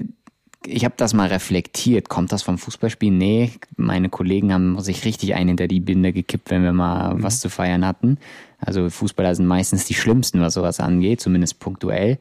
ich 0.66 0.84
habe 0.84 0.94
das 0.96 1.14
mal 1.14 1.28
reflektiert. 1.28 2.08
Kommt 2.08 2.32
das 2.32 2.42
vom 2.42 2.58
Fußballspielen? 2.58 3.16
Nee, 3.16 3.52
meine 3.76 4.08
Kollegen 4.08 4.52
haben 4.52 4.80
sich 4.80 5.04
richtig 5.04 5.34
ein 5.34 5.48
hinter 5.48 5.68
die 5.68 5.80
Binde 5.80 6.12
gekippt, 6.12 6.50
wenn 6.50 6.62
wir 6.62 6.72
mal 6.72 7.14
Mhm. 7.14 7.22
was 7.22 7.40
zu 7.40 7.48
feiern 7.50 7.86
hatten. 7.86 8.18
Also 8.58 8.88
Fußballer 8.90 9.34
sind 9.34 9.46
meistens 9.46 9.84
die 9.84 9.94
schlimmsten, 9.94 10.40
was 10.40 10.54
sowas 10.54 10.80
angeht, 10.80 11.20
zumindest 11.20 11.60
punktuell. 11.60 12.18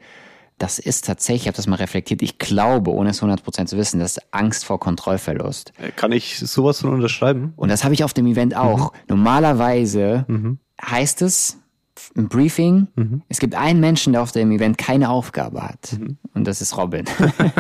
Das 0.59 0.77
ist 0.77 1.05
tatsächlich, 1.05 1.43
ich 1.43 1.47
habe 1.47 1.55
das 1.55 1.65
mal 1.67 1.77
reflektiert, 1.77 2.21
ich 2.21 2.37
glaube, 2.37 2.91
ohne 2.91 3.09
es 3.09 3.21
100% 3.23 3.65
zu 3.65 3.77
wissen, 3.77 3.99
das 3.99 4.17
ist 4.17 4.23
Angst 4.31 4.65
vor 4.65 4.79
Kontrollverlust. 4.79 5.73
Äh, 5.81 5.91
Kann 5.91 6.11
ich 6.11 6.37
sowas 6.39 6.81
von 6.81 6.93
unterschreiben? 6.93 7.53
Und 7.55 7.69
das 7.69 7.83
habe 7.83 7.93
ich 7.93 8.03
auf 8.03 8.13
dem 8.13 8.27
Event 8.27 8.55
auch. 8.55 8.91
Normalerweise 9.07 10.25
heißt 10.85 11.21
es 11.21 11.57
im 12.15 12.29
Briefing, 12.29 12.87
es 13.27 13.39
gibt 13.39 13.55
einen 13.55 13.79
Menschen, 13.81 14.13
der 14.13 14.21
auf 14.21 14.31
dem 14.31 14.51
Event 14.51 14.77
keine 14.77 15.09
Aufgabe 15.09 15.61
hat. 15.63 15.97
Und 16.33 16.45
das 16.47 16.61
ist 16.61 16.77
Robin. 16.77 17.05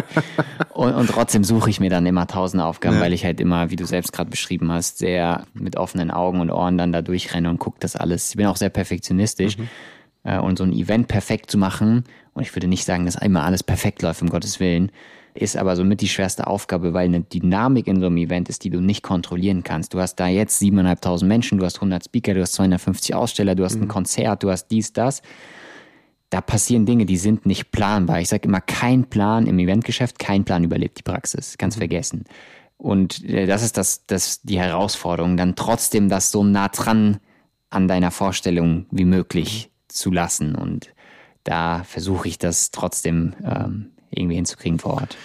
und, 0.73 0.93
und 0.93 1.07
trotzdem 1.09 1.43
suche 1.43 1.69
ich 1.69 1.79
mir 1.79 1.89
dann 1.89 2.05
immer 2.05 2.25
tausend 2.27 2.61
Aufgaben, 2.63 2.95
Ja. 2.95 3.01
weil 3.01 3.13
ich 3.13 3.25
halt 3.25 3.39
immer, 3.41 3.69
wie 3.69 3.75
du 3.75 3.85
selbst 3.85 4.13
gerade 4.13 4.29
beschrieben 4.29 4.71
hast, 4.71 4.97
sehr 4.97 5.45
mit 5.53 5.75
offenen 5.77 6.09
Augen 6.11 6.39
und 6.41 6.51
Ohren 6.51 6.77
dann 6.77 6.91
da 6.93 7.01
durchrenne 7.01 7.49
und 7.49 7.59
gucke 7.59 7.77
das 7.81 7.95
alles. 7.95 8.29
Ich 8.31 8.37
bin 8.37 8.45
auch 8.45 8.57
sehr 8.57 8.69
perfektionistisch. 8.69 9.57
Äh, 10.23 10.37
Und 10.39 10.57
so 10.57 10.63
ein 10.65 10.73
Event 10.73 11.07
perfekt 11.07 11.49
zu 11.51 11.57
machen, 11.57 12.03
und 12.39 12.45
ich 12.45 12.55
würde 12.55 12.67
nicht 12.67 12.85
sagen, 12.85 13.05
dass 13.05 13.15
immer 13.15 13.43
alles 13.43 13.63
perfekt 13.63 14.01
läuft, 14.01 14.21
um 14.21 14.29
Gottes 14.29 14.61
Willen, 14.61 14.93
ist 15.33 15.57
aber 15.57 15.75
somit 15.75 15.99
die 15.99 16.07
schwerste 16.07 16.47
Aufgabe, 16.47 16.93
weil 16.93 17.03
eine 17.03 17.19
Dynamik 17.19 17.85
in 17.85 17.99
so 17.99 18.05
einem 18.05 18.15
Event 18.15 18.47
ist, 18.47 18.63
die 18.63 18.69
du 18.69 18.79
nicht 18.79 19.03
kontrollieren 19.03 19.61
kannst. 19.63 19.93
Du 19.93 19.99
hast 19.99 20.15
da 20.15 20.27
jetzt 20.27 20.61
7.500 20.61 21.25
Menschen, 21.25 21.57
du 21.57 21.65
hast 21.65 21.75
100 21.75 22.05
Speaker, 22.05 22.33
du 22.33 22.41
hast 22.41 22.53
250 22.53 23.13
Aussteller, 23.13 23.55
du 23.55 23.65
hast 23.65 23.75
mhm. 23.75 23.83
ein 23.83 23.87
Konzert, 23.89 24.43
du 24.43 24.51
hast 24.51 24.67
dies, 24.67 24.93
das. 24.93 25.21
Da 26.29 26.39
passieren 26.39 26.85
Dinge, 26.85 27.05
die 27.05 27.17
sind 27.17 27.45
nicht 27.45 27.71
planbar. 27.71 28.21
Ich 28.21 28.29
sage 28.29 28.47
immer, 28.47 28.61
kein 28.61 29.09
Plan 29.09 29.45
im 29.45 29.59
Eventgeschäft, 29.59 30.17
kein 30.17 30.45
Plan 30.45 30.63
überlebt 30.63 30.97
die 30.97 31.03
Praxis. 31.03 31.57
Ganz 31.57 31.75
mhm. 31.75 31.79
vergessen. 31.79 32.23
Und 32.77 33.25
äh, 33.25 33.47
das 33.47 33.63
ist 33.63 33.75
das, 33.75 34.05
das 34.05 34.41
die 34.43 34.59
Herausforderung, 34.59 35.35
dann 35.35 35.57
trotzdem 35.57 36.07
das 36.07 36.31
so 36.31 36.45
nah 36.45 36.69
dran 36.69 37.19
an 37.69 37.89
deiner 37.89 38.11
Vorstellung 38.11 38.85
wie 38.91 39.03
möglich 39.03 39.71
zu 39.89 40.09
lassen. 40.09 40.55
Und 40.55 40.93
da 41.43 41.83
versuche 41.83 42.27
ich 42.27 42.37
das 42.37 42.71
trotzdem 42.71 43.33
ähm, 43.43 43.91
irgendwie 44.11 44.35
hinzukriegen 44.35 44.79
vor 44.79 44.93
Ort. 44.95 45.17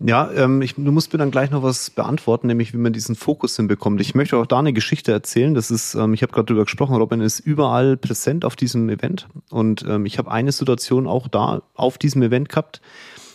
Ja, 0.00 0.30
ähm, 0.30 0.62
ich, 0.62 0.74
du 0.76 0.92
musst 0.92 1.12
mir 1.12 1.18
dann 1.18 1.32
gleich 1.32 1.50
noch 1.50 1.64
was 1.64 1.90
beantworten, 1.90 2.46
nämlich 2.46 2.72
wie 2.72 2.76
man 2.78 2.92
diesen 2.92 3.16
Fokus 3.16 3.56
hinbekommt. 3.56 4.00
Ich 4.00 4.14
möchte 4.14 4.36
auch 4.36 4.46
da 4.46 4.60
eine 4.60 4.72
Geschichte 4.72 5.10
erzählen. 5.10 5.54
Das 5.54 5.72
ist, 5.72 5.94
ähm, 5.94 6.14
ich 6.14 6.22
habe 6.22 6.32
gerade 6.32 6.46
drüber 6.46 6.64
gesprochen, 6.64 6.94
Robin 6.94 7.20
ist 7.20 7.40
überall 7.40 7.96
präsent 7.96 8.44
auf 8.44 8.54
diesem 8.54 8.88
Event 8.88 9.28
und 9.50 9.84
ähm, 9.88 10.06
ich 10.06 10.18
habe 10.18 10.30
eine 10.30 10.52
Situation 10.52 11.08
auch 11.08 11.26
da 11.26 11.62
auf 11.74 11.98
diesem 11.98 12.22
Event 12.22 12.48
gehabt. 12.48 12.80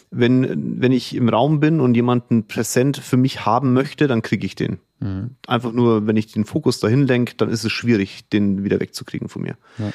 Wenn, 0.10 0.79
wenn 0.79 0.91
ich 0.91 1.15
im 1.15 1.27
Raum 1.27 1.60
bin 1.60 1.79
und 1.79 1.95
jemanden 1.95 2.48
präsent 2.48 2.98
für 2.98 3.17
mich 3.17 3.45
haben 3.45 3.74
möchte, 3.74 4.07
dann 4.07 4.22
kriege 4.22 4.45
ich 4.45 4.55
den. 4.55 4.79
Mhm. 5.00 5.31
Einfach 5.48 5.74
nur, 5.74 6.07
wenn 6.07 6.15
ich 6.15 6.31
den 6.31 6.45
Fokus 6.45 6.79
dahin 6.79 7.07
lenke, 7.07 7.33
dann 7.36 7.50
ist 7.50 7.65
es 7.65 7.72
schwierig, 7.72 8.29
den 8.29 8.63
wieder 8.63 8.79
wegzukriegen 8.79 9.27
von 9.27 9.41
mir. 9.41 9.55
Ja. 9.79 9.91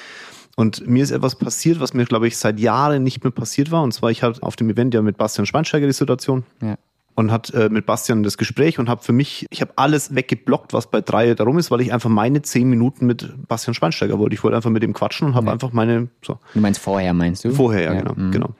Und 0.59 0.89
mir 0.89 1.05
ist 1.05 1.13
etwas 1.13 1.37
passiert, 1.37 1.79
was 1.79 1.95
mir, 1.95 2.05
glaube 2.05 2.27
ich, 2.27 2.37
seit 2.37 2.59
Jahren 2.59 3.05
nicht 3.05 3.23
mehr 3.23 3.31
passiert 3.31 3.71
war. 3.71 3.85
Und 3.85 3.95
zwar, 3.95 4.11
ich 4.11 4.25
hatte 4.25 4.43
auf 4.43 4.57
dem 4.57 4.69
Event 4.69 4.93
ja 4.93 5.03
mit 5.03 5.17
Bastian 5.17 5.47
Schweinsteiger 5.47 5.87
die 5.87 5.93
Situation. 5.93 6.43
Ja. 6.61 6.75
Und 7.15 7.31
hat 7.31 7.55
äh, 7.55 7.69
mit 7.69 7.87
Bastian 7.87 8.25
das 8.25 8.37
Gespräch 8.37 8.81
und 8.81 8.89
habe 8.89 9.01
für 9.05 9.13
mich, 9.13 9.47
ich 9.51 9.61
habe 9.61 9.75
alles 9.77 10.17
weggeblockt, 10.17 10.73
was 10.73 10.91
bei 10.91 11.01
drei 11.01 11.35
darum 11.35 11.59
ist, 11.59 11.71
weil 11.71 11.81
ich 11.81 11.93
einfach 11.93 12.11
meine 12.11 12.43
zehn 12.43 12.69
Minuten 12.69 13.07
mit 13.07 13.47
Bastian 13.47 13.73
Schweinsteiger 13.73 14.19
wollte. 14.19 14.35
Ich 14.35 14.43
wollte 14.43 14.57
einfach 14.57 14.71
mit 14.71 14.83
ihm 14.83 14.95
quatschen 14.95 15.29
und 15.29 15.37
habe 15.37 15.47
ja. 15.47 15.53
einfach 15.53 15.71
meine. 15.73 16.09
So. 16.27 16.41
Du 16.55 16.59
meinst 16.59 16.81
vorher, 16.81 17.15
meinst 17.15 17.45
du? 17.45 17.53
Vorher, 17.53 17.83
ja, 17.83 17.95
ja. 17.95 18.01
genau, 18.01 18.15
mhm. 18.17 18.33
genau. 18.33 18.51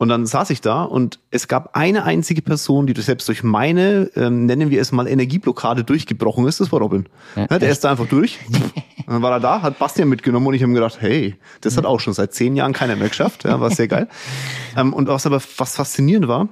Und 0.00 0.08
dann 0.08 0.24
saß 0.24 0.48
ich 0.48 0.62
da 0.62 0.82
und 0.82 1.20
es 1.30 1.46
gab 1.46 1.76
eine 1.76 2.04
einzige 2.04 2.40
Person, 2.40 2.86
die 2.86 2.98
selbst 2.98 3.28
durch 3.28 3.42
meine, 3.42 4.10
ähm, 4.16 4.46
nennen 4.46 4.70
wir 4.70 4.80
es 4.80 4.92
mal, 4.92 5.06
Energieblockade 5.06 5.84
durchgebrochen 5.84 6.48
ist. 6.48 6.58
Das 6.58 6.72
war 6.72 6.80
Robin. 6.80 7.04
Ja, 7.36 7.58
der 7.58 7.68
ist 7.68 7.84
da 7.84 7.90
einfach 7.90 8.06
durch. 8.06 8.38
dann 9.06 9.20
war 9.20 9.30
er 9.30 9.40
da, 9.40 9.60
hat 9.60 9.78
Bastian 9.78 10.08
mitgenommen 10.08 10.46
und 10.46 10.54
ich 10.54 10.62
habe 10.62 10.72
mir 10.72 10.80
gedacht, 10.80 11.02
hey, 11.02 11.36
das 11.60 11.76
hat 11.76 11.84
auch 11.84 12.00
schon 12.00 12.14
seit 12.14 12.32
zehn 12.32 12.56
Jahren 12.56 12.72
keiner 12.72 12.96
mehr 12.96 13.10
geschafft. 13.10 13.44
Ja, 13.44 13.60
war 13.60 13.70
sehr 13.70 13.88
geil. 13.88 14.08
ähm, 14.74 14.94
und 14.94 15.06
was 15.06 15.26
aber 15.26 15.42
was 15.58 15.76
faszinierend 15.76 16.28
war, 16.28 16.48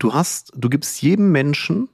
du 0.00 0.12
hast, 0.12 0.50
du 0.56 0.68
gibst 0.68 1.00
jedem 1.00 1.30
Menschen, 1.30 1.88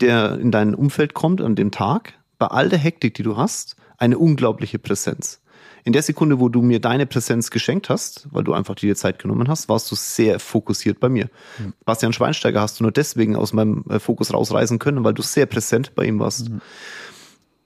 der 0.00 0.38
in 0.38 0.52
dein 0.52 0.76
Umfeld 0.76 1.14
kommt 1.14 1.40
an 1.40 1.56
dem 1.56 1.72
Tag, 1.72 2.12
bei 2.38 2.46
all 2.46 2.68
der 2.68 2.78
Hektik, 2.78 3.14
die 3.14 3.24
du 3.24 3.36
hast, 3.36 3.74
eine 3.98 4.16
unglaubliche 4.16 4.78
Präsenz 4.78 5.40
in 5.84 5.92
der 5.92 6.02
Sekunde, 6.02 6.40
wo 6.40 6.48
du 6.48 6.62
mir 6.62 6.80
deine 6.80 7.06
Präsenz 7.06 7.50
geschenkt 7.50 7.90
hast, 7.90 8.26
weil 8.30 8.42
du 8.42 8.54
einfach 8.54 8.74
dir 8.74 8.96
Zeit 8.96 9.18
genommen 9.18 9.48
hast, 9.48 9.68
warst 9.68 9.90
du 9.90 9.94
sehr 9.94 10.40
fokussiert 10.40 10.98
bei 10.98 11.08
mir. 11.08 11.28
Mhm. 11.58 11.74
Bastian 11.84 12.12
Schweinsteiger 12.12 12.60
hast 12.60 12.80
du 12.80 12.84
nur 12.84 12.92
deswegen 12.92 13.36
aus 13.36 13.52
meinem 13.52 13.84
äh, 13.90 13.98
Fokus 13.98 14.32
rausreisen 14.32 14.78
können, 14.78 15.04
weil 15.04 15.14
du 15.14 15.22
sehr 15.22 15.46
präsent 15.46 15.94
bei 15.94 16.04
ihm 16.04 16.18
warst. 16.18 16.48
Mhm. 16.48 16.60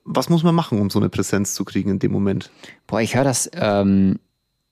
Was 0.04 0.28
muss 0.28 0.42
man 0.42 0.54
machen, 0.54 0.80
um 0.80 0.90
so 0.90 0.98
eine 0.98 1.10
Präsenz 1.10 1.54
zu 1.54 1.64
kriegen 1.64 1.90
in 1.90 1.98
dem 1.98 2.12
Moment? 2.12 2.50
Boah, 2.86 3.00
ich 3.00 3.14
höre 3.14 3.24
das 3.24 3.50
ähm, 3.54 4.18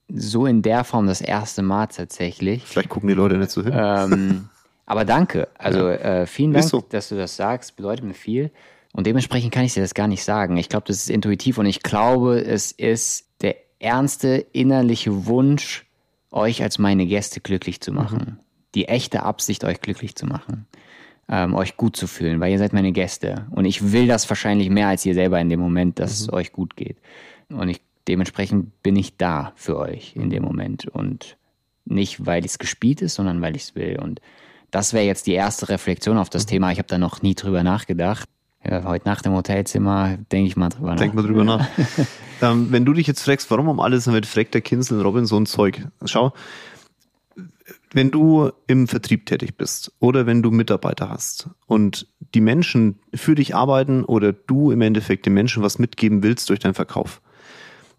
so 0.08 0.46
in 0.46 0.62
der 0.62 0.84
Form 0.84 1.06
das 1.06 1.20
erste 1.20 1.62
Mal 1.62 1.86
tatsächlich. 1.86 2.64
Vielleicht 2.64 2.88
gucken 2.88 3.08
die 3.08 3.14
Leute 3.14 3.36
nicht 3.36 3.50
so 3.50 3.62
hin. 3.62 3.72
Ähm, 3.74 4.48
aber 4.86 5.04
danke. 5.04 5.48
Also 5.58 5.88
ja. 5.88 6.22
äh, 6.22 6.26
vielen 6.26 6.52
Dank, 6.52 6.64
so. 6.64 6.82
dass 6.88 7.10
du 7.10 7.16
das 7.16 7.36
sagst. 7.36 7.76
Bedeutet 7.76 8.04
mir 8.04 8.14
viel. 8.14 8.50
Und 8.96 9.06
dementsprechend 9.06 9.52
kann 9.52 9.66
ich 9.66 9.74
dir 9.74 9.82
das 9.82 9.92
gar 9.92 10.08
nicht 10.08 10.24
sagen. 10.24 10.56
Ich 10.56 10.70
glaube, 10.70 10.86
das 10.86 10.96
ist 10.96 11.10
intuitiv 11.10 11.58
und 11.58 11.66
ich 11.66 11.82
glaube, 11.82 12.40
es 12.40 12.72
ist 12.72 13.28
der 13.42 13.56
ernste 13.78 14.46
innerliche 14.52 15.26
Wunsch, 15.26 15.84
euch 16.30 16.62
als 16.62 16.78
meine 16.78 17.04
Gäste 17.04 17.42
glücklich 17.42 17.82
zu 17.82 17.92
machen. 17.92 18.18
Mhm. 18.18 18.38
Die 18.74 18.88
echte 18.88 19.22
Absicht, 19.22 19.64
euch 19.64 19.82
glücklich 19.82 20.16
zu 20.16 20.24
machen. 20.24 20.66
Ähm, 21.28 21.54
euch 21.54 21.76
gut 21.76 21.94
zu 21.94 22.06
fühlen, 22.06 22.40
weil 22.40 22.52
ihr 22.52 22.58
seid 22.58 22.72
meine 22.72 22.90
Gäste. 22.92 23.46
Und 23.50 23.66
ich 23.66 23.92
will 23.92 24.06
das 24.06 24.30
wahrscheinlich 24.30 24.70
mehr 24.70 24.88
als 24.88 25.04
ihr 25.04 25.12
selber 25.12 25.38
in 25.40 25.50
dem 25.50 25.60
Moment, 25.60 25.98
dass 25.98 26.18
mhm. 26.18 26.24
es 26.24 26.32
euch 26.32 26.52
gut 26.52 26.74
geht. 26.74 26.96
Und 27.50 27.68
ich, 27.68 27.82
dementsprechend 28.08 28.82
bin 28.82 28.96
ich 28.96 29.18
da 29.18 29.52
für 29.56 29.76
euch 29.76 30.16
in 30.16 30.30
dem 30.30 30.42
Moment. 30.42 30.86
Und 30.86 31.36
nicht, 31.84 32.24
weil 32.24 32.46
es 32.46 32.58
gespielt 32.58 33.02
ist, 33.02 33.16
sondern 33.16 33.42
weil 33.42 33.56
ich 33.56 33.62
es 33.62 33.74
will. 33.74 33.98
Und 34.00 34.22
das 34.70 34.94
wäre 34.94 35.04
jetzt 35.04 35.26
die 35.26 35.34
erste 35.34 35.68
Reflexion 35.68 36.16
auf 36.16 36.30
das 36.30 36.46
mhm. 36.46 36.48
Thema. 36.48 36.72
Ich 36.72 36.78
habe 36.78 36.88
da 36.88 36.96
noch 36.96 37.20
nie 37.20 37.34
drüber 37.34 37.62
nachgedacht 37.62 38.26
ja, 38.68 38.84
heute 38.84 39.08
Nacht 39.08 39.26
im 39.26 39.32
Hotelzimmer 39.32 40.18
denke 40.32 40.48
ich 40.48 40.56
mal 40.56 40.68
drüber 40.68 40.90
nach. 40.90 40.96
Denk 40.96 41.14
mal 41.14 41.22
drüber 41.22 41.44
nach. 41.44 41.66
ähm, 42.42 42.68
wenn 42.70 42.84
du 42.84 42.92
dich 42.92 43.06
jetzt 43.06 43.22
fragst, 43.22 43.50
warum 43.50 43.68
um 43.68 43.80
alles 43.80 44.04
damit 44.04 44.26
fragt 44.26 44.54
der 44.54 44.60
Kinsel 44.60 45.00
Robin 45.02 45.26
so 45.26 45.36
ein 45.38 45.46
Zeug? 45.46 45.86
Schau, 46.04 46.32
wenn 47.92 48.10
du 48.10 48.50
im 48.66 48.88
Vertrieb 48.88 49.26
tätig 49.26 49.56
bist 49.56 49.92
oder 50.00 50.26
wenn 50.26 50.42
du 50.42 50.50
Mitarbeiter 50.50 51.08
hast 51.08 51.50
und 51.66 52.06
die 52.34 52.40
Menschen 52.40 52.98
für 53.14 53.34
dich 53.34 53.54
arbeiten 53.54 54.04
oder 54.04 54.32
du 54.32 54.70
im 54.70 54.82
Endeffekt 54.82 55.26
den 55.26 55.34
Menschen 55.34 55.62
was 55.62 55.78
mitgeben 55.78 56.22
willst 56.22 56.50
durch 56.50 56.60
deinen 56.60 56.74
Verkauf, 56.74 57.22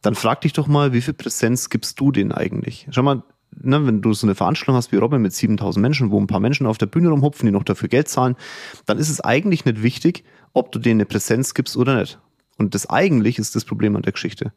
dann 0.02 0.16
frag 0.16 0.42
dich 0.42 0.54
doch 0.54 0.68
mal, 0.68 0.94
wie 0.94 1.02
viel 1.02 1.14
Präsenz 1.14 1.70
gibst 1.70 2.00
du 2.00 2.12
denen 2.12 2.32
eigentlich? 2.32 2.88
Schau 2.92 3.04
mal, 3.04 3.24
ne, 3.62 3.86
wenn 3.86 4.02
du 4.02 4.13
so 4.13 4.28
eine 4.28 4.36
Veranstaltung 4.36 4.76
hast 4.76 4.91
wie 4.91 4.98
Robin 4.98 5.22
mit 5.22 5.34
7000 5.34 5.82
Menschen, 5.82 6.12
wo 6.12 6.20
ein 6.20 6.28
paar 6.28 6.39
Menschen 6.39 6.67
auf 6.67 6.78
der 6.78 6.86
Bühne 6.86 7.10
rumhupfen, 7.10 7.46
die 7.46 7.52
noch 7.52 7.63
dafür 7.63 7.89
Geld 7.89 8.08
zahlen, 8.08 8.36
dann 8.86 8.98
ist 8.98 9.10
es 9.10 9.22
eigentlich 9.22 9.65
nicht 9.65 9.84
wichtig, 9.84 10.24
ob 10.54 10.72
du 10.72 10.80
denen 10.80 11.00
eine 11.00 11.06
Präsenz 11.06 11.54
gibst 11.54 11.78
oder 11.78 12.00
nicht. 12.00 12.20
Und 12.58 12.74
das 12.74 12.89
eigentlich 12.89 13.38
ist 13.38 13.56
das 13.56 13.65
Problem 13.65 13.96
an 13.96 14.02
der 14.02 14.13
Geschichte. 14.13 14.52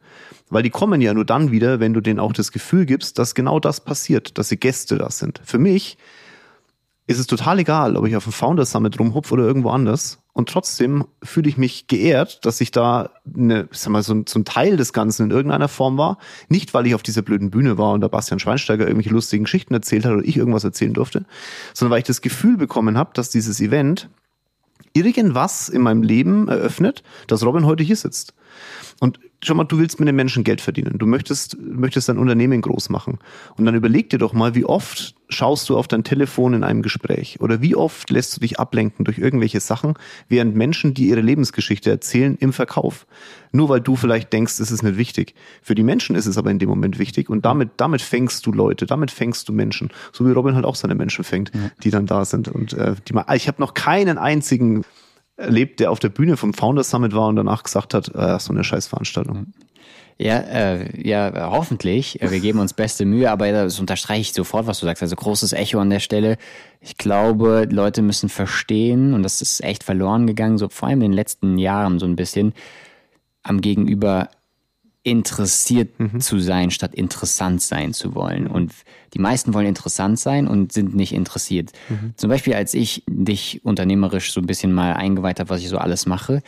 Weil 0.49 0.63
die 0.63 0.71
kommen 0.71 1.01
ja 1.01 1.13
nur 1.13 1.25
dann 1.25 1.51
wieder, 1.51 1.79
wenn 1.79 1.93
du 1.93 2.01
denen 2.01 2.19
auch 2.19 2.33
das 2.33 2.51
Gefühl 2.51 2.85
gibst, 2.85 3.19
dass 3.19 3.35
genau 3.35 3.59
das 3.59 3.79
passiert, 3.79 4.37
dass 4.37 4.49
sie 4.49 4.57
Gäste 4.57 4.97
da 4.97 5.11
sind. 5.11 5.39
Für 5.43 5.59
mich 5.59 5.97
ist 7.05 7.19
es 7.19 7.27
total 7.27 7.59
egal, 7.59 7.95
ob 7.95 8.07
ich 8.07 8.15
auf 8.15 8.23
dem 8.23 8.33
Founders 8.33 8.71
Summit 8.71 8.99
rumhupf 8.99 9.31
oder 9.31 9.43
irgendwo 9.43 9.69
anders. 9.69 10.20
Und 10.33 10.47
trotzdem 10.47 11.05
fühle 11.21 11.49
ich 11.49 11.57
mich 11.57 11.87
geehrt, 11.87 12.45
dass 12.45 12.61
ich 12.61 12.71
da 12.71 13.09
eine, 13.35 13.67
sag 13.71 13.91
mal, 13.91 14.01
so, 14.01 14.13
ein, 14.13 14.25
so 14.27 14.39
ein 14.39 14.45
Teil 14.45 14.77
des 14.77 14.93
Ganzen 14.93 15.25
in 15.25 15.31
irgendeiner 15.31 15.67
Form 15.67 15.97
war. 15.97 16.17
Nicht, 16.47 16.73
weil 16.73 16.87
ich 16.87 16.95
auf 16.95 17.03
dieser 17.03 17.21
blöden 17.21 17.51
Bühne 17.51 17.77
war 17.77 17.91
und 17.93 18.01
der 18.01 18.07
Bastian 18.07 18.39
Schweinsteiger 18.39 18.87
irgendwelche 18.87 19.13
lustigen 19.13 19.43
Geschichten 19.43 19.73
erzählt 19.73 20.05
hat 20.05 20.13
oder 20.13 20.23
ich 20.25 20.37
irgendwas 20.37 20.63
erzählen 20.63 20.93
durfte, 20.93 21.25
sondern 21.73 21.91
weil 21.91 21.99
ich 21.99 22.07
das 22.07 22.21
Gefühl 22.21 22.55
bekommen 22.55 22.97
habe, 22.97 23.11
dass 23.13 23.29
dieses 23.29 23.59
Event 23.59 24.09
irgendwas 24.93 25.69
in 25.69 25.81
meinem 25.81 26.03
Leben 26.03 26.47
eröffnet, 26.47 27.03
dass 27.27 27.45
Robin 27.45 27.65
heute 27.65 27.83
hier 27.83 27.95
sitzt. 27.95 28.33
Und 28.99 29.19
schau 29.43 29.55
mal, 29.55 29.63
du 29.63 29.79
willst 29.79 29.99
mit 29.99 30.07
den 30.07 30.15
Menschen 30.15 30.43
Geld 30.43 30.61
verdienen. 30.61 30.97
Du 30.97 31.07
möchtest, 31.07 31.57
möchtest 31.59 32.09
dein 32.09 32.17
Unternehmen 32.17 32.61
groß 32.61 32.89
machen. 32.89 33.19
Und 33.57 33.65
dann 33.65 33.75
überleg 33.75 34.09
dir 34.09 34.19
doch 34.19 34.33
mal, 34.33 34.53
wie 34.55 34.65
oft 34.65 35.15
schaust 35.29 35.69
du 35.69 35.77
auf 35.77 35.87
dein 35.87 36.03
Telefon 36.03 36.53
in 36.53 36.63
einem 36.63 36.81
Gespräch? 36.81 37.39
Oder 37.39 37.61
wie 37.61 37.75
oft 37.75 38.09
lässt 38.09 38.35
du 38.35 38.41
dich 38.41 38.59
ablenken 38.59 39.05
durch 39.05 39.17
irgendwelche 39.17 39.59
Sachen, 39.59 39.95
während 40.29 40.55
Menschen, 40.55 40.93
die 40.93 41.07
ihre 41.07 41.21
Lebensgeschichte 41.21 41.89
erzählen, 41.89 42.35
im 42.39 42.53
Verkauf? 42.53 43.07
Nur 43.51 43.69
weil 43.69 43.81
du 43.81 43.95
vielleicht 43.95 44.31
denkst, 44.31 44.59
es 44.59 44.71
ist 44.71 44.83
nicht 44.83 44.97
wichtig. 44.97 45.33
Für 45.61 45.75
die 45.75 45.83
Menschen 45.83 46.15
ist 46.15 46.27
es 46.27 46.37
aber 46.37 46.51
in 46.51 46.59
dem 46.59 46.69
Moment 46.69 46.99
wichtig. 46.99 47.29
Und 47.29 47.43
damit, 47.43 47.71
damit 47.77 48.01
fängst 48.01 48.45
du 48.45 48.51
Leute, 48.51 48.85
damit 48.85 49.09
fängst 49.09 49.49
du 49.49 49.53
Menschen. 49.53 49.89
So 50.11 50.27
wie 50.27 50.31
Robin 50.31 50.55
halt 50.55 50.65
auch 50.65 50.75
seine 50.75 50.95
Menschen 50.95 51.23
fängt, 51.23 51.51
die 51.83 51.89
dann 51.89 52.05
da 52.05 52.25
sind. 52.25 52.47
Und 52.47 52.73
äh, 52.73 52.95
die, 53.07 53.15
ich 53.35 53.47
habe 53.47 53.61
noch 53.61 53.73
keinen 53.73 54.17
einzigen 54.17 54.83
erlebt, 55.41 55.79
der 55.79 55.91
auf 55.91 55.99
der 55.99 56.09
Bühne 56.09 56.37
vom 56.37 56.53
Founders 56.53 56.89
Summit 56.89 57.13
war 57.13 57.27
und 57.27 57.35
danach 57.35 57.63
gesagt 57.63 57.93
hat, 57.93 58.13
äh, 58.15 58.39
so 58.39 58.53
eine 58.53 58.63
Scheißveranstaltung. 58.63 59.53
Ja, 60.17 60.37
äh, 60.37 61.07
ja, 61.07 61.49
hoffentlich. 61.49 62.21
Äh, 62.21 62.29
wir 62.29 62.39
geben 62.39 62.59
uns 62.59 62.73
beste 62.73 63.05
Mühe, 63.05 63.31
aber 63.31 63.51
das 63.51 63.79
unterstreiche 63.79 64.21
ich 64.21 64.33
sofort, 64.33 64.67
was 64.67 64.79
du 64.79 64.85
sagst. 64.85 65.01
Also 65.01 65.15
großes 65.15 65.53
Echo 65.53 65.79
an 65.79 65.89
der 65.89 65.99
Stelle. 65.99 66.37
Ich 66.79 66.97
glaube, 66.97 67.67
Leute 67.69 68.03
müssen 68.03 68.29
verstehen, 68.29 69.15
und 69.15 69.23
das 69.23 69.41
ist 69.41 69.63
echt 69.63 69.83
verloren 69.83 70.27
gegangen, 70.27 70.59
so 70.59 70.69
vor 70.69 70.89
allem 70.89 71.01
in 71.01 71.11
den 71.11 71.13
letzten 71.13 71.57
Jahren 71.57 71.97
so 71.97 72.05
ein 72.05 72.15
bisschen, 72.15 72.53
am 73.41 73.61
Gegenüber 73.61 74.29
interessiert 75.03 75.99
mhm. 75.99 76.19
zu 76.19 76.39
sein, 76.39 76.69
statt 76.69 76.93
interessant 76.93 77.61
sein 77.61 77.93
zu 77.93 78.13
wollen. 78.13 78.47
Und 78.47 78.71
die 79.13 79.19
meisten 79.19 79.53
wollen 79.53 79.65
interessant 79.65 80.19
sein 80.19 80.47
und 80.47 80.71
sind 80.71 80.95
nicht 80.95 81.13
interessiert. 81.13 81.71
Mhm. 81.89 82.13
Zum 82.17 82.29
Beispiel, 82.29 82.53
als 82.53 82.73
ich 82.73 83.03
dich 83.07 83.65
unternehmerisch 83.65 84.31
so 84.31 84.41
ein 84.41 84.45
bisschen 84.45 84.71
mal 84.71 84.93
eingeweiht 84.93 85.39
habe, 85.39 85.49
was 85.49 85.61
ich 85.61 85.69
so 85.69 85.77
alles 85.77 86.05
mache, 86.05 86.43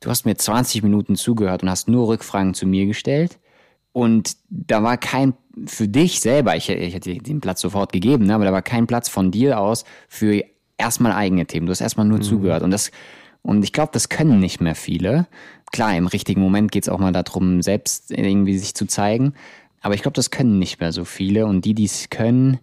du 0.00 0.08
hast 0.08 0.24
mir 0.24 0.36
20 0.36 0.82
Minuten 0.82 1.16
zugehört 1.16 1.62
und 1.62 1.70
hast 1.70 1.88
nur 1.88 2.08
Rückfragen 2.08 2.54
zu 2.54 2.66
mir 2.66 2.86
gestellt. 2.86 3.38
Und 3.92 4.36
da 4.48 4.82
war 4.82 4.96
kein, 4.96 5.34
für 5.66 5.88
dich 5.88 6.20
selber, 6.20 6.56
ich, 6.56 6.70
ich 6.70 6.94
hätte 6.94 7.14
den 7.14 7.40
Platz 7.40 7.60
sofort 7.60 7.92
gegeben, 7.92 8.26
ne, 8.26 8.34
aber 8.34 8.44
da 8.44 8.52
war 8.52 8.62
kein 8.62 8.86
Platz 8.86 9.08
von 9.08 9.30
dir 9.30 9.58
aus 9.60 9.84
für 10.08 10.44
erstmal 10.78 11.12
eigene 11.12 11.46
Themen. 11.46 11.66
Du 11.66 11.72
hast 11.72 11.80
erstmal 11.80 12.06
nur 12.06 12.18
mhm. 12.18 12.22
zugehört. 12.22 12.62
Und 12.62 12.70
das, 12.70 12.90
und 13.42 13.62
ich 13.64 13.72
glaube, 13.72 13.90
das 13.92 14.08
können 14.08 14.40
nicht 14.40 14.60
mehr 14.60 14.74
viele 14.74 15.26
klar, 15.70 15.96
im 15.96 16.06
richtigen 16.06 16.40
Moment 16.40 16.72
geht 16.72 16.84
es 16.84 16.88
auch 16.88 16.98
mal 16.98 17.12
darum, 17.12 17.62
selbst 17.62 18.10
irgendwie 18.10 18.58
sich 18.58 18.74
zu 18.74 18.86
zeigen. 18.86 19.34
Aber 19.80 19.94
ich 19.94 20.02
glaube, 20.02 20.14
das 20.14 20.30
können 20.30 20.58
nicht 20.58 20.80
mehr 20.80 20.92
so 20.92 21.04
viele. 21.04 21.46
Und 21.46 21.64
die, 21.64 21.74
die 21.74 21.84
es 21.84 22.10
können, 22.10 22.58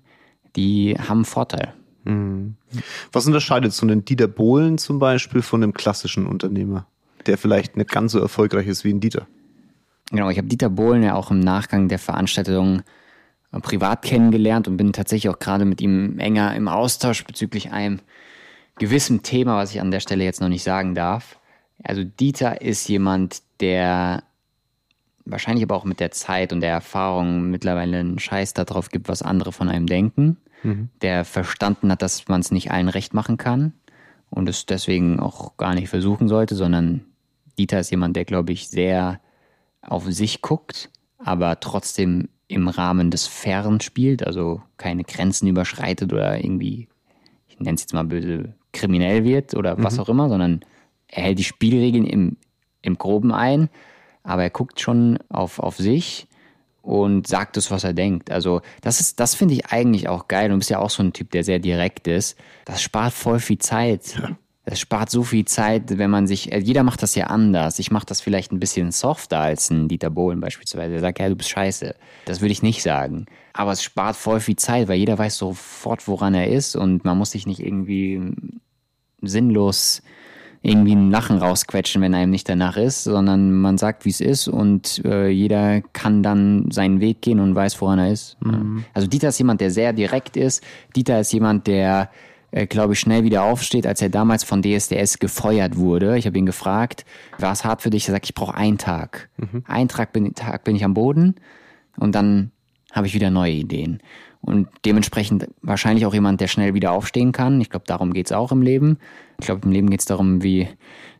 die 0.55 0.95
haben 0.97 1.19
einen 1.19 1.25
Vorteil. 1.25 1.73
Was 3.11 3.25
unterscheidet 3.25 3.73
so 3.73 3.85
einen 3.85 4.05
Dieter 4.05 4.27
Bohlen 4.27 4.77
zum 4.77 4.99
Beispiel 4.99 5.41
von 5.41 5.63
einem 5.63 5.73
klassischen 5.73 6.27
Unternehmer, 6.27 6.85
der 7.25 7.37
vielleicht 7.37 7.77
nicht 7.77 7.89
ganz 7.89 8.11
so 8.11 8.19
erfolgreich 8.19 8.67
ist 8.67 8.83
wie 8.83 8.93
ein 8.93 8.99
Dieter? 8.99 9.27
Genau, 10.11 10.29
ich 10.29 10.37
habe 10.37 10.47
Dieter 10.47 10.69
Bohlen 10.69 11.01
ja 11.01 11.15
auch 11.15 11.31
im 11.31 11.39
Nachgang 11.39 11.87
der 11.87 11.97
Veranstaltung 11.97 12.83
äh, 13.51 13.59
privat 13.59 14.03
kennengelernt 14.03 14.67
und 14.67 14.77
bin 14.77 14.93
tatsächlich 14.93 15.33
auch 15.33 15.39
gerade 15.39 15.65
mit 15.65 15.81
ihm 15.81 16.19
enger 16.19 16.55
im 16.55 16.67
Austausch 16.67 17.23
bezüglich 17.23 17.71
einem 17.71 17.99
gewissen 18.77 19.23
Thema, 19.23 19.57
was 19.57 19.71
ich 19.71 19.81
an 19.81 19.89
der 19.89 19.99
Stelle 19.99 20.23
jetzt 20.23 20.41
noch 20.41 20.49
nicht 20.49 20.63
sagen 20.63 20.93
darf. 20.93 21.39
Also 21.83 22.03
Dieter 22.03 22.61
ist 22.61 22.87
jemand, 22.87 23.41
der 23.59 24.23
wahrscheinlich 25.25 25.63
aber 25.63 25.75
auch 25.75 25.85
mit 25.85 25.99
der 25.99 26.11
Zeit 26.11 26.53
und 26.53 26.61
der 26.61 26.71
Erfahrung 26.71 27.49
mittlerweile 27.49 27.99
einen 27.99 28.19
Scheiß 28.19 28.53
darauf 28.53 28.89
gibt, 28.89 29.07
was 29.07 29.21
andere 29.21 29.51
von 29.51 29.69
einem 29.69 29.87
denken, 29.87 30.37
mhm. 30.63 30.89
der 31.01 31.25
verstanden 31.25 31.91
hat, 31.91 32.01
dass 32.01 32.27
man 32.27 32.41
es 32.41 32.51
nicht 32.51 32.71
allen 32.71 32.89
recht 32.89 33.13
machen 33.13 33.37
kann 33.37 33.73
und 34.29 34.47
es 34.47 34.65
deswegen 34.65 35.19
auch 35.19 35.57
gar 35.57 35.73
nicht 35.73 35.89
versuchen 35.89 36.27
sollte, 36.27 36.55
sondern 36.55 37.05
Dieter 37.57 37.79
ist 37.79 37.91
jemand, 37.91 38.15
der, 38.15 38.25
glaube 38.25 38.51
ich, 38.51 38.69
sehr 38.69 39.19
auf 39.81 40.05
sich 40.05 40.41
guckt, 40.41 40.89
aber 41.17 41.59
trotzdem 41.59 42.29
im 42.47 42.67
Rahmen 42.67 43.09
des 43.11 43.27
Fairen 43.27 43.81
spielt, 43.81 44.25
also 44.25 44.61
keine 44.77 45.03
Grenzen 45.03 45.47
überschreitet 45.47 46.13
oder 46.13 46.43
irgendwie, 46.43 46.87
ich 47.47 47.59
nenne 47.59 47.75
es 47.75 47.81
jetzt 47.81 47.93
mal 47.93 48.03
böse, 48.03 48.53
kriminell 48.71 49.23
wird 49.23 49.55
oder 49.55 49.77
mhm. 49.77 49.83
was 49.83 49.97
auch 49.97 50.09
immer, 50.09 50.29
sondern 50.29 50.61
er 51.07 51.23
hält 51.23 51.39
die 51.39 51.43
Spielregeln 51.43 52.05
im, 52.05 52.37
im 52.81 52.97
Groben 52.97 53.31
ein, 53.31 53.69
aber 54.23 54.43
er 54.43 54.49
guckt 54.49 54.79
schon 54.79 55.19
auf, 55.29 55.59
auf 55.59 55.77
sich 55.77 56.27
und 56.81 57.27
sagt 57.27 57.57
das, 57.57 57.71
was 57.71 57.83
er 57.83 57.93
denkt. 57.93 58.31
Also 58.31 58.61
das 58.81 58.99
ist, 58.99 59.19
das 59.19 59.35
finde 59.35 59.55
ich 59.55 59.67
eigentlich 59.67 60.07
auch 60.07 60.27
geil. 60.27 60.49
Du 60.49 60.57
bist 60.57 60.69
ja 60.69 60.79
auch 60.79 60.89
so 60.89 61.03
ein 61.03 61.13
Typ, 61.13 61.31
der 61.31 61.43
sehr 61.43 61.59
direkt 61.59 62.07
ist. 62.07 62.37
Das 62.65 62.81
spart 62.81 63.13
voll 63.13 63.39
viel 63.39 63.57
Zeit. 63.57 64.15
Ja. 64.19 64.37
Das 64.65 64.79
spart 64.79 65.11
so 65.11 65.23
viel 65.23 65.45
Zeit, 65.45 65.99
wenn 65.99 66.09
man 66.09 66.25
sich, 66.25 66.51
äh, 66.51 66.57
jeder 66.57 66.81
macht 66.83 67.03
das 67.03 67.13
ja 67.13 67.27
anders. 67.27 67.77
Ich 67.77 67.91
mache 67.91 68.07
das 68.07 68.19
vielleicht 68.19 68.51
ein 68.51 68.59
bisschen 68.59 68.91
softer 68.91 69.39
als 69.39 69.69
ein 69.69 69.87
Dieter 69.87 70.09
Bohlen 70.09 70.39
beispielsweise. 70.39 70.91
Der 70.91 71.01
sagt, 71.01 71.19
ja, 71.19 71.29
du 71.29 71.35
bist 71.35 71.51
scheiße. 71.51 71.95
Das 72.25 72.41
würde 72.41 72.51
ich 72.51 72.63
nicht 72.63 72.81
sagen. 72.81 73.27
Aber 73.53 73.71
es 73.71 73.83
spart 73.83 74.15
voll 74.15 74.39
viel 74.39 74.55
Zeit, 74.55 74.87
weil 74.87 74.97
jeder 74.97 75.19
weiß 75.19 75.37
sofort, 75.37 76.07
woran 76.07 76.33
er 76.33 76.47
ist 76.47 76.75
und 76.75 77.05
man 77.05 77.17
muss 77.17 77.31
sich 77.31 77.45
nicht 77.45 77.59
irgendwie 77.59 78.33
sinnlos 79.21 80.01
irgendwie 80.65 80.95
ein 80.95 81.11
Lachen 81.11 81.37
rausquetschen, 81.37 82.01
wenn 82.01 82.15
einem 82.15 82.31
nicht 82.31 82.49
danach 82.49 82.75
ist, 82.75 83.03
sondern 83.03 83.51
man 83.51 83.77
sagt, 83.77 84.03
wie 84.03 84.09
es 84.09 84.19
ist 84.19 84.47
und 84.47 85.03
äh, 85.05 85.29
jeder 85.29 85.81
kann 85.93 86.23
dann 86.23 86.71
seinen 86.71 86.99
Weg 87.01 87.21
gehen 87.21 87.39
und 87.39 87.53
weiß, 87.53 87.79
woran 87.81 87.99
er 87.99 88.11
ist. 88.11 88.35
Mhm. 88.41 88.83
Also 88.93 89.07
Dieter 89.07 89.29
ist 89.29 89.37
jemand, 89.37 89.61
der 89.61 89.69
sehr 89.69 89.93
direkt 89.93 90.37
ist. 90.37 90.63
Dieter 90.95 91.19
ist 91.19 91.31
jemand, 91.31 91.67
der, 91.67 92.09
äh, 92.49 92.65
glaube 92.65 92.93
ich, 92.93 92.99
schnell 92.99 93.23
wieder 93.23 93.43
aufsteht, 93.43 93.85
als 93.85 94.01
er 94.01 94.09
damals 94.09 94.43
von 94.43 94.63
DSDS 94.63 95.19
gefeuert 95.19 95.77
wurde. 95.77 96.17
Ich 96.17 96.25
habe 96.25 96.37
ihn 96.39 96.47
gefragt, 96.47 97.05
war 97.37 97.51
es 97.51 97.63
hart 97.63 97.83
für 97.83 97.91
dich? 97.91 98.07
Er 98.07 98.13
sagt, 98.13 98.25
ich 98.25 98.33
brauche 98.33 98.55
einen 98.55 98.79
Tag. 98.79 99.29
Mhm. 99.37 99.63
Einen 99.67 99.87
Tag 99.87 100.13
bin, 100.13 100.33
Tag 100.33 100.63
bin 100.63 100.75
ich 100.75 100.83
am 100.83 100.95
Boden 100.95 101.35
und 101.97 102.15
dann 102.15 102.51
habe 102.91 103.05
ich 103.05 103.13
wieder 103.13 103.29
neue 103.29 103.51
Ideen. 103.51 103.99
Und 104.45 104.67
dementsprechend 104.85 105.47
wahrscheinlich 105.63 106.05
auch 106.05 106.13
jemand, 106.13 106.39
der 106.39 106.47
schnell 106.47 106.75
wieder 106.75 106.91
aufstehen 106.91 107.31
kann. 107.31 107.59
Ich 107.61 107.71
glaube, 107.71 107.85
darum 107.87 108.13
geht's 108.13 108.31
auch 108.31 108.51
im 108.51 108.61
Leben. 108.61 108.99
Ich 109.39 109.45
glaube, 109.47 109.61
im 109.65 109.71
Leben 109.71 109.89
geht's 109.89 110.05
darum, 110.05 110.43
wie 110.43 110.67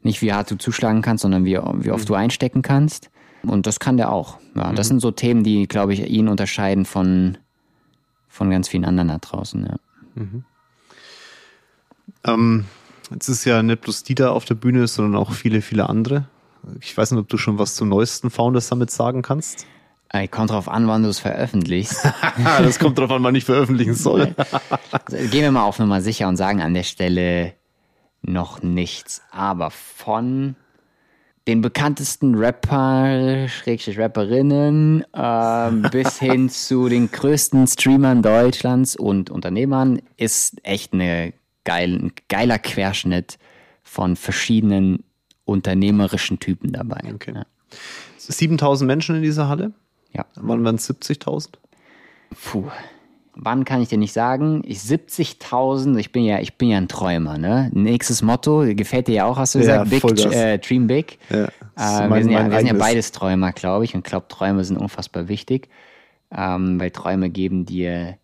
nicht 0.04 0.22
wie 0.22 0.32
hart 0.32 0.52
du 0.52 0.58
zuschlagen 0.58 1.02
kannst, 1.02 1.24
sondern 1.24 1.44
wie, 1.44 1.58
wie 1.58 1.92
oft 1.92 2.04
mhm. 2.04 2.08
du 2.08 2.14
einstecken 2.14 2.62
kannst. 2.62 3.10
Und 3.42 3.66
das 3.66 3.80
kann 3.80 3.98
der 3.98 4.12
auch. 4.12 4.38
Ja, 4.56 4.72
das 4.74 4.88
mhm. 4.88 4.90
sind 4.90 5.00
so 5.00 5.12
Themen, 5.12 5.44
die, 5.44 5.68
glaube 5.68 5.94
ich, 5.94 6.08
ihn 6.08 6.28
unterscheiden 6.28 6.86
von, 6.86 7.38
von 8.28 8.52
ganz 8.52 8.68
vielen 8.68 8.86
anderen 8.86 9.08
da 9.08 9.18
draußen. 9.18 9.66
Ja. 9.66 9.76
Mhm. 10.16 10.44
Ähm, 12.26 12.66
jetzt 13.12 13.28
ist 13.28 13.46
ja 13.46 13.64
nicht 13.64 13.82
bloß 13.82 14.04
Dieter 14.04 14.34
auf 14.34 14.46
der 14.46 14.56
Bühne, 14.56 14.88
sondern 14.88 15.16
auch 15.20 15.32
viele, 15.32 15.62
viele 15.62 15.90
andere. 15.90 16.28
Ich 16.80 16.96
weiß 16.96 17.12
nicht, 17.12 17.20
ob 17.20 17.28
du 17.28 17.38
schon 17.38 17.58
was 17.58 17.76
zum 17.76 17.90
neuesten 17.90 18.30
Founders 18.30 18.68
Summit 18.68 18.92
sagen 18.92 19.24
kannst. 19.24 19.66
Äh, 20.16 20.30
kommt 20.30 20.50
drauf 20.50 20.70
an, 20.70 20.88
wann 20.88 21.04
du 21.04 21.10
es 21.10 21.20
veröffentlichst. 21.20 22.06
das 22.38 22.80
kommt 22.80 22.98
drauf 22.98 23.12
an, 23.12 23.22
wann 23.24 23.36
ich 23.36 23.44
veröffentlichen 23.44 23.96
soll. 23.96 24.34
also, 24.92 25.18
gehen 25.30 25.42
wir 25.42 25.52
mal 25.52 25.66
auf 25.66 25.80
Nummer 25.80 26.02
sicher 26.02 26.30
und 26.30 26.38
sagen 26.38 26.62
an 26.62 26.74
der 26.74 26.84
Stelle 26.84 27.54
noch 28.22 28.64
nichts. 28.64 29.22
Aber 29.32 29.72
von 29.72 30.56
den 31.48 31.60
bekanntesten 31.60 32.36
Rapper, 32.36 33.50
Schrägstrich 33.50 34.00
Rapperinnen, 34.00 35.04
äh, 35.14 35.72
bis 35.92 36.18
hin 36.20 36.50
zu 36.50 36.88
den 36.88 37.12
größten 37.12 37.68
Streamern 37.68 38.22
Deutschlands 38.22 38.96
und 38.96 39.30
Unternehmern 39.30 40.02
ist 40.16 40.56
echt 40.64 40.94
eine 40.94 41.34
geil, 41.66 41.94
ein 41.94 42.14
geiler 42.30 42.58
Querschnitt 42.58 43.38
von 43.84 44.16
verschiedenen 44.16 45.04
unternehmerischen 45.44 46.40
Typen 46.40 46.72
dabei. 46.72 47.02
Okay. 47.14 47.34
Ja. 47.36 47.46
7000 48.18 48.88
Menschen 48.88 49.18
in 49.18 49.22
dieser 49.22 49.50
Halle? 49.50 49.74
Ja. 50.16 50.26
Wann 50.36 50.64
waren 50.64 50.76
es 50.76 50.90
70.000? 50.90 51.50
Puh. 52.44 52.66
Wann 53.38 53.66
kann 53.66 53.82
ich 53.82 53.90
dir 53.90 53.98
nicht 53.98 54.14
sagen? 54.14 54.62
Ich 54.66 54.80
70.000, 54.80 55.98
ich 55.98 56.14
bin 56.14 56.24
ja, 56.24 56.40
ich 56.40 56.58
bin 56.58 56.70
ja 56.70 56.78
ein 56.78 56.88
Träumer, 56.88 57.38
ne? 57.38 57.70
Nächstes 57.74 58.22
Motto, 58.22 58.64
gefällt 58.76 59.10
dir 59.10 59.16
ja 59.16 59.26
auch, 59.26 59.38
hast 59.38 59.56
du 59.56 59.60
gesagt, 59.60 59.92
ja, 59.92 60.00
big, 60.00 60.34
äh, 60.34 60.58
Dream 60.58 60.88
Big. 60.88 61.20
Ja, 61.30 61.46
äh, 61.76 62.10
wir, 62.10 62.24
sind 62.24 62.32
ja, 62.32 62.50
wir 62.50 62.58
sind 62.60 62.68
ja 62.68 62.74
beides 62.74 63.12
Träumer, 63.12 63.52
glaube 63.52 63.84
ich, 63.84 63.94
und 63.94 64.06
glaube, 64.06 64.28
Träume 64.30 64.64
sind 64.64 64.78
unfassbar 64.78 65.28
wichtig, 65.28 65.68
ähm, 66.32 66.80
weil 66.80 66.92
Träume 66.92 67.30
geben 67.30 67.66
dir 67.66 68.18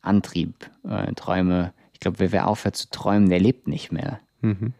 Antrieb. 0.00 0.70
Äh, 0.88 1.12
Träume, 1.12 1.74
ich 1.92 2.00
glaube, 2.00 2.20
wer, 2.20 2.32
wer 2.32 2.48
aufhört 2.48 2.76
zu 2.76 2.88
träumen, 2.90 3.28
der 3.28 3.40
lebt 3.40 3.68
nicht 3.68 3.92
mehr. 3.92 4.20
Mhm. 4.40 4.72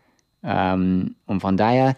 Ähm, 0.43 1.15
und 1.27 1.41
von 1.41 1.59
daher, 1.59 1.95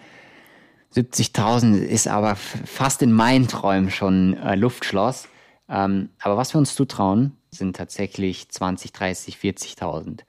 70.000 0.94 1.76
ist 1.78 2.08
aber 2.08 2.36
fast 2.36 3.02
in 3.02 3.12
meinen 3.12 3.48
Träumen 3.48 3.90
schon 3.90 4.34
äh, 4.38 4.54
Luftschloss. 4.54 5.28
Ähm, 5.68 6.10
aber 6.20 6.36
was 6.36 6.54
wir 6.54 6.58
uns 6.58 6.74
zutrauen, 6.74 7.32
sind 7.50 7.76
tatsächlich 7.76 8.48
20, 8.48 8.92
30, 8.92 9.36
40.000. 9.36 10.20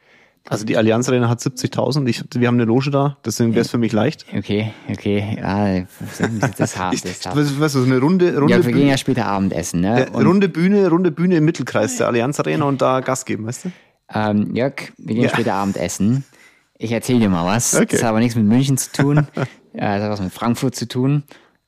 Also 0.49 0.65
die 0.65 0.77
Allianz 0.77 1.09
Arena 1.09 1.27
hat 1.27 1.39
70.000. 1.39 2.39
Wir 2.39 2.47
haben 2.47 2.55
eine 2.55 2.63
Loge 2.63 2.89
da, 2.89 3.17
deswegen 3.25 3.53
wäre 3.53 3.61
es 3.61 3.69
für 3.69 3.77
mich 3.77 3.91
leicht. 3.91 4.25
Okay, 4.33 4.71
okay. 4.89 5.37
Ja, 5.37 5.85
das 6.57 6.71
ist 6.71 6.77
hart. 6.77 6.93
Das 6.93 7.03
ist 7.03 7.25
hart. 7.25 7.35
Was, 7.59 7.73
so 7.73 7.83
eine 7.83 7.99
Runde, 7.99 8.37
Runde 8.37 8.53
ja, 8.53 8.65
wir 8.65 8.71
gehen 8.71 8.87
ja 8.87 8.97
später 8.97 9.25
Abendessen. 9.25 9.81
Ne? 9.81 10.07
Ja, 10.11 10.19
runde 10.19 10.47
Bühne, 10.47 10.89
runde 10.89 11.11
Bühne 11.11 11.35
im 11.37 11.45
Mittelkreis 11.45 11.97
der 11.97 12.07
Allianz 12.07 12.39
Arena 12.39 12.65
und 12.65 12.81
da 12.81 13.01
Gas 13.01 13.25
geben, 13.25 13.45
weißt 13.45 13.65
du? 13.65 13.71
Ähm, 14.13 14.55
Jörg, 14.55 14.93
wir 14.97 15.15
gehen 15.15 15.23
ja. 15.25 15.29
später 15.29 15.53
Abendessen. 15.53 16.23
Ich 16.77 16.91
erzähle 16.91 17.19
dir 17.19 17.29
mal 17.29 17.45
was. 17.45 17.75
Okay. 17.75 17.87
Das 17.91 18.03
hat 18.03 18.09
aber 18.09 18.19
nichts 18.19 18.35
mit 18.35 18.45
München 18.45 18.77
zu 18.77 18.91
tun. 18.91 19.27
das 19.85 20.03
hat 20.03 20.11
was 20.11 20.21
mit 20.21 20.31
Frankfurt 20.31 20.75
zu 20.75 20.87
tun. 20.87 21.23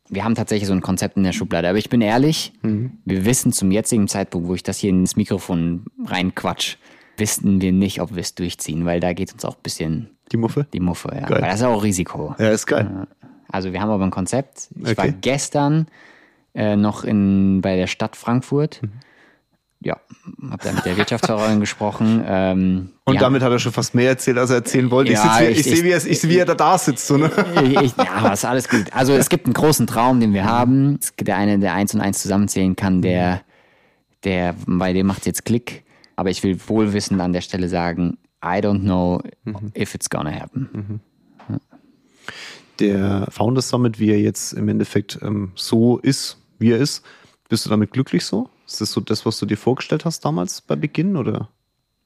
Wir 0.09 0.23
haben 0.23 0.35
tatsächlich 0.35 0.67
so 0.67 0.73
ein 0.73 0.81
Konzept 0.81 1.17
in 1.17 1.23
der 1.23 1.33
Schublade. 1.33 1.69
Aber 1.69 1.77
ich 1.77 1.89
bin 1.89 2.01
ehrlich, 2.01 2.53
mhm. 2.61 2.97
wir 3.05 3.25
wissen 3.25 3.51
zum 3.51 3.71
jetzigen 3.71 4.07
Zeitpunkt, 4.07 4.47
wo 4.47 4.55
ich 4.55 4.63
das 4.63 4.77
hier 4.77 4.89
ins 4.89 5.15
Mikrofon 5.15 5.85
reinquatsch, 6.05 6.77
wissen 7.17 7.61
wir 7.61 7.71
nicht, 7.71 8.01
ob 8.01 8.15
wir 8.15 8.21
es 8.21 8.33
durchziehen, 8.33 8.85
weil 8.85 8.99
da 8.99 9.13
geht 9.13 9.31
uns 9.33 9.45
auch 9.45 9.55
ein 9.55 9.61
bisschen 9.61 10.09
die 10.31 10.37
Muffe. 10.37 10.65
Die 10.73 10.79
Muffe, 10.79 11.09
ja. 11.13 11.27
Geil. 11.27 11.41
Weil 11.41 11.49
das 11.49 11.59
ist 11.59 11.65
auch 11.65 11.83
Risiko. 11.83 12.35
Ja, 12.39 12.49
ist 12.49 12.65
geil. 12.65 13.07
Also 13.49 13.73
wir 13.73 13.81
haben 13.81 13.89
aber 13.89 14.03
ein 14.03 14.11
Konzept. 14.11 14.69
Ich 14.75 14.83
okay. 14.83 14.97
war 14.97 15.07
gestern 15.09 15.87
äh, 16.53 16.75
noch 16.75 17.03
in, 17.03 17.61
bei 17.61 17.75
der 17.75 17.87
Stadt 17.87 18.15
Frankfurt. 18.15 18.81
Mhm 18.81 18.91
ja, 19.81 19.97
habe 20.51 20.63
da 20.63 20.73
mit 20.73 20.85
der 20.85 20.97
Wirtschaftsführerin 20.97 21.61
gesprochen. 21.61 22.21
Ähm, 22.25 22.89
und 23.05 23.13
ja. 23.13 23.19
damit 23.21 23.41
hat 23.41 23.51
er 23.51 23.59
schon 23.59 23.71
fast 23.71 23.95
mehr 23.95 24.09
erzählt, 24.09 24.37
als 24.37 24.49
er 24.49 24.57
erzählen 24.57 24.91
wollte. 24.91 25.13
Ja, 25.13 25.39
ich, 25.41 25.51
ich, 25.51 25.57
ich 25.59 25.75
sehe, 25.75 25.83
wie, 25.85 25.91
er, 25.91 26.05
ich, 26.05 26.27
wie 26.27 26.37
er 26.37 26.45
da, 26.45 26.55
da 26.55 26.77
sitzt. 26.77 27.07
So, 27.07 27.15
ne? 27.15 27.31
ich, 27.81 27.95
ja, 27.95 28.33
ist 28.33 28.43
alles 28.43 28.67
gut. 28.67 28.91
Also 28.91 29.13
es 29.13 29.29
gibt 29.29 29.45
einen 29.45 29.53
großen 29.53 29.87
Traum, 29.87 30.19
den 30.19 30.33
wir 30.33 30.45
haben. 30.45 30.99
Der 31.21 31.37
eine, 31.37 31.59
der 31.59 31.73
eins 31.73 31.93
und 31.93 32.01
eins 32.01 32.21
zusammenzählen 32.21 32.75
kann, 32.75 33.01
der, 33.01 33.41
der 34.25 34.53
bei 34.65 34.91
dem 34.91 35.07
macht 35.07 35.25
jetzt 35.25 35.45
Klick. 35.45 35.85
Aber 36.17 36.29
ich 36.29 36.43
will 36.43 36.59
wohlwissend 36.67 37.21
an 37.21 37.31
der 37.31 37.41
Stelle 37.41 37.69
sagen, 37.69 38.17
I 38.43 38.59
don't 38.59 38.81
know 38.81 39.21
mhm. 39.45 39.71
if 39.77 39.95
it's 39.95 40.09
gonna 40.09 40.31
happen. 40.31 40.69
Mhm. 40.73 40.99
Der 42.79 43.27
Founders 43.29 43.69
Summit, 43.69 43.99
wie 43.99 44.11
er 44.11 44.19
jetzt 44.19 44.53
im 44.53 44.67
Endeffekt 44.67 45.19
ähm, 45.21 45.51
so 45.55 45.97
ist, 45.99 46.37
wie 46.57 46.71
er 46.71 46.77
ist, 46.77 47.05
bist 47.47 47.65
du 47.65 47.69
damit 47.69 47.91
glücklich 47.91 48.25
so? 48.25 48.49
Ist 48.69 48.81
das 48.81 48.91
so 48.91 49.01
das, 49.01 49.25
was 49.25 49.39
du 49.39 49.47
dir 49.47 49.57
vorgestellt 49.57 50.05
hast 50.05 50.23
damals 50.23 50.61
bei 50.61 50.75
Beginn 50.75 51.17
oder? 51.17 51.49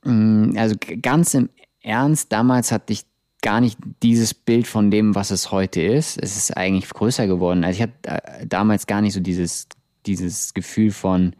Mm, 0.05 0.57
also 0.57 0.75
ganz 1.01 1.33
im 1.33 1.49
Ernst, 1.81 2.31
damals 2.31 2.71
hatte 2.71 2.93
ich 2.93 3.03
gar 3.41 3.59
nicht 3.59 3.77
dieses 4.01 4.33
Bild 4.33 4.65
von 4.65 4.89
dem, 4.89 5.13
was 5.13 5.29
es 5.29 5.51
heute 5.51 5.81
ist. 5.81 6.17
Es 6.17 6.37
ist 6.37 6.55
eigentlich 6.55 6.89
größer 6.89 7.27
geworden. 7.27 7.65
Also 7.65 7.77
ich 7.77 7.81
hatte 7.83 7.93
äh, 8.03 8.47
damals 8.47 8.87
gar 8.87 9.01
nicht 9.01 9.13
so 9.13 9.19
dieses, 9.19 9.67
dieses 10.05 10.53
Gefühl 10.53 10.91
von, 10.91 11.35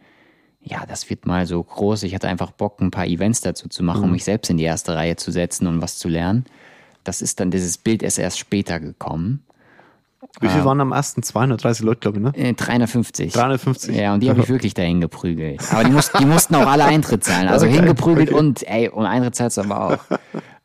ja, 0.59 0.85
das 0.85 1.09
wird 1.09 1.25
mal 1.25 1.45
so 1.45 1.63
groß. 1.63 2.03
Ich 2.03 2.13
hatte 2.13 2.27
einfach 2.27 2.51
Bock, 2.51 2.81
ein 2.81 2.91
paar 2.91 3.07
Events 3.07 3.39
dazu 3.39 3.69
zu 3.69 3.81
machen, 3.81 3.99
mhm. 3.99 4.05
um 4.07 4.11
mich 4.11 4.25
selbst 4.25 4.49
in 4.49 4.57
die 4.57 4.65
erste 4.65 4.93
Reihe 4.93 5.15
zu 5.15 5.31
setzen 5.31 5.67
und 5.67 5.81
was 5.81 5.97
zu 5.97 6.09
lernen. 6.09 6.43
Das 7.05 7.21
ist 7.21 7.39
dann, 7.39 7.49
dieses 7.49 7.77
Bild 7.77 8.03
ist 8.03 8.17
erst 8.17 8.39
später 8.39 8.81
gekommen. 8.81 9.45
Wie 10.39 10.47
viel 10.47 10.65
waren 10.65 10.81
am 10.81 10.91
ersten? 10.91 11.23
230 11.23 11.85
Leute, 11.85 11.99
glaube 11.99 12.17
ich, 12.17 12.23
ne? 12.23 12.31
Äh, 12.35 12.53
350. 12.53 13.33
350. 13.33 13.95
Ja, 13.95 14.13
und 14.13 14.21
die 14.21 14.29
habe 14.29 14.41
ich 14.41 14.49
wirklich 14.49 14.73
dahin 14.73 15.01
geprügelt. 15.01 15.61
Aber 15.71 15.83
die, 15.83 15.91
mussten, 15.91 16.17
die 16.17 16.25
mussten 16.25 16.55
auch 16.55 16.67
alle 16.67 16.85
Eintritt 16.85 17.23
zahlen. 17.23 17.47
Also 17.47 17.65
Okay, 17.73 17.75
hingeprügelt 17.75 18.29
okay. 18.29 18.39
und, 18.39 18.67
ey, 18.67 18.89
und 18.89 19.05
Eintritt 19.05 19.35
zahlst 19.35 19.57
du 19.57 19.61
aber 19.61 19.81
auch. 19.81 20.19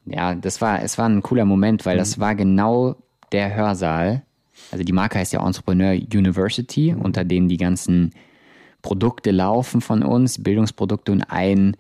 Ja, 0.05 0.35
das 0.35 0.61
war, 0.61 0.83
es 0.83 0.99
war 0.99 1.09
ein 1.09 1.23
cooler 1.23 1.45
Moment, 1.45 1.87
weil 1.87 1.97
das 1.97 2.19
war 2.19 2.35
genau 2.35 2.97
der 3.33 3.55
Hörsaal. 3.55 4.23
Also 4.71 4.85
die 4.85 4.93
Marke 4.93 5.19
heißt 5.19 5.33
ja 5.33 5.45
Entrepreneur 5.45 5.93
University, 5.93 6.95
unter 6.99 7.25
denen 7.25 7.49
die 7.49 7.57
ganzen 7.57 8.13
Produkte 8.83 9.31
laufen 9.31 9.81
von 9.81 10.03
uns, 10.03 10.43
Bildungsprodukte 10.43 11.13
und 11.13 11.23
ein 11.23 11.77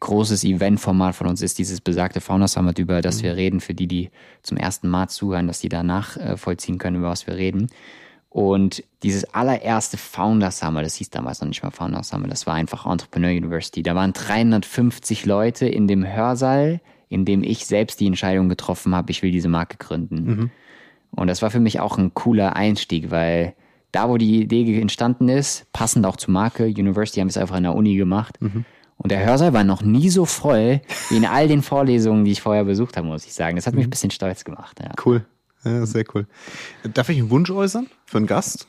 großes 0.00 0.44
Eventformat 0.44 1.14
von 1.14 1.26
uns 1.26 1.42
ist 1.42 1.58
dieses 1.58 1.80
besagte 1.80 2.20
Founder 2.20 2.48
Summit, 2.48 2.78
über 2.78 3.02
das 3.02 3.22
wir 3.22 3.36
reden, 3.36 3.60
für 3.60 3.74
die, 3.74 3.86
die 3.86 4.10
zum 4.42 4.56
ersten 4.56 4.88
Mal 4.88 5.08
zuhören, 5.08 5.46
dass 5.46 5.60
die 5.60 5.68
danach 5.68 6.16
äh, 6.16 6.36
vollziehen 6.36 6.78
können, 6.78 6.96
über 6.96 7.08
was 7.08 7.26
wir 7.26 7.34
reden. 7.34 7.68
Und 8.30 8.84
dieses 9.02 9.24
allererste 9.34 9.96
Founder 9.96 10.50
Summit, 10.50 10.84
das 10.84 10.96
hieß 10.96 11.10
damals 11.10 11.40
noch 11.40 11.48
nicht 11.48 11.62
mal 11.62 11.70
Founder 11.70 12.02
Summit, 12.02 12.30
das 12.30 12.46
war 12.46 12.54
einfach 12.54 12.86
Entrepreneur 12.86 13.30
University. 13.30 13.82
Da 13.82 13.94
waren 13.94 14.12
350 14.12 15.26
Leute 15.26 15.66
in 15.66 15.88
dem 15.88 16.06
Hörsaal, 16.06 16.80
in 17.08 17.24
dem 17.24 17.42
ich 17.42 17.66
selbst 17.66 18.00
die 18.00 18.06
Entscheidung 18.06 18.48
getroffen 18.48 18.94
habe, 18.94 19.10
ich 19.10 19.22
will 19.22 19.32
diese 19.32 19.48
Marke 19.48 19.76
gründen. 19.78 20.22
Und 21.10 21.26
das 21.28 21.40
war 21.42 21.50
für 21.50 21.60
mich 21.60 21.80
auch 21.80 21.96
ein 21.98 22.12
cooler 22.14 22.54
Einstieg, 22.54 23.10
weil 23.10 23.54
da, 23.92 24.10
wo 24.10 24.18
die 24.18 24.42
Idee 24.42 24.78
entstanden 24.80 25.30
ist, 25.30 25.66
passend 25.72 26.04
auch 26.04 26.16
zur 26.16 26.32
Marke, 26.34 26.66
University 26.66 27.20
haben 27.20 27.28
wir 27.28 27.30
es 27.30 27.38
einfach 27.38 27.56
an 27.56 27.62
der 27.62 27.74
Uni 27.74 27.96
gemacht. 27.96 28.38
Und 28.98 29.12
der 29.12 29.24
Hörsaal 29.24 29.52
war 29.52 29.64
noch 29.64 29.82
nie 29.82 30.10
so 30.10 30.24
voll 30.24 30.80
wie 31.08 31.16
in 31.16 31.24
all 31.24 31.46
den 31.48 31.62
Vorlesungen, 31.62 32.24
die 32.24 32.32
ich 32.32 32.42
vorher 32.42 32.64
besucht 32.64 32.96
habe, 32.96 33.06
muss 33.06 33.24
ich 33.24 33.32
sagen. 33.32 33.56
Das 33.56 33.66
hat 33.66 33.74
mich 33.74 33.86
ein 33.86 33.90
bisschen 33.90 34.10
stolz 34.10 34.44
gemacht. 34.44 34.78
Ja. 34.82 34.90
Cool. 35.04 35.24
Ja, 35.64 35.86
sehr 35.86 36.04
cool. 36.14 36.26
Darf 36.94 37.08
ich 37.08 37.18
einen 37.18 37.30
Wunsch 37.30 37.50
äußern? 37.50 37.86
Für 38.06 38.18
einen 38.18 38.26
Gast? 38.26 38.68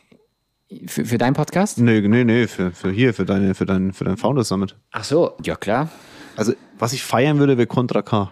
Für, 0.86 1.04
für 1.04 1.18
deinen 1.18 1.34
Podcast? 1.34 1.80
Nee, 1.80 2.02
nee, 2.02 2.24
nee, 2.24 2.46
für, 2.48 2.72
für 2.72 2.92
hier, 2.92 3.14
für 3.14 3.26
deine, 3.26 3.56
für 3.56 3.66
dein, 3.66 3.92
für 3.92 4.04
dein 4.04 4.18
Founders 4.18 4.50
Summit. 4.50 4.76
Ach 4.92 5.04
so. 5.04 5.36
Ja, 5.44 5.56
klar. 5.56 5.90
Also, 6.36 6.54
was 6.78 6.94
ich 6.94 7.04
feiern 7.04 7.40
würde, 7.40 7.58
wäre 7.58 7.68
Contra 7.68 8.04
K. 8.04 8.32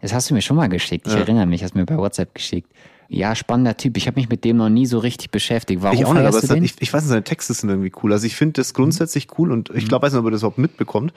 Das 0.00 0.12
hast 0.12 0.30
du 0.30 0.34
mir 0.34 0.42
schon 0.42 0.56
mal 0.56 0.68
geschickt. 0.68 1.06
Ich 1.06 1.14
erinnere 1.14 1.46
mich, 1.46 1.62
hast 1.62 1.74
mir 1.74 1.84
bei 1.84 1.96
WhatsApp 1.96 2.34
geschickt. 2.34 2.72
Ja, 3.14 3.34
spannender 3.34 3.76
Typ. 3.76 3.98
Ich 3.98 4.06
habe 4.06 4.18
mich 4.18 4.30
mit 4.30 4.42
dem 4.42 4.56
noch 4.56 4.70
nie 4.70 4.86
so 4.86 4.98
richtig 4.98 5.30
beschäftigt. 5.30 5.82
Warum 5.82 5.98
Ich 5.98 6.06
auch 6.06 6.14
nicht, 6.14 6.24
aber 6.24 6.36
hat, 6.36 6.56
ich, 6.62 6.74
ich 6.80 6.92
weiß 6.92 7.02
nicht, 7.02 7.10
seine 7.10 7.24
Texte 7.24 7.52
sind 7.52 7.68
irgendwie 7.68 7.92
cool. 8.02 8.10
Also 8.10 8.26
ich 8.26 8.34
finde 8.36 8.54
das 8.54 8.72
grundsätzlich 8.72 9.28
cool 9.38 9.52
und 9.52 9.70
ich 9.74 9.86
glaube, 9.86 10.06
weiß 10.06 10.14
nicht, 10.14 10.20
ob 10.20 10.24
er 10.24 10.30
das 10.30 10.40
überhaupt 10.40 10.56
mitbekommt. 10.56 11.12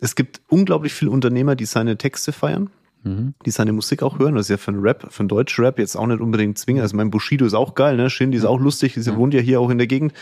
Es 0.00 0.16
gibt 0.16 0.40
unglaublich 0.48 0.92
viele 0.92 1.12
Unternehmer, 1.12 1.54
die 1.54 1.64
seine 1.64 1.96
Texte 1.96 2.32
feiern, 2.32 2.70
die 3.04 3.50
seine 3.52 3.72
Musik 3.72 4.02
auch 4.02 4.18
hören. 4.18 4.34
Das 4.34 4.46
ist 4.46 4.50
ja 4.50 4.56
für 4.56 4.72
einen 4.72 4.80
Rap, 4.80 5.06
für 5.10 5.20
einen 5.20 5.28
Deutsch-Rap 5.28 5.78
jetzt 5.78 5.96
auch 5.96 6.08
nicht 6.08 6.20
unbedingt 6.20 6.58
zwingend. 6.58 6.82
Also 6.82 6.96
mein 6.96 7.10
Bushido 7.10 7.46
ist 7.46 7.54
auch 7.54 7.76
geil, 7.76 7.96
ne? 7.96 8.10
Shindy 8.10 8.36
ist 8.36 8.44
auch 8.44 8.58
lustig, 8.58 8.94
sie 8.96 9.16
wohnt 9.16 9.32
ja 9.32 9.40
hier 9.40 9.60
auch 9.60 9.70
in 9.70 9.78
der 9.78 9.86
Gegend. 9.86 10.14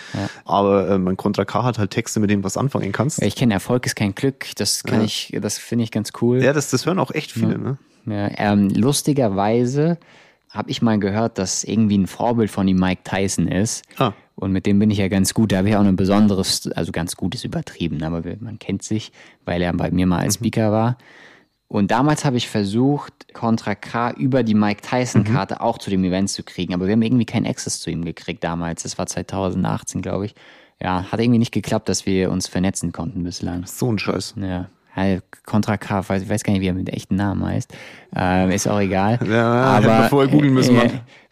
Aber 0.44 0.90
äh, 0.90 0.98
mein 0.98 1.16
Contra 1.16 1.46
K 1.46 1.64
hat 1.64 1.78
halt 1.78 1.92
Texte, 1.92 2.20
mit 2.20 2.28
denen 2.28 2.44
was 2.44 2.58
anfangen 2.58 2.92
kannst. 2.92 3.22
ich 3.22 3.36
kenne 3.36 3.54
Erfolg 3.54 3.86
ist 3.86 3.96
kein 3.96 4.14
Glück. 4.14 4.48
Das 4.56 4.84
kann 4.84 5.02
ich, 5.02 5.34
das 5.40 5.56
finde 5.56 5.84
ich 5.84 5.90
ganz 5.90 6.12
cool. 6.20 6.42
Ja, 6.42 6.52
das, 6.52 6.70
das 6.70 6.84
hören 6.84 6.98
auch 6.98 7.10
echt 7.10 7.32
viele, 7.32 7.58
ne? 7.58 7.78
Ja, 8.04 8.30
ähm, 8.36 8.68
lustigerweise 8.68 9.98
habe 10.50 10.70
ich 10.70 10.82
mal 10.82 10.98
gehört, 10.98 11.38
dass 11.38 11.64
irgendwie 11.64 11.98
ein 11.98 12.06
Vorbild 12.06 12.50
von 12.50 12.66
ihm 12.68 12.78
Mike 12.78 13.02
Tyson 13.04 13.48
ist. 13.48 13.84
Ah. 13.98 14.12
Und 14.34 14.52
mit 14.52 14.66
dem 14.66 14.78
bin 14.78 14.90
ich 14.90 14.98
ja 14.98 15.08
ganz 15.08 15.34
gut. 15.34 15.52
Da 15.52 15.58
habe 15.58 15.70
ich 15.70 15.76
auch 15.76 15.84
ein 15.84 15.96
besonderes, 15.96 16.70
also 16.72 16.92
ganz 16.92 17.16
gut 17.16 17.34
ist 17.34 17.44
übertrieben, 17.44 18.02
aber 18.02 18.22
man 18.40 18.58
kennt 18.58 18.82
sich, 18.82 19.12
weil 19.44 19.62
er 19.62 19.72
bei 19.72 19.90
mir 19.90 20.06
mal 20.06 20.20
als 20.20 20.34
Speaker 20.34 20.72
war. 20.72 20.98
Und 21.68 21.90
damals 21.90 22.24
habe 22.24 22.36
ich 22.36 22.48
versucht, 22.48 23.34
Contra 23.34 23.74
K 23.74 24.12
über 24.12 24.44
die 24.44 24.54
Mike 24.54 24.82
Tyson-Karte 24.82 25.60
auch 25.60 25.78
zu 25.78 25.90
dem 25.90 26.04
Event 26.04 26.30
zu 26.30 26.44
kriegen. 26.44 26.74
Aber 26.74 26.86
wir 26.86 26.92
haben 26.92 27.02
irgendwie 27.02 27.24
keinen 27.24 27.46
Access 27.46 27.80
zu 27.80 27.90
ihm 27.90 28.04
gekriegt 28.04 28.44
damals. 28.44 28.84
Das 28.84 28.98
war 28.98 29.06
2018, 29.06 30.00
glaube 30.00 30.26
ich. 30.26 30.34
Ja, 30.80 31.10
hat 31.10 31.20
irgendwie 31.20 31.38
nicht 31.38 31.52
geklappt, 31.52 31.88
dass 31.88 32.06
wir 32.06 32.30
uns 32.30 32.46
vernetzen 32.46 32.92
konnten 32.92 33.24
bislang. 33.24 33.66
So 33.66 33.90
ein 33.90 33.98
Scheiß. 33.98 34.34
Ja. 34.36 34.68
Contra 35.44 35.76
K, 35.76 36.00
ich 36.00 36.28
weiß 36.28 36.42
gar 36.42 36.52
nicht, 36.52 36.62
wie 36.62 36.68
er 36.68 36.74
mit 36.74 36.88
echten 36.88 37.16
Namen 37.16 37.44
heißt. 37.44 37.72
Ähm, 38.14 38.50
ist 38.50 38.66
auch 38.66 38.80
egal. 38.80 39.18
Ja, 39.26 39.82
wir 39.82 40.08
vorher 40.08 40.30
googeln 40.30 40.54
müssen, 40.54 40.78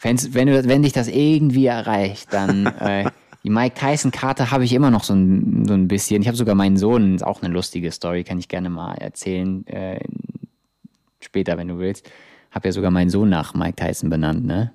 wenn's, 0.00 0.34
wenn, 0.34 0.48
du, 0.48 0.64
wenn 0.68 0.82
dich 0.82 0.92
das 0.92 1.08
irgendwie 1.08 1.66
erreicht, 1.66 2.32
dann 2.32 2.66
äh, 2.80 3.10
die 3.42 3.50
Mike 3.50 3.74
Tyson-Karte 3.78 4.50
habe 4.50 4.64
ich 4.64 4.72
immer 4.72 4.90
noch 4.90 5.04
so 5.04 5.14
ein, 5.14 5.66
so 5.66 5.74
ein 5.74 5.88
bisschen. 5.88 6.22
Ich 6.22 6.28
habe 6.28 6.36
sogar 6.36 6.54
meinen 6.54 6.76
Sohn, 6.76 7.14
ist 7.14 7.22
auch 7.22 7.42
eine 7.42 7.52
lustige 7.52 7.90
Story, 7.90 8.24
kann 8.24 8.38
ich 8.38 8.48
gerne 8.48 8.70
mal 8.70 8.94
erzählen. 8.94 9.66
Äh, 9.66 10.00
später, 11.20 11.56
wenn 11.56 11.68
du 11.68 11.78
willst. 11.78 12.10
Habe 12.50 12.68
ja 12.68 12.72
sogar 12.72 12.90
meinen 12.90 13.10
Sohn 13.10 13.28
nach 13.28 13.54
Mike 13.54 13.76
Tyson 13.76 14.10
benannt, 14.10 14.44
ne? 14.44 14.72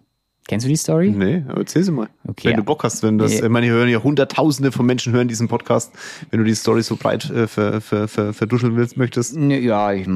Kennst 0.50 0.66
du 0.66 0.68
die 0.68 0.78
Story? 0.78 1.12
Nee, 1.12 1.44
aber 1.48 1.60
erzähl 1.60 1.84
sie 1.84 1.92
mal. 1.92 2.10
Okay, 2.28 2.50
wenn 2.50 2.56
du 2.58 2.64
Bock 2.64 2.84
hast, 2.84 3.04
wenn 3.04 3.20
das, 3.20 3.34
ich 3.34 3.48
meine, 3.50 3.68
hier 3.68 3.76
hören 3.76 3.88
ja 3.88 4.02
hunderttausende 4.02 4.72
von 4.72 4.84
Menschen 4.84 5.14
hören 5.14 5.28
diesen 5.28 5.48
Podcast. 5.48 5.94
Wenn 6.32 6.40
du 6.40 6.44
die 6.44 6.56
Story 6.56 6.82
so 6.82 6.96
breit 6.96 7.30
äh, 7.30 7.48
ver, 7.48 7.82
ver, 7.82 8.08
ver, 8.08 8.34
verduscheln 8.34 8.76
willst, 8.76 8.98
möchtest. 8.98 9.36
Ja, 9.38 9.94
ich, 9.94 10.08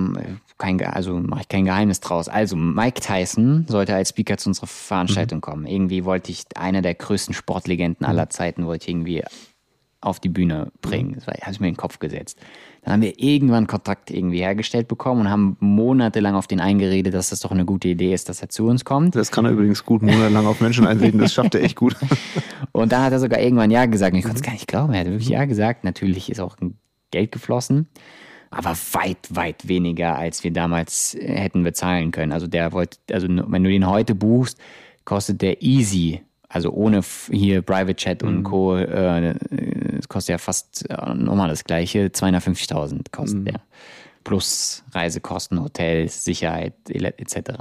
kein, 0.58 0.80
Ge- 0.80 0.88
also 0.88 1.19
mache 1.19 1.41
ich 1.41 1.50
kein 1.50 1.65
Geheimnis 1.65 2.00
draus. 2.00 2.30
Also 2.30 2.56
Mike 2.56 3.00
Tyson 3.00 3.65
sollte 3.69 3.93
als 3.93 4.10
Speaker 4.10 4.38
zu 4.38 4.50
unserer 4.50 4.65
Veranstaltung 4.65 5.39
kommen. 5.39 5.67
Irgendwie 5.67 6.04
wollte 6.04 6.32
ich 6.32 6.46
einer 6.56 6.82
der 6.82 6.96
größten 6.96 7.36
Sportlegenden 7.36 8.04
aller 8.08 8.32
Zeiten 8.32 8.65
wollte 8.65 8.86
ich 8.86 8.89
irgendwie 8.89 9.24
auf 10.02 10.19
die 10.19 10.30
Bühne 10.30 10.72
bringen. 10.82 11.13
Das 11.13 11.28
war- 11.28 11.36
habe 11.36 11.52
ich 11.52 11.60
mir 11.60 11.67
in 11.67 11.74
den 11.76 11.78
Kopf 11.78 12.00
gesetzt. 12.00 12.39
Dann 12.84 12.93
haben 12.93 13.02
wir 13.02 13.17
irgendwann 13.17 13.67
Kontakt 13.67 14.12
irgendwie 14.12 14.39
hergestellt 14.39 14.88
bekommen 14.88 15.22
und 15.22 15.30
haben 15.30 15.56
monatelang 15.60 16.36
auf 16.36 16.48
den 16.48 16.60
eingeredet, 16.60 17.13
dass 17.13 17.30
das 17.30 17.39
doch 17.39 17.52
eine 17.52 17.65
gute 17.65 17.88
Idee 17.88 18.13
ist, 18.13 18.28
dass 18.28 18.41
er 18.41 18.50
zu 18.50 18.67
uns 18.67 18.84
kommt. 18.84 19.15
Das 19.15 19.32
kann 19.32 19.46
er 19.46 19.52
übrigens 19.52 19.86
gut 19.86 20.02
monatelang 20.02 20.46
auf 20.46 20.60
Menschen 20.60 20.86
einreden. 20.86 21.19
Das 21.19 21.34
schafft 21.34 21.56
er 21.56 21.63
echt 21.63 21.78
gut. 21.78 21.96
Und 22.74 22.91
dann 22.91 23.04
hat 23.04 23.13
er 23.13 23.19
sogar 23.19 23.39
irgendwann 23.39 23.72
Ja 23.72 23.86
gesagt. 23.86 24.13
Und 24.13 24.19
ich 24.19 24.26
konnte 24.26 24.39
es 24.39 24.43
gar 24.43 24.54
nicht 24.54 24.67
glauben. 24.67 24.93
Er 24.93 25.02
hat 25.02 25.08
wirklich 25.08 25.30
Ja 25.30 25.46
gesagt. 25.46 25.86
Natürlich 25.86 26.30
ist 26.30 26.41
auch 26.41 26.58
Geld 27.12 27.32
geflossen. 27.32 27.88
Aber 28.50 28.76
weit, 28.91 29.17
weit 29.30 29.67
weniger, 29.67 30.15
als 30.15 30.43
wir 30.43 30.52
damals 30.52 31.15
äh, 31.15 31.36
hätten 31.36 31.63
bezahlen 31.63 32.12
können. 32.12 32.32
Also 32.32 32.48
der 32.48 32.72
wollte, 32.72 32.98
also 33.12 33.28
wenn 33.30 33.63
du 33.63 33.69
den 33.69 33.88
heute 33.88 34.13
buchst, 34.13 34.60
kostet 35.06 35.41
der 35.41 35.63
easy, 35.63 36.22
also 36.54 36.72
ohne 36.72 37.02
hier 37.32 37.63
Private 37.63 37.96
Chat 37.96 38.22
und 38.22 38.44
Co. 38.44 38.76
Äh, 38.78 39.36
es 39.98 40.08
kostet 40.08 40.34
ja 40.34 40.38
fast 40.38 40.88
äh, 40.88 41.13
nochmal 41.16 41.50
das 41.50 41.63
gleiche, 41.63 42.08
250.000 42.08 43.12
kostet 43.12 43.48
der. 43.48 43.62
Plus 44.24 44.84
Reisekosten, 44.92 45.62
Hotels, 45.62 46.24
Sicherheit 46.24 46.74
etc. 46.88 47.58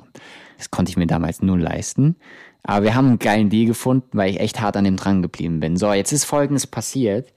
Das 0.59 0.70
konnte 0.70 0.90
ich 0.90 0.98
mir 0.98 1.07
damals 1.07 1.40
nur 1.40 1.59
leisten. 1.59 2.16
Aber 2.64 2.85
wir 2.85 2.94
haben 2.94 3.09
einen 3.09 3.18
geilen 3.18 3.48
Deal 3.48 3.66
gefunden, 3.66 4.11
weil 4.12 4.31
ich 4.31 4.40
echt 4.40 4.61
hart 4.61 4.76
an 4.76 4.85
dem 4.85 4.96
dran 4.96 5.22
geblieben 5.22 5.59
bin. 5.59 5.76
So, 5.78 5.92
jetzt 5.92 6.12
ist 6.12 6.24
Folgendes 6.24 6.66
passiert. 6.66 7.33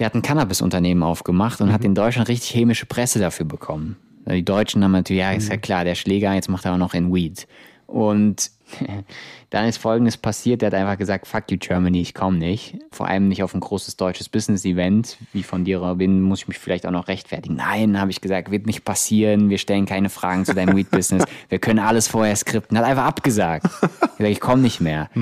Der 0.00 0.06
hat 0.06 0.14
ein 0.14 0.22
Cannabis-Unternehmen 0.22 1.04
aufgemacht 1.04 1.60
und 1.60 1.72
hat 1.72 1.84
in 1.84 1.94
Deutschland 1.94 2.28
richtig 2.28 2.52
hämische 2.54 2.84
Presse 2.84 3.20
dafür 3.20 3.46
bekommen. 3.46 3.96
Die 4.26 4.44
Deutschen 4.44 4.82
haben 4.82 4.92
natürlich, 4.92 5.20
ja, 5.20 5.32
ist 5.32 5.50
ja 5.50 5.56
klar, 5.56 5.84
der 5.84 5.94
Schläger, 5.94 6.34
jetzt 6.34 6.48
macht 6.48 6.64
er 6.64 6.74
auch 6.74 6.78
noch 6.78 6.94
in 6.94 7.14
Weed. 7.14 7.46
Und 7.86 8.50
dann 9.50 9.66
ist 9.66 9.78
Folgendes 9.78 10.16
passiert, 10.16 10.62
der 10.62 10.68
hat 10.68 10.74
einfach 10.74 10.98
gesagt, 10.98 11.26
fuck 11.26 11.50
you 11.50 11.58
Germany, 11.58 12.00
ich 12.00 12.14
komme 12.14 12.38
nicht. 12.38 12.76
Vor 12.90 13.06
allem 13.08 13.28
nicht 13.28 13.42
auf 13.42 13.54
ein 13.54 13.60
großes 13.60 13.96
deutsches 13.96 14.28
Business-Event, 14.28 15.18
wie 15.32 15.42
von 15.42 15.64
dir, 15.64 15.78
Robin, 15.78 16.22
muss 16.22 16.40
ich 16.40 16.48
mich 16.48 16.58
vielleicht 16.58 16.86
auch 16.86 16.90
noch 16.90 17.08
rechtfertigen. 17.08 17.56
Nein, 17.56 18.00
habe 18.00 18.10
ich 18.10 18.20
gesagt, 18.20 18.50
wird 18.50 18.66
nicht 18.66 18.84
passieren, 18.84 19.50
wir 19.50 19.58
stellen 19.58 19.86
keine 19.86 20.10
Fragen 20.10 20.44
zu 20.44 20.54
deinem 20.54 20.76
Weed-Business, 20.76 21.24
wir 21.48 21.58
können 21.58 21.78
alles 21.78 22.08
vorher 22.08 22.34
skripten. 22.36 22.76
Hat 22.78 22.84
einfach 22.84 23.04
abgesagt. 23.04 23.66
Ich 24.18 24.24
ich 24.24 24.40
komme 24.40 24.62
nicht 24.62 24.80
mehr. 24.80 25.10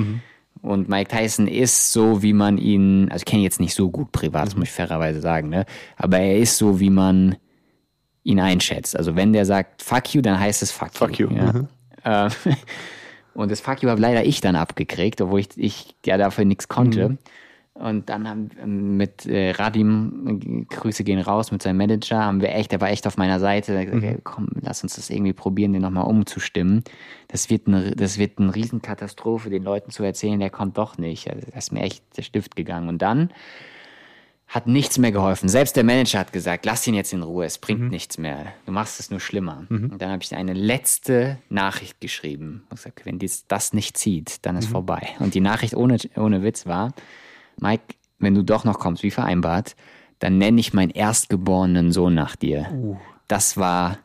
Und 0.61 0.87
Mike 0.87 1.13
Tyson 1.13 1.47
ist 1.47 1.91
so, 1.91 2.23
wie 2.23 2.31
man 2.31 2.57
ihn, 2.57 3.09
also 3.11 3.23
ich 3.23 3.25
kenne 3.25 3.41
ihn 3.41 3.43
jetzt 3.43 3.59
nicht 3.59 3.75
so 3.75 3.91
gut 3.91 4.13
privat, 4.13 4.47
das 4.47 4.55
muss 4.55 4.69
ich 4.69 4.71
fairerweise 4.71 5.19
sagen, 5.19 5.49
ne? 5.49 5.65
aber 5.97 6.19
er 6.19 6.37
ist 6.37 6.57
so, 6.57 6.79
wie 6.79 6.89
man 6.89 7.35
ihn 8.23 8.39
einschätzt. 8.39 8.95
Also 8.95 9.17
wenn 9.17 9.33
der 9.33 9.45
sagt 9.45 9.81
fuck 9.81 10.13
you, 10.13 10.21
dann 10.21 10.39
heißt 10.39 10.63
es 10.63 10.71
fuck, 10.71 10.93
Fuck 10.93 11.19
you, 11.19 11.27
Ja. 11.29 11.51
mhm. 11.51 11.67
Und 13.33 13.51
das 13.51 13.61
fuck 13.61 13.81
you 13.81 13.89
habe 13.89 14.01
leider 14.01 14.25
ich 14.25 14.41
dann 14.41 14.55
abgekriegt, 14.55 15.21
obwohl 15.21 15.39
ich, 15.39 15.49
ich 15.57 15.95
ja 16.05 16.17
dafür 16.17 16.45
nichts 16.45 16.67
konnte. 16.67 17.17
Und 17.75 18.07
dann 18.09 18.29
haben 18.29 18.51
wir 18.55 18.67
mit 18.67 19.25
äh, 19.25 19.51
Radim, 19.51 20.65
äh, 20.69 20.75
Grüße 20.75 21.03
gehen 21.03 21.19
raus, 21.19 21.51
mit 21.51 21.63
seinem 21.63 21.77
Manager, 21.77 22.23
haben 22.23 22.39
wir 22.39 22.53
echt, 22.53 22.71
der 22.71 22.79
war 22.81 22.91
echt 22.91 23.07
auf 23.07 23.17
meiner 23.17 23.39
Seite, 23.39 23.83
gesagt, 23.85 24.03
hey, 24.03 24.17
komm, 24.23 24.49
lass 24.61 24.83
uns 24.83 24.95
das 24.95 25.09
irgendwie 25.09 25.33
probieren, 25.33 25.73
den 25.73 25.81
nochmal 25.81 26.05
umzustimmen. 26.05 26.83
Das 27.29 27.49
wird, 27.49 27.67
eine, 27.67 27.95
das 27.95 28.19
wird 28.19 28.37
eine 28.37 28.53
Riesenkatastrophe, 28.53 29.49
den 29.49 29.63
Leuten 29.63 29.89
zu 29.89 30.03
erzählen, 30.03 30.39
der 30.39 30.51
kommt 30.51 30.77
doch 30.77 30.99
nicht. 30.99 31.31
Also, 31.31 31.47
das 31.47 31.65
ist 31.65 31.71
mir 31.71 31.81
echt 31.81 32.03
der 32.15 32.21
Stift 32.21 32.55
gegangen. 32.55 32.89
Und 32.89 33.01
dann 33.01 33.31
hat 34.53 34.67
nichts 34.67 34.99
mehr 34.99 35.11
geholfen. 35.11 35.49
Selbst 35.49 35.75
der 35.75 35.83
Manager 35.83 36.19
hat 36.19 36.31
gesagt, 36.31 36.63
lass 36.63 36.85
ihn 36.85 36.93
jetzt 36.93 37.11
in 37.11 37.23
Ruhe, 37.23 37.43
es 37.43 37.57
bringt 37.57 37.89
nichts 37.89 38.19
mehr. 38.19 38.53
Du 38.67 38.71
machst 38.71 38.99
es 38.99 39.09
nur 39.09 39.19
schlimmer. 39.19 39.65
Und 39.89 39.99
dann 39.99 40.11
habe 40.11 40.21
ich 40.21 40.35
eine 40.35 40.53
letzte 40.53 41.39
Nachricht 41.49 41.99
geschrieben. 41.99 42.61
Ich 42.69 42.75
gesagt, 42.75 43.03
wenn 43.03 43.17
dies, 43.17 43.47
das 43.47 43.73
nicht 43.73 43.97
zieht, 43.97 44.45
dann 44.45 44.55
ist 44.55 44.67
vorbei. 44.67 45.07
Und 45.17 45.33
die 45.33 45.41
Nachricht 45.41 45.75
ohne, 45.75 45.97
ohne 46.15 46.43
Witz 46.43 46.67
war, 46.67 46.93
Mike, 47.59 47.95
wenn 48.19 48.35
du 48.35 48.43
doch 48.43 48.63
noch 48.63 48.77
kommst, 48.77 49.01
wie 49.01 49.09
vereinbart, 49.09 49.75
dann 50.19 50.37
nenne 50.37 50.59
ich 50.59 50.71
meinen 50.71 50.91
erstgeborenen 50.91 51.91
Sohn 51.91 52.13
nach 52.13 52.35
dir. 52.35 52.99
Das 53.27 53.57
war, 53.57 53.97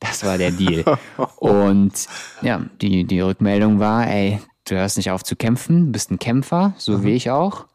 das 0.00 0.24
war 0.24 0.38
der 0.38 0.52
Deal. 0.52 0.84
Und 1.36 2.06
ja, 2.40 2.64
die, 2.80 3.04
die 3.04 3.20
Rückmeldung 3.20 3.78
war, 3.78 4.08
ey, 4.08 4.40
du 4.66 4.74
hörst 4.74 4.96
nicht 4.96 5.10
auf 5.10 5.22
zu 5.22 5.36
kämpfen, 5.36 5.92
bist 5.92 6.10
ein 6.10 6.18
Kämpfer, 6.18 6.72
so 6.78 7.04
wie 7.04 7.12
ich 7.12 7.30
auch. 7.30 7.66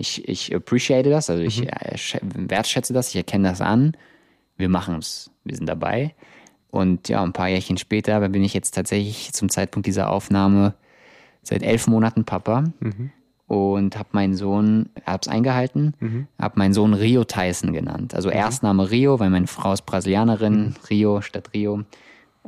Ich, 0.00 0.26
ich 0.28 0.54
appreciate 0.54 1.10
das, 1.10 1.28
also 1.30 1.42
ich 1.42 1.60
schä- 1.94 2.20
wertschätze 2.22 2.92
das, 2.92 3.10
ich 3.10 3.16
erkenne 3.16 3.48
das 3.48 3.60
an. 3.60 3.96
Wir 4.56 4.68
machen 4.68 4.96
es, 4.96 5.30
wir 5.44 5.54
sind 5.56 5.66
dabei. 5.68 6.14
Und 6.70 7.08
ja, 7.08 7.22
ein 7.22 7.32
paar 7.32 7.48
Jährchen 7.48 7.76
später 7.78 8.26
bin 8.28 8.44
ich 8.44 8.54
jetzt 8.54 8.74
tatsächlich 8.74 9.32
zum 9.32 9.48
Zeitpunkt 9.48 9.86
dieser 9.86 10.10
Aufnahme 10.10 10.74
seit 11.42 11.62
elf 11.62 11.86
Monaten 11.86 12.24
Papa 12.24 12.64
und 13.46 13.96
habe 13.98 14.08
meinen 14.12 14.34
Sohn, 14.34 14.88
hab's 15.04 15.26
eingehalten, 15.28 15.94
habe 16.38 16.58
meinen 16.58 16.72
Sohn 16.74 16.94
Rio 16.94 17.24
Tyson 17.24 17.72
genannt. 17.72 18.14
Also 18.14 18.30
Erstname 18.30 18.90
Rio, 18.90 19.18
weil 19.18 19.30
meine 19.30 19.48
Frau 19.48 19.72
ist 19.72 19.82
Brasilianerin, 19.86 20.74
Rio 20.90 21.20
statt 21.22 21.50
Rio. 21.54 21.82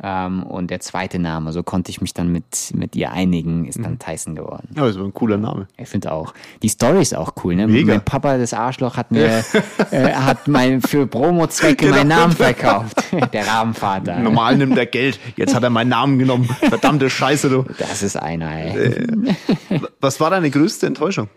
Ähm, 0.03 0.43
und 0.45 0.71
der 0.71 0.81
zweite 0.81 1.19
Name, 1.19 1.53
so 1.53 1.63
konnte 1.63 1.91
ich 1.91 2.01
mich 2.01 2.15
dann 2.15 2.33
mit, 2.33 2.73
mit 2.75 2.97
ihr 2.97 3.13
einigen, 3.13 3.67
ist 3.67 3.79
dann 3.85 3.99
Tyson 3.99 4.35
geworden. 4.35 4.69
Ja, 4.75 4.87
das 4.87 4.97
ist 4.97 5.03
ein 5.03 5.13
cooler 5.13 5.37
Name. 5.37 5.69
Ich 5.77 5.89
finde 5.91 6.13
auch. 6.13 6.33
Die 6.63 6.69
Story 6.71 7.03
ist 7.03 7.15
auch 7.15 7.35
cool, 7.45 7.57
ne? 7.57 7.67
Mega. 7.69 7.93
Mein 7.93 8.05
Papa, 8.05 8.39
das 8.39 8.55
Arschloch, 8.55 8.97
hat 8.97 9.11
mir 9.11 9.45
äh, 9.91 10.13
hat 10.15 10.49
mein, 10.49 10.81
für 10.81 11.07
Promo-Zwecke 11.07 11.85
Genau. 11.85 11.97
meinen 11.99 12.09
Namen 12.09 12.33
verkauft. 12.33 13.05
Der 13.35 13.47
Rabenvater. 13.47 14.19
Normal 14.19 14.57
nimmt 14.57 14.79
er 14.79 14.87
Geld. 14.87 15.21
Jetzt 15.37 15.55
hat 15.55 15.63
er 15.63 15.69
meinen 15.71 15.91
Namen 15.91 16.19
genommen. 16.19 16.45
Verdammte 16.47 17.11
Scheiße, 17.11 17.51
du. 17.51 17.65
Das 17.79 18.03
ist 18.03 18.17
einer, 18.17 18.51
ey. 18.51 19.07
Was 20.01 20.21
war 20.21 20.31
deine 20.31 20.49
größte 20.51 20.87
Enttäuschung? 20.87 21.29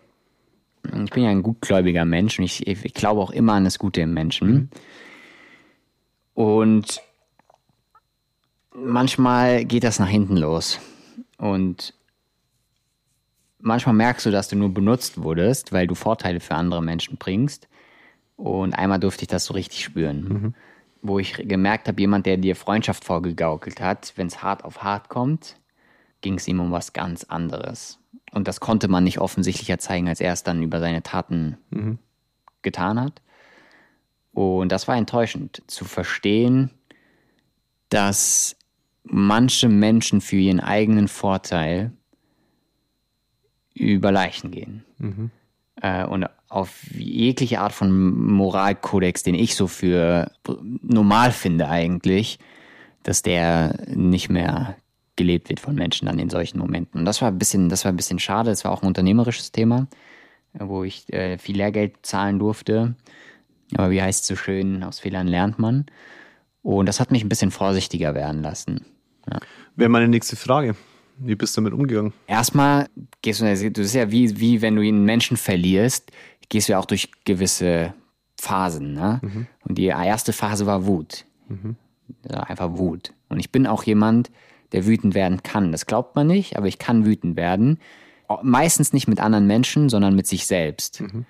Ich 1.03 1.09
bin 1.11 1.23
ja 1.23 1.29
ein 1.29 1.43
gutgläubiger 1.43 2.05
Mensch 2.05 2.39
und 2.39 2.45
ich, 2.45 2.65
ich 2.67 2.93
glaube 2.93 3.19
auch 3.19 3.31
immer 3.31 3.53
an 3.53 3.65
das 3.65 3.79
Gute 3.79 3.99
im 4.01 4.13
Menschen. 4.13 4.69
Und 6.33 7.01
manchmal 8.75 9.65
geht 9.65 9.83
das 9.83 9.99
nach 9.99 10.07
hinten 10.07 10.37
los. 10.37 10.79
Und 11.37 11.93
manchmal 13.59 13.95
merkst 13.95 14.25
du, 14.25 14.31
dass 14.31 14.47
du 14.47 14.55
nur 14.55 14.73
benutzt 14.73 15.21
wurdest, 15.21 15.71
weil 15.71 15.87
du 15.87 15.95
Vorteile 15.95 16.39
für 16.39 16.55
andere 16.55 16.83
Menschen 16.83 17.17
bringst. 17.17 17.67
Und 18.35 18.73
einmal 18.73 18.99
durfte 18.99 19.23
ich 19.23 19.27
das 19.27 19.45
so 19.45 19.53
richtig 19.53 19.83
spüren. 19.83 20.55
Wo 21.01 21.19
ich 21.19 21.33
gemerkt 21.33 21.87
habe, 21.87 22.01
jemand, 22.01 22.25
der 22.25 22.37
dir 22.37 22.55
Freundschaft 22.55 23.05
vorgegaukelt 23.05 23.79
hat, 23.79 24.13
wenn 24.15 24.27
es 24.27 24.41
hart 24.41 24.63
auf 24.63 24.83
hart 24.83 25.09
kommt, 25.09 25.57
ging 26.21 26.35
es 26.35 26.47
ihm 26.47 26.59
um 26.59 26.71
was 26.71 26.93
ganz 26.93 27.23
anderes. 27.25 27.99
Und 28.31 28.47
das 28.47 28.59
konnte 28.59 28.87
man 28.87 29.03
nicht 29.03 29.19
offensichtlicher 29.19 29.77
zeigen, 29.77 30.09
als 30.09 30.19
er 30.19 30.33
es 30.33 30.43
dann 30.43 30.63
über 30.63 30.79
seine 30.79 31.03
Taten 31.03 31.57
getan 32.61 32.99
hat. 32.99 33.21
Und 34.33 34.69
das 34.69 34.87
war 34.87 34.97
enttäuschend, 34.97 35.63
zu 35.67 35.85
verstehen, 35.85 36.71
dass 37.89 38.57
manche 39.05 39.69
Menschen 39.69 40.21
für 40.21 40.37
ihren 40.37 40.59
eigenen 40.59 41.07
Vorteil 41.07 41.91
über 43.73 44.11
Leichen 44.11 44.51
gehen. 44.51 44.83
Äh, 45.81 46.05
und 46.05 46.25
auf 46.47 46.83
jegliche 46.93 47.59
Art 47.59 47.73
von 47.73 47.91
Moralkodex, 47.91 49.23
den 49.23 49.35
ich 49.35 49.55
so 49.55 49.67
für 49.67 50.31
normal 50.81 51.31
finde 51.31 51.67
eigentlich, 51.67 52.39
dass 53.03 53.21
der 53.21 53.85
nicht 53.93 54.29
mehr 54.29 54.77
gelebt 55.15 55.49
wird 55.49 55.59
von 55.59 55.75
Menschen 55.75 56.07
dann 56.07 56.19
in 56.19 56.29
solchen 56.29 56.59
Momenten. 56.59 56.99
Und 56.99 57.05
das 57.05 57.21
war 57.21 57.29
ein 57.29 57.37
bisschen, 57.37 57.69
das 57.69 57.85
war 57.85 57.91
ein 57.91 57.97
bisschen 57.97 58.19
schade. 58.19 58.49
Das 58.49 58.65
war 58.65 58.71
auch 58.71 58.81
ein 58.81 58.87
unternehmerisches 58.87 59.51
Thema, 59.51 59.87
wo 60.53 60.83
ich 60.83 61.11
äh, 61.13 61.37
viel 61.37 61.57
Lehrgeld 61.57 62.05
zahlen 62.05 62.39
durfte. 62.39 62.95
Aber 63.75 63.91
wie 63.91 64.01
heißt 64.01 64.21
es 64.21 64.27
so 64.27 64.35
schön, 64.35 64.83
aus 64.83 64.99
Fehlern 64.99 65.27
lernt 65.27 65.59
man. 65.59 65.85
Und 66.61 66.87
das 66.87 66.99
hat 66.99 67.11
mich 67.11 67.23
ein 67.23 67.29
bisschen 67.29 67.51
vorsichtiger 67.51 68.15
werden 68.15 68.41
lassen. 68.41 68.85
Wäre 69.75 69.89
meine 69.89 70.07
nächste 70.07 70.35
Frage. 70.35 70.75
Wie 71.17 71.35
bist 71.35 71.55
du 71.55 71.61
damit 71.61 71.73
umgegangen? 71.73 72.13
Erstmal 72.27 72.87
gehst 73.21 73.41
du, 73.41 73.45
das 73.45 73.61
ist 73.61 73.95
ja 73.95 74.11
wie, 74.11 74.39
wie 74.39 74.61
wenn 74.61 74.75
du 74.75 74.81
einen 74.81 75.05
Menschen 75.05 75.37
verlierst, 75.37 76.11
gehst 76.49 76.67
du 76.67 76.73
ja 76.73 76.79
auch 76.79 76.85
durch 76.85 77.09
gewisse 77.23 77.93
Phasen. 78.39 78.93
Ne? 78.93 79.21
Und 79.63 79.77
die 79.77 79.85
erste 79.85 80.33
Phase 80.33 80.65
war 80.65 80.85
Wut. 80.85 81.25
Ja, 82.29 82.41
einfach 82.41 82.77
Wut. 82.77 83.13
Und 83.29 83.39
ich 83.39 83.51
bin 83.51 83.65
auch 83.65 83.83
jemand, 83.83 84.29
der 84.71 84.85
wütend 84.85 85.13
werden 85.13 85.41
kann. 85.43 85.71
Das 85.71 85.85
glaubt 85.85 86.15
man 86.15 86.27
nicht, 86.27 86.57
aber 86.57 86.67
ich 86.67 86.79
kann 86.79 87.05
wütend 87.05 87.37
werden. 87.37 87.79
Meistens 88.41 88.91
nicht 88.91 89.07
mit 89.07 89.19
anderen 89.19 89.47
Menschen, 89.47 89.89
sondern 89.89 90.15
mit 90.15 90.27
sich 90.27 90.47
selbst. 90.47 91.01
Äh, 91.01 91.23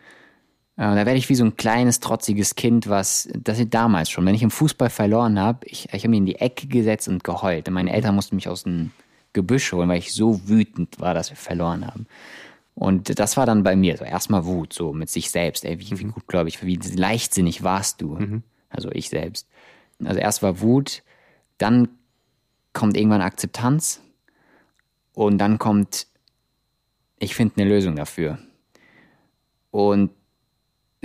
Da 0.77 0.95
werde 0.95 1.15
ich 1.15 1.29
wie 1.29 1.35
so 1.35 1.45
ein 1.45 1.55
kleines, 1.55 2.01
trotziges 2.01 2.55
Kind, 2.55 2.89
was, 2.89 3.29
das 3.33 3.59
ist 3.59 3.73
damals 3.73 4.09
schon, 4.09 4.25
wenn 4.25 4.35
ich 4.35 4.43
im 4.43 4.51
Fußball 4.51 4.89
verloren 4.89 5.39
habe, 5.39 5.65
ich, 5.67 5.87
ich 5.93 6.03
habe 6.03 6.09
mich 6.09 6.17
in 6.17 6.25
die 6.25 6.35
Ecke 6.35 6.67
gesetzt 6.67 7.07
und 7.07 7.23
geheult. 7.23 7.69
Und 7.69 7.75
meine 7.75 7.93
Eltern 7.93 8.13
mussten 8.13 8.35
mich 8.35 8.49
aus 8.49 8.63
dem 8.63 8.91
Gebüsch 9.31 9.71
holen, 9.71 9.87
weil 9.87 9.99
ich 9.99 10.13
so 10.13 10.47
wütend 10.49 10.99
war, 10.99 11.13
dass 11.13 11.29
wir 11.29 11.37
verloren 11.37 11.87
haben. 11.87 12.07
Und 12.73 13.19
das 13.19 13.37
war 13.37 13.45
dann 13.45 13.63
bei 13.63 13.77
mir 13.77 13.95
so 13.95 14.03
erstmal 14.03 14.45
Wut, 14.45 14.73
so 14.73 14.91
mit 14.91 15.09
sich 15.09 15.31
selbst. 15.31 15.63
Ey, 15.63 15.79
wie, 15.79 15.97
wie 15.97 16.03
gut, 16.05 16.27
glaube 16.27 16.49
ich, 16.49 16.61
wie 16.65 16.75
leichtsinnig 16.75 17.63
warst 17.63 18.01
du? 18.01 18.41
Also 18.69 18.91
ich 18.91 19.07
selbst. 19.07 19.47
Also 20.03 20.19
erst 20.19 20.43
war 20.43 20.59
Wut, 20.59 21.03
dann 21.57 21.87
kommt 22.73 22.97
irgendwann 22.97 23.21
Akzeptanz 23.21 24.01
und 25.13 25.37
dann 25.37 25.57
kommt, 25.57 26.07
ich 27.17 27.33
finde 27.33 27.61
eine 27.61 27.69
Lösung 27.69 27.95
dafür. 27.95 28.39
Und 29.71 30.11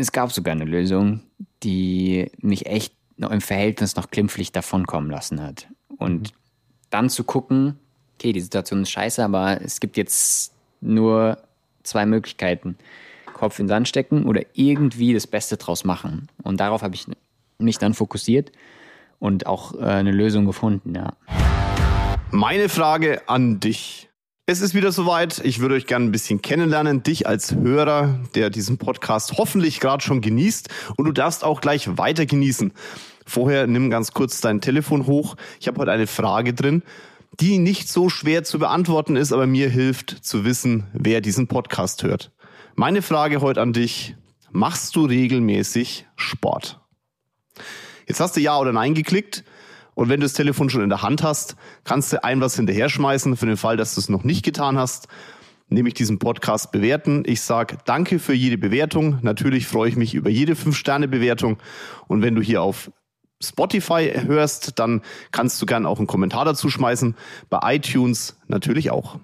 es 0.01 0.13
gab 0.13 0.33
sogar 0.33 0.53
eine 0.53 0.65
Lösung, 0.65 1.21
die 1.63 2.31
mich 2.39 2.67
echt 2.67 2.95
noch 3.17 3.31
im 3.31 3.41
Verhältnis 3.41 3.97
noch 3.97 4.11
klimpflich 4.11 4.53
davonkommen 4.53 5.11
lassen 5.11 5.43
hat. 5.43 5.69
Und 5.99 6.33
dann 6.89 7.11
zu 7.11 7.25
gucken, 7.25 7.79
okay, 8.15 8.33
die 8.33 8.41
Situation 8.41 8.83
ist 8.83 8.91
scheiße, 8.91 9.25
aber 9.25 9.61
es 9.63 9.81
gibt 9.81 9.97
jetzt 9.97 10.53
nur 10.81 11.39
zwei 11.83 12.07
Möglichkeiten. 12.07 12.77
Kopf 13.33 13.59
in 13.59 13.67
den 13.67 13.71
Sand 13.71 13.89
stecken 13.89 14.25
oder 14.27 14.43
irgendwie 14.53 15.15
das 15.15 15.27
Beste 15.27 15.57
draus 15.57 15.85
machen. 15.85 16.29
Und 16.43 16.61
darauf 16.61 16.83
habe 16.83 16.95
ich 16.95 17.07
mich 17.59 17.79
dann 17.79 17.95
fokussiert 17.95 18.53
und 19.19 19.47
auch 19.47 19.75
äh, 19.75 19.85
eine 19.85 20.13
Lösung 20.13 20.45
gefunden, 20.45 20.95
ja. 20.95 21.15
Meine 22.31 22.69
Frage 22.69 23.29
an 23.29 23.61
dich. 23.61 24.10
Es 24.53 24.63
ist 24.63 24.75
wieder 24.75 24.91
soweit. 24.91 25.41
Ich 25.45 25.61
würde 25.61 25.77
euch 25.77 25.87
gerne 25.87 26.07
ein 26.07 26.11
bisschen 26.11 26.43
kennenlernen. 26.43 27.05
Dich 27.05 27.25
als 27.25 27.55
Hörer, 27.55 28.19
der 28.35 28.51
diesen 28.51 28.79
Podcast 28.79 29.35
hoffentlich 29.39 29.79
gerade 29.79 30.03
schon 30.03 30.21
genießt. 30.21 30.69
Und 30.97 31.05
du 31.05 31.13
darfst 31.13 31.45
auch 31.45 31.61
gleich 31.61 31.97
weiter 31.99 32.27
genießen. 32.27 32.73
Vorher 33.25 33.69
nimm 33.69 33.91
ganz 33.91 34.11
kurz 34.11 34.41
dein 34.41 34.61
Telefon 34.61 35.07
hoch. 35.07 35.37
Ich 35.61 35.69
habe 35.69 35.79
heute 35.79 35.93
eine 35.93 36.09
Frage 36.09 36.53
drin, 36.53 36.83
die 37.39 37.61
nicht 37.61 37.89
so 37.89 38.09
schwer 38.09 38.43
zu 38.43 38.59
beantworten 38.59 39.15
ist, 39.15 39.33
aber 39.33 39.47
mir 39.47 39.69
hilft 39.69 40.11
zu 40.25 40.45
wissen, 40.45 40.89
wer 40.95 41.21
diesen 41.21 41.47
Podcast 41.47 42.03
hört. 42.03 42.33
Meine 42.75 43.03
Frage 43.03 43.43
heute 43.43 43.61
an 43.61 43.73
dich. 43.73 44.17
Machst 44.51 44.97
du 44.97 45.05
regelmäßig 45.05 46.09
Sport? 46.17 46.81
Jetzt 48.09 48.19
hast 48.19 48.35
du 48.35 48.41
Ja 48.41 48.59
oder 48.59 48.73
Nein 48.73 48.95
geklickt. 48.95 49.45
Und 50.01 50.09
wenn 50.09 50.21
du 50.21 50.25
das 50.25 50.33
Telefon 50.33 50.71
schon 50.71 50.81
in 50.81 50.89
der 50.89 51.03
Hand 51.03 51.23
hast, 51.23 51.57
kannst 51.85 52.11
du 52.11 52.25
ein 52.25 52.41
was 52.41 52.57
hinterher 52.57 52.89
schmeißen. 52.89 53.37
Für 53.37 53.45
den 53.45 53.59
Fall, 53.59 53.77
dass 53.77 53.97
du 53.97 54.01
es 54.01 54.09
noch 54.09 54.25
nicht 54.25 54.43
getan 54.43 54.79
hast, 54.79 55.09
nämlich 55.69 55.93
diesen 55.93 56.19
Podcast 56.19 56.73
bewerten. 56.73 57.23
Ich 57.27 57.43
sage 57.43 57.77
danke 57.85 58.19
für 58.19 58.33
jede 58.33 58.57
Bewertung. 58.57 59.19
Natürlich 59.21 59.67
freue 59.67 59.91
ich 59.91 59.97
mich 59.97 60.15
über 60.15 60.31
jede 60.31 60.55
5-Sterne-Bewertung. 60.55 61.59
Und 62.09 62.23
wenn 62.23 62.35
du 62.35 62.41
hier 62.41 62.63
auf 62.63 62.91
Spotify 63.43 64.11
hörst, 64.25 64.79
dann 64.79 65.03
kannst 65.33 65.61
du 65.61 65.67
gern 65.67 65.85
auch 65.85 65.99
einen 65.99 66.07
Kommentar 66.07 66.47
dazu 66.47 66.71
schmeißen. 66.71 67.15
Bei 67.51 67.75
iTunes 67.75 68.39
natürlich 68.49 68.91
auch. 68.91 69.19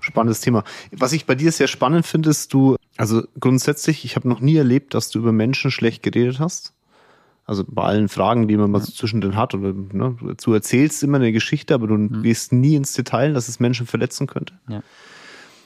Spannendes 0.00 0.40
Thema. 0.40 0.64
Was 0.90 1.12
ich 1.12 1.26
bei 1.26 1.34
dir 1.34 1.52
sehr 1.52 1.68
spannend 1.68 2.06
finde, 2.06 2.30
ist 2.30 2.54
du, 2.54 2.76
also 2.96 3.24
grundsätzlich, 3.38 4.06
ich 4.06 4.16
habe 4.16 4.26
noch 4.26 4.40
nie 4.40 4.56
erlebt, 4.56 4.94
dass 4.94 5.10
du 5.10 5.18
über 5.18 5.32
Menschen 5.32 5.70
schlecht 5.70 6.02
geredet 6.02 6.40
hast. 6.40 6.72
Also 7.44 7.64
bei 7.66 7.82
allen 7.82 8.08
Fragen, 8.08 8.46
die 8.48 8.56
man 8.56 8.70
mal 8.70 8.80
so 8.80 8.92
zwischendrin 8.92 9.36
hat, 9.36 9.54
oder 9.54 9.72
ne, 9.72 10.16
du 10.42 10.52
erzählst 10.52 11.02
immer 11.02 11.16
eine 11.16 11.32
Geschichte, 11.32 11.74
aber 11.74 11.86
du 11.88 12.08
gehst 12.22 12.52
nie 12.52 12.76
ins 12.76 12.92
Detail, 12.92 13.32
dass 13.34 13.48
es 13.48 13.58
Menschen 13.60 13.86
verletzen 13.86 14.26
könnte. 14.26 14.54
Ja. 14.68 14.82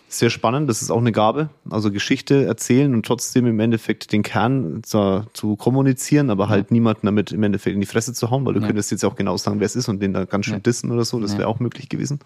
Sehr 0.08 0.30
spannend, 0.30 0.70
das 0.70 0.82
ist 0.82 0.90
auch 0.90 1.00
eine 1.00 1.10
Gabe. 1.10 1.50
Also 1.68 1.90
Geschichte 1.90 2.44
erzählen 2.46 2.94
und 2.94 3.04
trotzdem 3.04 3.44
im 3.46 3.58
Endeffekt 3.58 4.12
den 4.12 4.22
Kern 4.22 4.82
zu, 4.84 5.26
zu 5.32 5.56
kommunizieren, 5.56 6.30
aber 6.30 6.48
halt 6.48 6.70
niemanden 6.70 7.06
damit 7.06 7.32
im 7.32 7.42
Endeffekt 7.42 7.74
in 7.74 7.80
die 7.80 7.86
Fresse 7.88 8.12
zu 8.14 8.30
hauen, 8.30 8.46
weil 8.46 8.54
du 8.54 8.60
Ja. 8.60 8.66
könntest 8.68 8.92
jetzt 8.92 9.04
auch 9.04 9.16
genau 9.16 9.36
sagen, 9.36 9.58
wer 9.58 9.66
es 9.66 9.74
ist 9.74 9.88
und 9.88 10.00
den 10.00 10.12
da 10.12 10.24
ganz 10.24 10.46
schön 10.46 10.54
Ja. 10.54 10.60
dissen 10.60 10.92
oder 10.92 11.04
so. 11.04 11.18
Das 11.20 11.32
Ja. 11.32 11.38
wäre 11.38 11.48
auch 11.48 11.58
möglich 11.58 11.88
gewesen. 11.88 12.20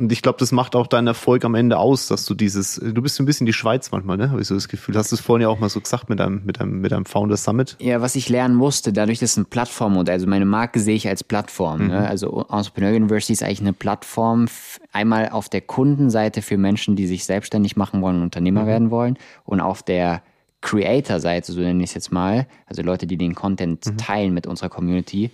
Und 0.00 0.10
ich 0.12 0.22
glaube, 0.22 0.38
das 0.38 0.50
macht 0.50 0.76
auch 0.76 0.86
deinen 0.86 1.08
Erfolg 1.08 1.44
am 1.44 1.54
Ende 1.54 1.76
aus, 1.76 2.08
dass 2.08 2.24
du 2.24 2.32
dieses, 2.32 2.76
du 2.76 3.02
bist 3.02 3.16
so 3.16 3.22
ein 3.22 3.26
bisschen 3.26 3.44
die 3.44 3.52
Schweiz 3.52 3.90
manchmal, 3.90 4.16
ne? 4.16 4.30
Habe 4.30 4.40
ich 4.40 4.48
so 4.48 4.54
das 4.54 4.68
Gefühl. 4.68 4.96
Hast 4.96 5.12
du 5.12 5.16
es 5.16 5.20
vorhin 5.20 5.42
ja 5.42 5.48
auch 5.50 5.58
mal 5.58 5.68
so 5.68 5.78
gesagt 5.78 6.08
mit 6.08 6.20
deinem, 6.20 6.40
mit 6.46 6.58
deinem, 6.58 6.80
mit 6.80 6.90
deinem 6.90 7.04
Founder 7.04 7.36
Summit? 7.36 7.76
Ja, 7.80 8.00
was 8.00 8.16
ich 8.16 8.30
lernen 8.30 8.54
musste, 8.54 8.94
dadurch, 8.94 9.18
dass 9.18 9.32
es 9.32 9.36
ein 9.36 9.44
Plattformmodell, 9.44 10.14
also 10.14 10.26
meine 10.26 10.46
Marke 10.46 10.80
sehe 10.80 10.94
ich 10.94 11.06
als 11.06 11.22
Plattform. 11.22 11.88
Ne? 11.88 12.08
Also 12.08 12.46
Entrepreneur 12.50 12.96
University 12.96 13.34
ist 13.34 13.42
eigentlich 13.42 13.60
eine 13.60 13.74
Plattform, 13.74 14.46
einmal 14.90 15.28
auf 15.28 15.50
der 15.50 15.60
Kundenseite 15.60 16.40
für 16.40 16.56
Menschen, 16.56 16.96
die 16.96 17.06
sich 17.06 17.26
selbstständig 17.26 17.76
machen 17.76 18.00
wollen 18.00 18.16
und 18.16 18.22
Unternehmer 18.22 18.66
werden 18.66 18.90
wollen 18.90 19.18
und 19.44 19.60
auf 19.60 19.82
der 19.82 20.22
Creator-Seite, 20.62 21.52
so 21.52 21.60
nenne 21.60 21.84
ich 21.84 21.90
es 21.90 21.94
jetzt 21.94 22.10
mal, 22.10 22.46
also 22.64 22.80
Leute, 22.80 23.06
die 23.06 23.18
den 23.18 23.34
Content 23.34 23.98
teilen 23.98 24.32
mit 24.32 24.46
unserer 24.46 24.70
Community, 24.70 25.30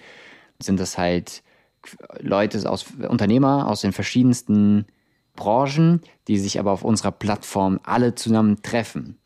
sind 0.59 0.81
das 0.81 0.99
halt 0.99 1.43
Leute 2.21 2.69
aus 2.71 2.87
Unternehmer 3.09 3.69
aus 3.69 3.81
den 3.81 3.93
verschiedensten 3.93 4.87
Branchen, 5.35 6.01
die 6.29 6.39
sich 6.39 6.59
aber 6.59 6.73
auf 6.73 6.83
unserer 6.83 7.13
Plattform 7.13 7.79
alle 7.85 8.15
zusammen 8.15 8.63
treffen. 8.63 9.19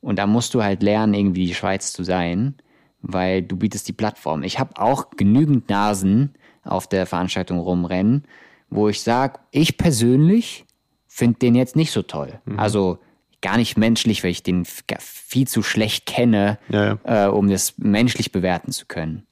Und 0.00 0.18
da 0.18 0.26
musst 0.26 0.54
du 0.54 0.62
halt 0.62 0.82
lernen, 0.82 1.14
irgendwie 1.14 1.46
die 1.46 1.54
Schweiz 1.54 1.92
zu 1.92 2.04
sein, 2.04 2.54
weil 3.00 3.42
du 3.42 3.56
bietest 3.56 3.88
die 3.88 3.92
Plattform. 3.92 4.42
Ich 4.42 4.58
habe 4.58 4.80
auch 4.80 5.10
genügend 5.10 5.68
Nasen 5.68 6.34
auf 6.62 6.86
der 6.86 7.06
Veranstaltung 7.06 7.58
rumrennen, 7.58 8.24
wo 8.68 8.88
ich 8.88 9.02
sage, 9.02 9.40
ich 9.50 9.76
persönlich 9.78 10.64
finde 11.06 11.38
den 11.38 11.54
jetzt 11.54 11.76
nicht 11.76 11.92
so 11.92 12.02
toll. 12.02 12.40
Mhm. 12.44 12.58
Also 12.58 12.98
gar 13.40 13.56
nicht 13.56 13.76
menschlich, 13.76 14.22
weil 14.24 14.30
ich 14.30 14.42
den 14.42 14.64
viel 14.98 15.46
zu 15.46 15.62
schlecht 15.62 16.06
kenne, 16.06 16.58
ja, 16.68 16.98
ja. 17.04 17.26
Äh, 17.26 17.30
um 17.30 17.48
das 17.48 17.78
menschlich 17.78 18.32
bewerten 18.32 18.72
zu 18.72 18.86
können. 18.86 19.26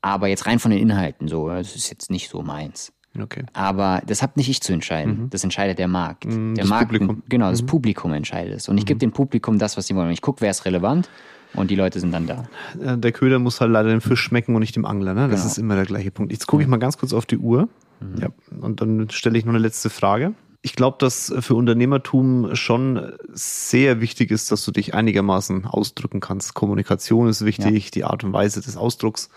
Aber 0.00 0.28
jetzt 0.28 0.46
rein 0.46 0.58
von 0.58 0.70
den 0.70 0.80
Inhalten 0.80 1.28
so, 1.28 1.48
das 1.48 1.74
ist 1.74 1.90
jetzt 1.90 2.10
nicht 2.10 2.30
so 2.30 2.42
meins. 2.42 2.92
Okay. 3.20 3.44
Aber 3.52 4.02
das 4.06 4.22
habe 4.22 4.34
nicht 4.36 4.48
ich 4.48 4.60
zu 4.60 4.72
entscheiden. 4.72 5.22
Mhm. 5.22 5.30
Das 5.30 5.42
entscheidet 5.42 5.78
der 5.78 5.88
Markt. 5.88 6.26
Mhm, 6.26 6.54
der 6.54 6.62
das 6.62 6.70
Markt, 6.70 6.92
Publikum. 6.92 7.22
genau, 7.28 7.50
das 7.50 7.62
mhm. 7.62 7.66
Publikum 7.66 8.12
entscheidet 8.12 8.54
es. 8.54 8.68
Und 8.68 8.78
ich 8.78 8.86
gebe 8.86 8.96
mhm. 8.96 9.10
dem 9.10 9.12
Publikum 9.12 9.58
das, 9.58 9.76
was 9.76 9.86
sie 9.86 9.94
wollen. 9.94 10.10
Ich 10.10 10.22
gucke, 10.22 10.40
wer 10.40 10.50
ist 10.50 10.64
relevant 10.64 11.08
und 11.54 11.70
die 11.70 11.74
Leute 11.74 12.00
sind 12.00 12.12
dann 12.12 12.26
da. 12.26 12.48
Äh, 12.80 12.98
der 12.98 13.12
Köder 13.12 13.38
muss 13.38 13.60
halt 13.60 13.70
leider 13.70 13.90
dem 13.90 14.00
Fisch 14.00 14.20
schmecken 14.20 14.54
und 14.54 14.60
nicht 14.60 14.76
dem 14.76 14.84
Angler. 14.84 15.14
Ne? 15.14 15.28
Das 15.28 15.40
genau. 15.40 15.50
ist 15.50 15.58
immer 15.58 15.74
der 15.76 15.86
gleiche 15.86 16.10
Punkt. 16.10 16.32
Jetzt 16.32 16.46
gucke 16.46 16.62
ich 16.62 16.68
mal 16.68 16.76
ganz 16.76 16.98
kurz 16.98 17.12
auf 17.12 17.26
die 17.26 17.38
Uhr. 17.38 17.68
Mhm. 18.00 18.20
Ja, 18.20 18.28
und 18.60 18.80
dann 18.80 19.10
stelle 19.10 19.38
ich 19.38 19.44
noch 19.44 19.52
eine 19.52 19.62
letzte 19.62 19.90
Frage. 19.90 20.34
Ich 20.60 20.74
glaube, 20.74 20.96
dass 20.98 21.32
für 21.38 21.54
Unternehmertum 21.54 22.54
schon 22.56 23.12
sehr 23.28 24.00
wichtig 24.00 24.32
ist, 24.32 24.50
dass 24.50 24.64
du 24.64 24.72
dich 24.72 24.92
einigermaßen 24.92 25.64
ausdrücken 25.66 26.18
kannst. 26.18 26.54
Kommunikation 26.54 27.28
ist 27.28 27.44
wichtig, 27.44 27.84
ja. 27.84 27.90
die 27.92 28.04
Art 28.04 28.24
und 28.24 28.32
Weise 28.32 28.60
des 28.60 28.76
Ausdrucks. 28.76 29.30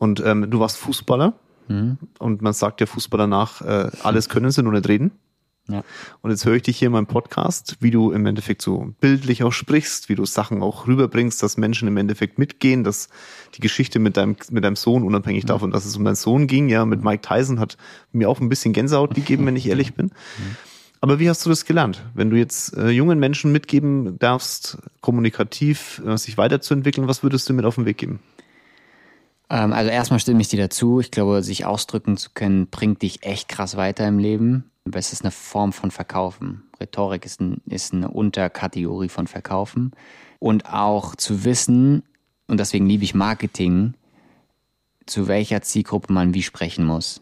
Und 0.00 0.22
ähm, 0.24 0.50
du 0.50 0.60
warst 0.60 0.78
Fußballer 0.78 1.34
mhm. 1.68 1.98
und 2.18 2.40
man 2.40 2.54
sagt 2.54 2.80
ja 2.80 2.86
Fußballer 2.86 3.26
nach, 3.26 3.60
äh, 3.60 3.90
alles 4.02 4.30
können 4.30 4.50
sie, 4.50 4.62
nur 4.62 4.72
nicht 4.72 4.88
reden. 4.88 5.10
Ja. 5.68 5.84
Und 6.22 6.30
jetzt 6.30 6.46
höre 6.46 6.54
ich 6.54 6.62
dich 6.62 6.78
hier 6.78 6.86
in 6.86 6.92
meinem 6.92 7.06
Podcast, 7.06 7.76
wie 7.80 7.90
du 7.90 8.10
im 8.10 8.24
Endeffekt 8.24 8.62
so 8.62 8.94
bildlich 9.02 9.44
auch 9.44 9.52
sprichst, 9.52 10.08
wie 10.08 10.14
du 10.14 10.24
Sachen 10.24 10.62
auch 10.62 10.86
rüberbringst, 10.86 11.42
dass 11.42 11.58
Menschen 11.58 11.86
im 11.86 11.98
Endeffekt 11.98 12.38
mitgehen, 12.38 12.82
dass 12.82 13.10
die 13.54 13.60
Geschichte 13.60 13.98
mit 13.98 14.16
deinem, 14.16 14.36
mit 14.50 14.64
deinem 14.64 14.74
Sohn, 14.74 15.04
unabhängig 15.04 15.44
mhm. 15.44 15.48
davon, 15.48 15.70
dass 15.70 15.84
es 15.84 15.98
um 15.98 16.04
deinen 16.06 16.16
Sohn 16.16 16.46
ging, 16.46 16.70
ja, 16.70 16.86
mit 16.86 17.04
Mike 17.04 17.20
Tyson 17.20 17.60
hat 17.60 17.76
mir 18.10 18.30
auch 18.30 18.40
ein 18.40 18.48
bisschen 18.48 18.72
Gänsehaut 18.72 19.14
gegeben, 19.14 19.44
wenn 19.44 19.54
ich 19.54 19.68
ehrlich 19.68 19.94
bin. 19.94 20.12
Aber 21.02 21.18
wie 21.18 21.28
hast 21.28 21.44
du 21.44 21.50
das 21.50 21.66
gelernt? 21.66 22.02
Wenn 22.14 22.30
du 22.30 22.36
jetzt 22.36 22.74
äh, 22.74 22.88
jungen 22.88 23.18
Menschen 23.18 23.52
mitgeben 23.52 24.18
darfst, 24.18 24.78
kommunikativ 25.02 26.00
äh, 26.06 26.16
sich 26.16 26.38
weiterzuentwickeln, 26.38 27.06
was 27.06 27.22
würdest 27.22 27.50
du 27.50 27.52
mit 27.52 27.66
auf 27.66 27.74
den 27.74 27.84
Weg 27.84 27.98
geben? 27.98 28.20
Ähm, 29.50 29.72
also 29.72 29.90
erstmal 29.90 30.20
stimme 30.20 30.40
ich 30.40 30.48
dir 30.48 30.60
dazu. 30.60 31.00
Ich 31.00 31.10
glaube, 31.10 31.42
sich 31.42 31.66
ausdrücken 31.66 32.16
zu 32.16 32.30
können, 32.32 32.68
bringt 32.68 33.02
dich 33.02 33.24
echt 33.24 33.48
krass 33.48 33.76
weiter 33.76 34.06
im 34.06 34.18
Leben. 34.18 34.70
Aber 34.86 34.98
es 34.98 35.12
ist 35.12 35.22
eine 35.22 35.30
Form 35.30 35.72
von 35.72 35.90
Verkaufen. 35.90 36.62
Rhetorik 36.80 37.26
ist, 37.26 37.40
ein, 37.40 37.60
ist 37.66 37.92
eine 37.92 38.10
Unterkategorie 38.10 39.08
von 39.10 39.26
Verkaufen. 39.26 39.92
Und 40.38 40.72
auch 40.72 41.14
zu 41.16 41.44
wissen, 41.44 42.02
und 42.46 42.58
deswegen 42.58 42.86
liebe 42.86 43.04
ich 43.04 43.14
Marketing, 43.14 43.94
zu 45.06 45.28
welcher 45.28 45.60
Zielgruppe 45.60 46.12
man 46.12 46.32
wie 46.32 46.42
sprechen 46.42 46.86
muss. 46.86 47.20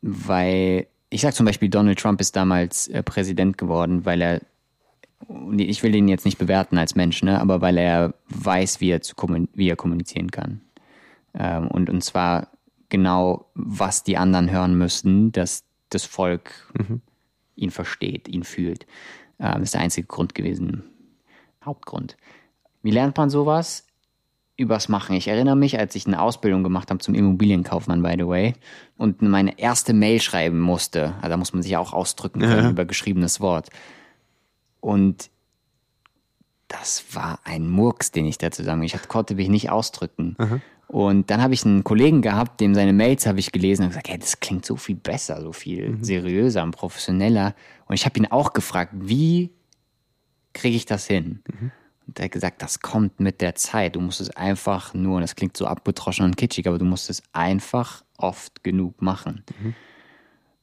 Weil 0.00 0.86
ich 1.10 1.20
sage 1.20 1.34
zum 1.34 1.44
Beispiel, 1.44 1.68
Donald 1.68 1.98
Trump 1.98 2.20
ist 2.20 2.36
damals 2.36 2.88
äh, 2.88 3.02
Präsident 3.02 3.58
geworden, 3.58 4.04
weil 4.06 4.22
er, 4.22 4.40
ich 5.56 5.82
will 5.82 5.94
ihn 5.94 6.08
jetzt 6.08 6.24
nicht 6.24 6.38
bewerten 6.38 6.78
als 6.78 6.94
Mensch, 6.94 7.22
ne, 7.22 7.40
aber 7.40 7.60
weil 7.60 7.76
er 7.76 8.14
weiß, 8.28 8.80
wie 8.80 8.90
er, 8.90 9.02
zu 9.02 9.14
wie 9.54 9.68
er 9.68 9.76
kommunizieren 9.76 10.30
kann. 10.30 10.62
Ähm, 11.34 11.68
und, 11.68 11.90
und 11.90 12.02
zwar 12.02 12.48
genau, 12.88 13.46
was 13.54 14.04
die 14.04 14.16
anderen 14.16 14.50
hören 14.50 14.76
müssen, 14.76 15.32
dass 15.32 15.64
das 15.88 16.04
Volk 16.04 16.72
mhm. 16.74 17.00
ihn 17.56 17.70
versteht, 17.70 18.28
ihn 18.28 18.44
fühlt. 18.44 18.86
Ähm, 19.38 19.54
das 19.54 19.62
ist 19.62 19.74
der 19.74 19.80
einzige 19.80 20.06
Grund 20.06 20.34
gewesen, 20.34 20.84
Hauptgrund. 21.64 22.16
Wie 22.82 22.90
lernt 22.90 23.16
man 23.16 23.30
sowas? 23.30 23.86
Übers 24.56 24.88
Machen. 24.88 25.16
Ich 25.16 25.28
erinnere 25.28 25.56
mich, 25.56 25.78
als 25.78 25.94
ich 25.94 26.06
eine 26.06 26.20
Ausbildung 26.20 26.62
gemacht 26.62 26.90
habe 26.90 27.00
zum 27.00 27.14
Immobilienkaufmann, 27.14 28.02
by 28.02 28.14
the 28.18 28.26
way, 28.26 28.52
und 28.98 29.22
meine 29.22 29.58
erste 29.58 29.94
Mail 29.94 30.20
schreiben 30.20 30.60
musste. 30.60 31.14
Also 31.16 31.28
da 31.28 31.36
muss 31.38 31.54
man 31.54 31.62
sich 31.62 31.76
auch 31.78 31.94
ausdrücken 31.94 32.40
können 32.40 32.64
ja. 32.64 32.70
über 32.70 32.84
geschriebenes 32.84 33.40
Wort. 33.40 33.70
Und 34.80 35.30
das 36.70 37.04
war 37.14 37.40
ein 37.44 37.68
Murks, 37.68 38.12
den 38.12 38.26
ich 38.26 38.38
da 38.38 38.50
zusammen. 38.50 38.84
Ich 38.84 38.96
konnte 39.08 39.34
mich 39.34 39.48
nicht 39.48 39.70
ausdrücken. 39.70 40.36
Mhm. 40.38 40.62
Und 40.86 41.30
dann 41.30 41.42
habe 41.42 41.52
ich 41.52 41.64
einen 41.64 41.84
Kollegen 41.84 42.22
gehabt, 42.22 42.60
dem 42.60 42.74
seine 42.74 42.92
Mails 42.92 43.26
habe 43.26 43.38
ich 43.38 43.52
gelesen 43.52 43.82
und 43.82 43.88
gesagt, 43.88 44.08
hey, 44.08 44.18
das 44.18 44.40
klingt 44.40 44.64
so 44.64 44.76
viel 44.76 44.96
besser, 44.96 45.40
so 45.40 45.52
viel 45.52 45.90
mhm. 45.90 46.04
seriöser 46.04 46.62
und 46.62 46.72
professioneller. 46.72 47.54
Und 47.86 47.94
ich 47.94 48.04
habe 48.06 48.18
ihn 48.18 48.26
auch 48.26 48.52
gefragt, 48.52 48.92
wie 48.96 49.50
kriege 50.52 50.76
ich 50.76 50.86
das 50.86 51.06
hin? 51.06 51.42
Mhm. 51.48 51.72
Und 52.06 52.18
er 52.18 52.24
hat 52.24 52.32
gesagt, 52.32 52.62
das 52.62 52.80
kommt 52.80 53.20
mit 53.20 53.40
der 53.40 53.54
Zeit. 53.54 53.96
Du 53.96 54.00
musst 54.00 54.20
es 54.20 54.30
einfach 54.30 54.94
nur, 54.94 55.16
und 55.16 55.22
das 55.22 55.36
klingt 55.36 55.56
so 55.56 55.66
abgetroschen 55.66 56.24
und 56.24 56.36
kitschig, 56.36 56.66
aber 56.66 56.78
du 56.78 56.84
musst 56.84 57.10
es 57.10 57.22
einfach 57.32 58.04
oft 58.16 58.62
genug 58.62 59.02
machen. 59.02 59.44
Mhm. 59.60 59.74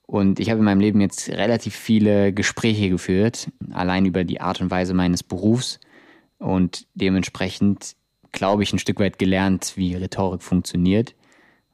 Und 0.07 0.39
ich 0.39 0.49
habe 0.49 0.59
in 0.59 0.65
meinem 0.65 0.79
Leben 0.79 1.01
jetzt 1.01 1.29
relativ 1.29 1.75
viele 1.75 2.31
Gespräche 2.31 2.89
geführt, 2.89 3.49
allein 3.71 4.05
über 4.05 4.23
die 4.23 4.39
Art 4.39 4.61
und 4.61 4.71
Weise 4.71 4.93
meines 4.93 5.21
Berufs. 5.21 5.79
Und 6.39 6.85
dementsprechend 6.93 7.95
glaube 8.31 8.63
ich, 8.63 8.73
ein 8.73 8.79
Stück 8.79 8.99
weit 8.99 9.19
gelernt, 9.19 9.73
wie 9.75 9.95
Rhetorik 9.95 10.41
funktioniert. 10.41 11.15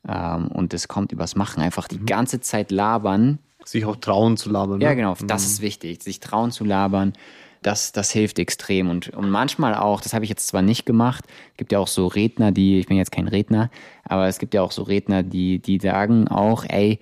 Ähm, 0.08 0.48
und 0.48 0.74
es 0.74 0.88
kommt 0.88 1.12
übers 1.12 1.36
Machen. 1.36 1.62
Einfach 1.62 1.88
die 1.88 2.00
mhm. 2.00 2.06
ganze 2.06 2.40
Zeit 2.42 2.72
labern. 2.72 3.40
Sich 3.66 3.86
auch 3.86 3.96
trauen 3.96 4.38
zu 4.38 4.50
labern. 4.50 4.80
Ne? 4.80 4.86
Ja, 4.86 4.94
genau. 4.94 5.16
Das 5.26 5.44
mhm. 5.44 5.48
ist 5.48 5.62
wichtig. 5.62 6.04
Sich 6.04 6.20
trauen 6.20 6.52
zu 6.52 6.64
labern. 6.64 7.14
Das, 7.62 7.94
das 7.94 8.12
hilft 8.12 8.40
extrem. 8.40 8.90
Und, 8.90 9.10
und 9.10 9.30
manchmal 9.30 9.74
auch, 9.74 10.02
das 10.02 10.14
habe 10.14 10.26
ich 10.26 10.30
jetzt 10.30 10.48
zwar 10.48 10.62
nicht 10.62 10.86
gemacht, 10.86 11.24
es 11.52 11.58
gibt 11.58 11.72
ja 11.72 11.80
auch 11.80 11.88
so 11.88 12.08
Redner, 12.08 12.52
die, 12.52 12.80
ich 12.80 12.88
bin 12.88 12.98
jetzt 12.98 13.14
kein 13.14 13.30
Redner, 13.30 13.70
aber 14.04 14.28
es 14.28 14.38
gibt 14.38 14.54
ja 14.54 14.62
auch 14.62 14.74
so 14.74 14.84
Redner, 14.84 15.24
die, 15.24 15.60
die 15.60 15.80
sagen 15.80 16.28
auch, 16.28 16.66
ey, 16.68 17.00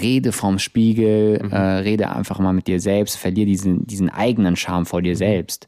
rede 0.00 0.30
vom 0.30 0.60
Spiegel, 0.60 1.42
mhm. 1.42 1.50
äh, 1.50 1.58
rede 1.58 2.10
einfach 2.10 2.38
mal 2.38 2.52
mit 2.52 2.68
dir 2.68 2.78
selbst, 2.78 3.16
verlier 3.16 3.44
diesen, 3.44 3.88
diesen 3.88 4.08
eigenen 4.08 4.54
Charme 4.54 4.86
vor 4.86 5.02
dir 5.02 5.14
mhm. 5.14 5.18
selbst, 5.18 5.66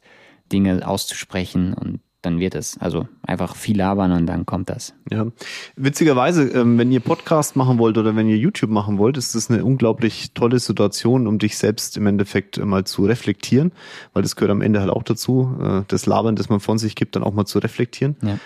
Dinge 0.51 0.87
auszusprechen 0.87 1.73
und 1.73 1.99
dann 2.21 2.39
wird 2.39 2.55
es. 2.55 2.77
Also 2.79 3.07
einfach 3.23 3.55
viel 3.55 3.77
labern 3.77 4.11
und 4.11 4.25
dann 4.25 4.45
kommt 4.45 4.69
das. 4.69 4.93
Ja. 5.11 5.27
Witzigerweise, 5.75 6.43
ähm, 6.49 6.77
wenn 6.77 6.91
ihr 6.91 6.99
Podcast 6.99 7.55
machen 7.55 7.77
wollt 7.77 7.97
oder 7.97 8.15
wenn 8.15 8.27
ihr 8.27 8.37
YouTube 8.37 8.69
machen 8.69 8.97
wollt, 8.97 9.17
ist 9.17 9.35
das 9.35 9.49
eine 9.49 9.63
unglaublich 9.63 10.33
tolle 10.33 10.59
Situation, 10.59 11.27
um 11.27 11.39
dich 11.39 11.57
selbst 11.57 11.95
im 11.95 12.07
Endeffekt 12.07 12.63
mal 12.63 12.83
zu 12.83 13.05
reflektieren, 13.05 13.71
weil 14.13 14.23
das 14.23 14.35
gehört 14.35 14.51
am 14.51 14.61
Ende 14.61 14.81
halt 14.81 14.89
auch 14.89 15.03
dazu, 15.03 15.55
äh, 15.61 15.81
das 15.87 16.05
Labern, 16.05 16.35
das 16.35 16.49
man 16.49 16.59
von 16.59 16.77
sich 16.77 16.95
gibt, 16.95 17.15
dann 17.15 17.23
auch 17.23 17.33
mal 17.33 17.45
zu 17.45 17.59
reflektieren. 17.59 18.15
Ja. 18.21 18.39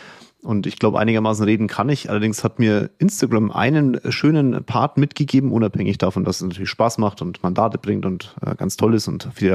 Und 0.43 0.66
ich 0.66 0.80
glaube, 0.80 0.99
einigermaßen 0.99 1.45
reden 1.45 1.68
kann 1.68 1.89
ich. 1.89 2.10
Allerdings 2.10 2.43
hat 2.43 2.58
mir 2.58 2.89
Instagram 2.97 3.52
einen 3.52 3.99
schönen 4.10 4.64
Part 4.64 4.97
mitgegeben, 4.97 5.52
unabhängig 5.52 5.99
davon, 5.99 6.24
dass 6.24 6.38
es 6.38 6.47
natürlich 6.47 6.70
Spaß 6.70 6.97
macht 6.97 7.22
und 7.22 7.43
Mandate 7.43 7.78
bringt 7.78 8.06
und 8.06 8.36
äh, 8.45 8.56
ganz 8.56 8.76
toll 8.76 8.95
ist 8.95 9.08
und 9.08 9.30
viel 9.34 9.49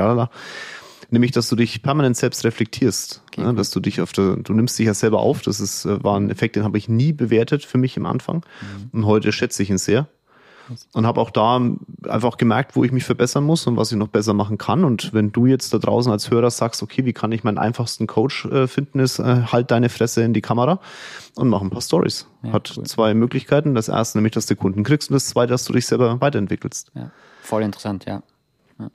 nämlich 1.11 1.33
dass 1.33 1.49
du 1.49 1.57
dich 1.57 1.83
permanent 1.83 2.17
selbst 2.17 2.45
reflektierst, 2.45 3.23
okay. 3.29 3.43
ne, 3.43 3.55
dass 3.55 3.71
du 3.71 3.81
dich 3.81 4.01
auf 4.01 4.13
der, 4.13 4.37
du 4.37 4.53
nimmst 4.53 4.79
dich 4.79 4.87
ja 4.87 4.95
selber 4.95 5.21
auf. 5.21 5.43
Das 5.43 5.61
ist 5.61 5.85
äh, 5.85 6.03
war 6.03 6.19
ein 6.19 6.31
Effekt, 6.31 6.57
den 6.57 6.65
habe 6.65 6.79
ich 6.79 6.89
nie 6.89 7.13
bewertet 7.13 7.65
für 7.65 7.79
mich 7.79 7.97
im 7.97 8.07
Anfang 8.07 8.37
mhm. 8.37 8.91
und 8.93 9.07
heute 9.07 9.33
schätze 9.33 9.63
ich 9.63 9.71
ihn 9.71 9.79
sehr 9.79 10.09
und 10.93 11.07
habe 11.07 11.21
auch 11.21 11.31
da 11.31 11.61
einfach 12.09 12.37
gemerkt, 12.37 12.77
wo 12.77 12.85
ich 12.85 12.93
mich 12.93 13.05
verbessern 13.05 13.45
muss 13.45 13.67
und 13.67 13.77
was 13.77 13.93
ich 13.93 13.99
noch 13.99 14.09
besser 14.09 14.35
machen 14.35 14.59
kann. 14.59 14.85
Und 14.85 15.13
wenn 15.13 15.33
du 15.33 15.47
jetzt 15.47 15.73
da 15.73 15.79
draußen 15.79 16.11
als 16.11 16.31
Hörer 16.31 16.51
sagst, 16.51 16.83
okay, 16.83 17.05
wie 17.05 17.13
kann 17.13 17.33
ich 17.33 17.45
meinen 17.45 17.59
einfachsten 17.59 18.07
Coach 18.07 18.47
äh, 18.47 18.67
finden, 18.67 18.99
ist 18.99 19.19
äh, 19.19 19.43
halt 19.47 19.71
deine 19.71 19.89
Fresse 19.89 20.23
in 20.23 20.33
die 20.33 20.43
Kamera 20.43 20.81
und 21.35 21.49
mach 21.49 21.63
ein 21.63 21.71
paar 21.71 21.83
Stories. 21.83 22.27
Ja, 22.43 22.53
Hat 22.53 22.75
cool. 22.77 22.85
zwei 22.85 23.15
Möglichkeiten. 23.15 23.75
Das 23.75 23.89
erste 23.89 24.19
nämlich, 24.19 24.33
dass 24.33 24.47
du 24.47 24.57
Kunden 24.57 24.83
kriegst 24.83 25.11
und 25.11 25.15
das 25.15 25.27
zweite, 25.27 25.51
dass 25.51 25.65
du 25.65 25.73
dich 25.73 25.87
selber 25.87 26.21
weiterentwickelst. 26.21 26.91
Ja, 26.95 27.11
voll 27.43 27.63
interessant, 27.63 28.05
ja. 28.07 28.23
ja. 28.79 28.91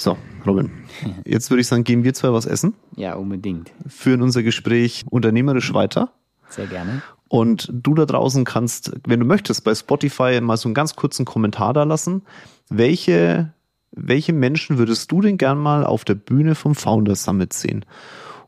So, 0.00 0.16
Robin, 0.46 0.70
jetzt 1.26 1.50
würde 1.50 1.60
ich 1.60 1.66
sagen, 1.66 1.84
gehen 1.84 2.04
wir 2.04 2.14
zwei 2.14 2.32
was 2.32 2.46
essen. 2.46 2.72
Ja, 2.96 3.16
unbedingt. 3.16 3.70
Führen 3.86 4.22
unser 4.22 4.42
Gespräch 4.42 5.04
unternehmerisch 5.10 5.74
weiter. 5.74 6.14
Sehr 6.48 6.66
gerne. 6.66 7.02
Und 7.28 7.68
du 7.70 7.92
da 7.92 8.06
draußen 8.06 8.46
kannst, 8.46 8.92
wenn 9.06 9.20
du 9.20 9.26
möchtest, 9.26 9.62
bei 9.62 9.74
Spotify 9.74 10.40
mal 10.40 10.56
so 10.56 10.68
einen 10.68 10.74
ganz 10.74 10.96
kurzen 10.96 11.26
Kommentar 11.26 11.74
da 11.74 11.82
lassen. 11.82 12.22
Welche, 12.70 13.52
welche 13.90 14.32
Menschen 14.32 14.78
würdest 14.78 15.12
du 15.12 15.20
denn 15.20 15.36
gern 15.36 15.58
mal 15.58 15.84
auf 15.84 16.06
der 16.06 16.14
Bühne 16.14 16.54
vom 16.54 16.74
Founder 16.74 17.14
Summit 17.14 17.52
sehen? 17.52 17.84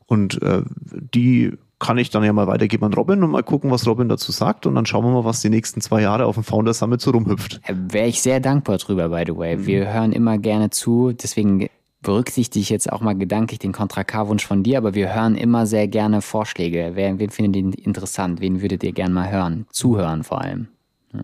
Und 0.07 0.41
äh, 0.41 0.63
die 0.81 1.53
kann 1.83 1.97
ich 1.97 2.09
dann 2.09 2.23
ja 2.23 2.31
mal 2.31 2.47
weitergeben 2.47 2.85
an 2.85 2.93
Robin 2.93 3.21
und 3.23 3.31
mal 3.31 3.43
gucken, 3.43 3.69
was 3.69 3.85
Robin 3.85 4.07
dazu 4.07 4.31
sagt. 4.31 4.65
Und 4.65 4.75
dann 4.75 4.85
schauen 4.85 5.03
wir 5.03 5.11
mal, 5.11 5.25
was 5.25 5.41
die 5.41 5.49
nächsten 5.49 5.81
zwei 5.81 6.01
Jahre 6.01 6.25
auf 6.25 6.35
dem 6.35 6.45
Founder 6.45 6.73
Summit 6.73 7.01
so 7.01 7.11
rumhüpft. 7.11 7.59
Äh, 7.67 7.73
Wäre 7.75 8.07
ich 8.07 8.21
sehr 8.21 8.39
dankbar 8.39 8.77
drüber, 8.77 9.09
by 9.09 9.23
the 9.27 9.37
way. 9.37 9.57
Mhm. 9.57 9.65
Wir 9.65 9.93
hören 9.93 10.13
immer 10.13 10.37
gerne 10.37 10.69
zu, 10.69 11.11
deswegen 11.11 11.67
berücksichtige 12.01 12.61
ich 12.61 12.69
jetzt 12.69 12.91
auch 12.91 13.01
mal 13.01 13.17
gedanklich 13.17 13.59
den 13.59 13.73
Contra 13.73 14.05
K-Wunsch 14.05 14.45
von 14.45 14.63
dir, 14.63 14.77
aber 14.77 14.93
wir 14.93 15.13
hören 15.13 15.35
immer 15.35 15.65
sehr 15.65 15.89
gerne 15.89 16.21
Vorschläge. 16.21 16.91
Wer, 16.93 17.19
wen 17.19 17.29
findet 17.29 17.77
ihr 17.77 17.85
interessant? 17.85 18.39
Wen 18.39 18.61
würdet 18.61 18.81
ihr 18.83 18.93
gerne 18.93 19.13
mal 19.13 19.29
hören? 19.29 19.65
Zuhören 19.69 20.23
vor 20.23 20.41
allem. 20.41 20.67
Ja. 21.13 21.21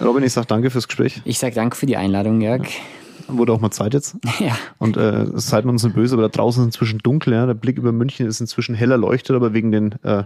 Robin, 0.00 0.24
ich 0.24 0.32
sag 0.32 0.48
danke 0.48 0.70
fürs 0.70 0.88
Gespräch. 0.88 1.20
Ich 1.26 1.38
sag 1.38 1.52
danke 1.52 1.76
für 1.76 1.86
die 1.86 1.98
Einladung, 1.98 2.40
Jörg. 2.40 2.62
Ja. 2.62 2.80
Wurde 3.28 3.52
auch 3.52 3.60
mal 3.60 3.70
Zeit 3.70 3.94
jetzt. 3.94 4.16
Ja. 4.38 4.56
Und 4.78 4.96
äh, 4.96 5.26
seid 5.34 5.64
uns 5.64 5.82
nicht 5.82 5.94
böse, 5.94 6.14
aber 6.14 6.22
da 6.24 6.28
draußen 6.28 6.62
ist 6.62 6.66
inzwischen 6.66 6.98
dunkel. 6.98 7.32
Ja? 7.32 7.46
Der 7.46 7.54
Blick 7.54 7.78
über 7.78 7.90
München 7.90 8.26
ist 8.26 8.40
inzwischen 8.40 8.74
heller 8.74 8.98
leuchtet, 8.98 9.34
aber 9.34 9.54
wegen 9.54 9.72
den, 9.72 9.92
äh, 10.02 10.24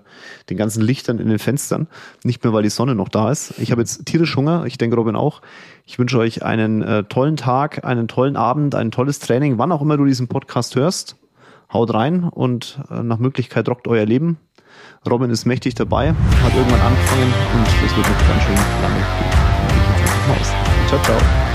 den 0.49 0.57
ganzen 0.57 0.83
Lichtern 0.83 1.19
in 1.19 1.29
den 1.29 1.39
Fenstern. 1.39 1.87
Nicht 2.25 2.43
mehr, 2.43 2.53
weil 2.53 2.65
die 2.65 2.71
Sonne 2.71 2.95
noch 2.95 3.09
da 3.09 3.31
ist. 3.31 3.55
Ich 3.59 3.71
habe 3.71 3.83
jetzt 3.83 4.07
tierisch 4.07 4.37
Hunger. 4.37 4.65
Ich 4.67 4.79
denke, 4.79 4.97
Robin 4.97 5.17
auch. 5.17 5.43
Ich 5.87 5.99
wünsche 5.99 6.19
euch 6.19 6.43
einen 6.43 6.83
äh, 6.83 7.05
tollen 7.05 7.37
Tag, 7.37 7.85
einen 7.85 8.09
tollen 8.09 8.37
Abend, 8.37 8.75
ein 8.75 8.91
tolles 8.91 9.21
Training, 9.21 9.59
wann 9.59 9.73
auch 9.73 9.83
immer 9.83 9.97
du 9.97 10.05
diesen 10.05 10.29
Podcast 10.29 10.75
hörst. 10.77 11.17
Haut 11.73 11.95
rein 11.95 12.25
und 12.25 12.81
äh, 12.91 13.03
nach 13.03 13.19
Möglichkeit 13.19 13.69
rockt 13.69 13.87
euer 13.87 14.05
Leben. 14.05 14.39
Robin 15.09 15.31
ist 15.31 15.47
mächtig 15.47 15.75
dabei, 15.75 16.09
hat 16.09 16.55
irgendwann 16.55 16.81
angefangen 16.81 17.33
und 17.55 17.67
es 17.87 17.97
wird 17.97 18.07
noch 18.09 18.29
ganz 18.29 18.43
schön 18.43 18.55
lange. 18.83 19.31
Ciao, 20.89 21.03
ciao. 21.03 21.50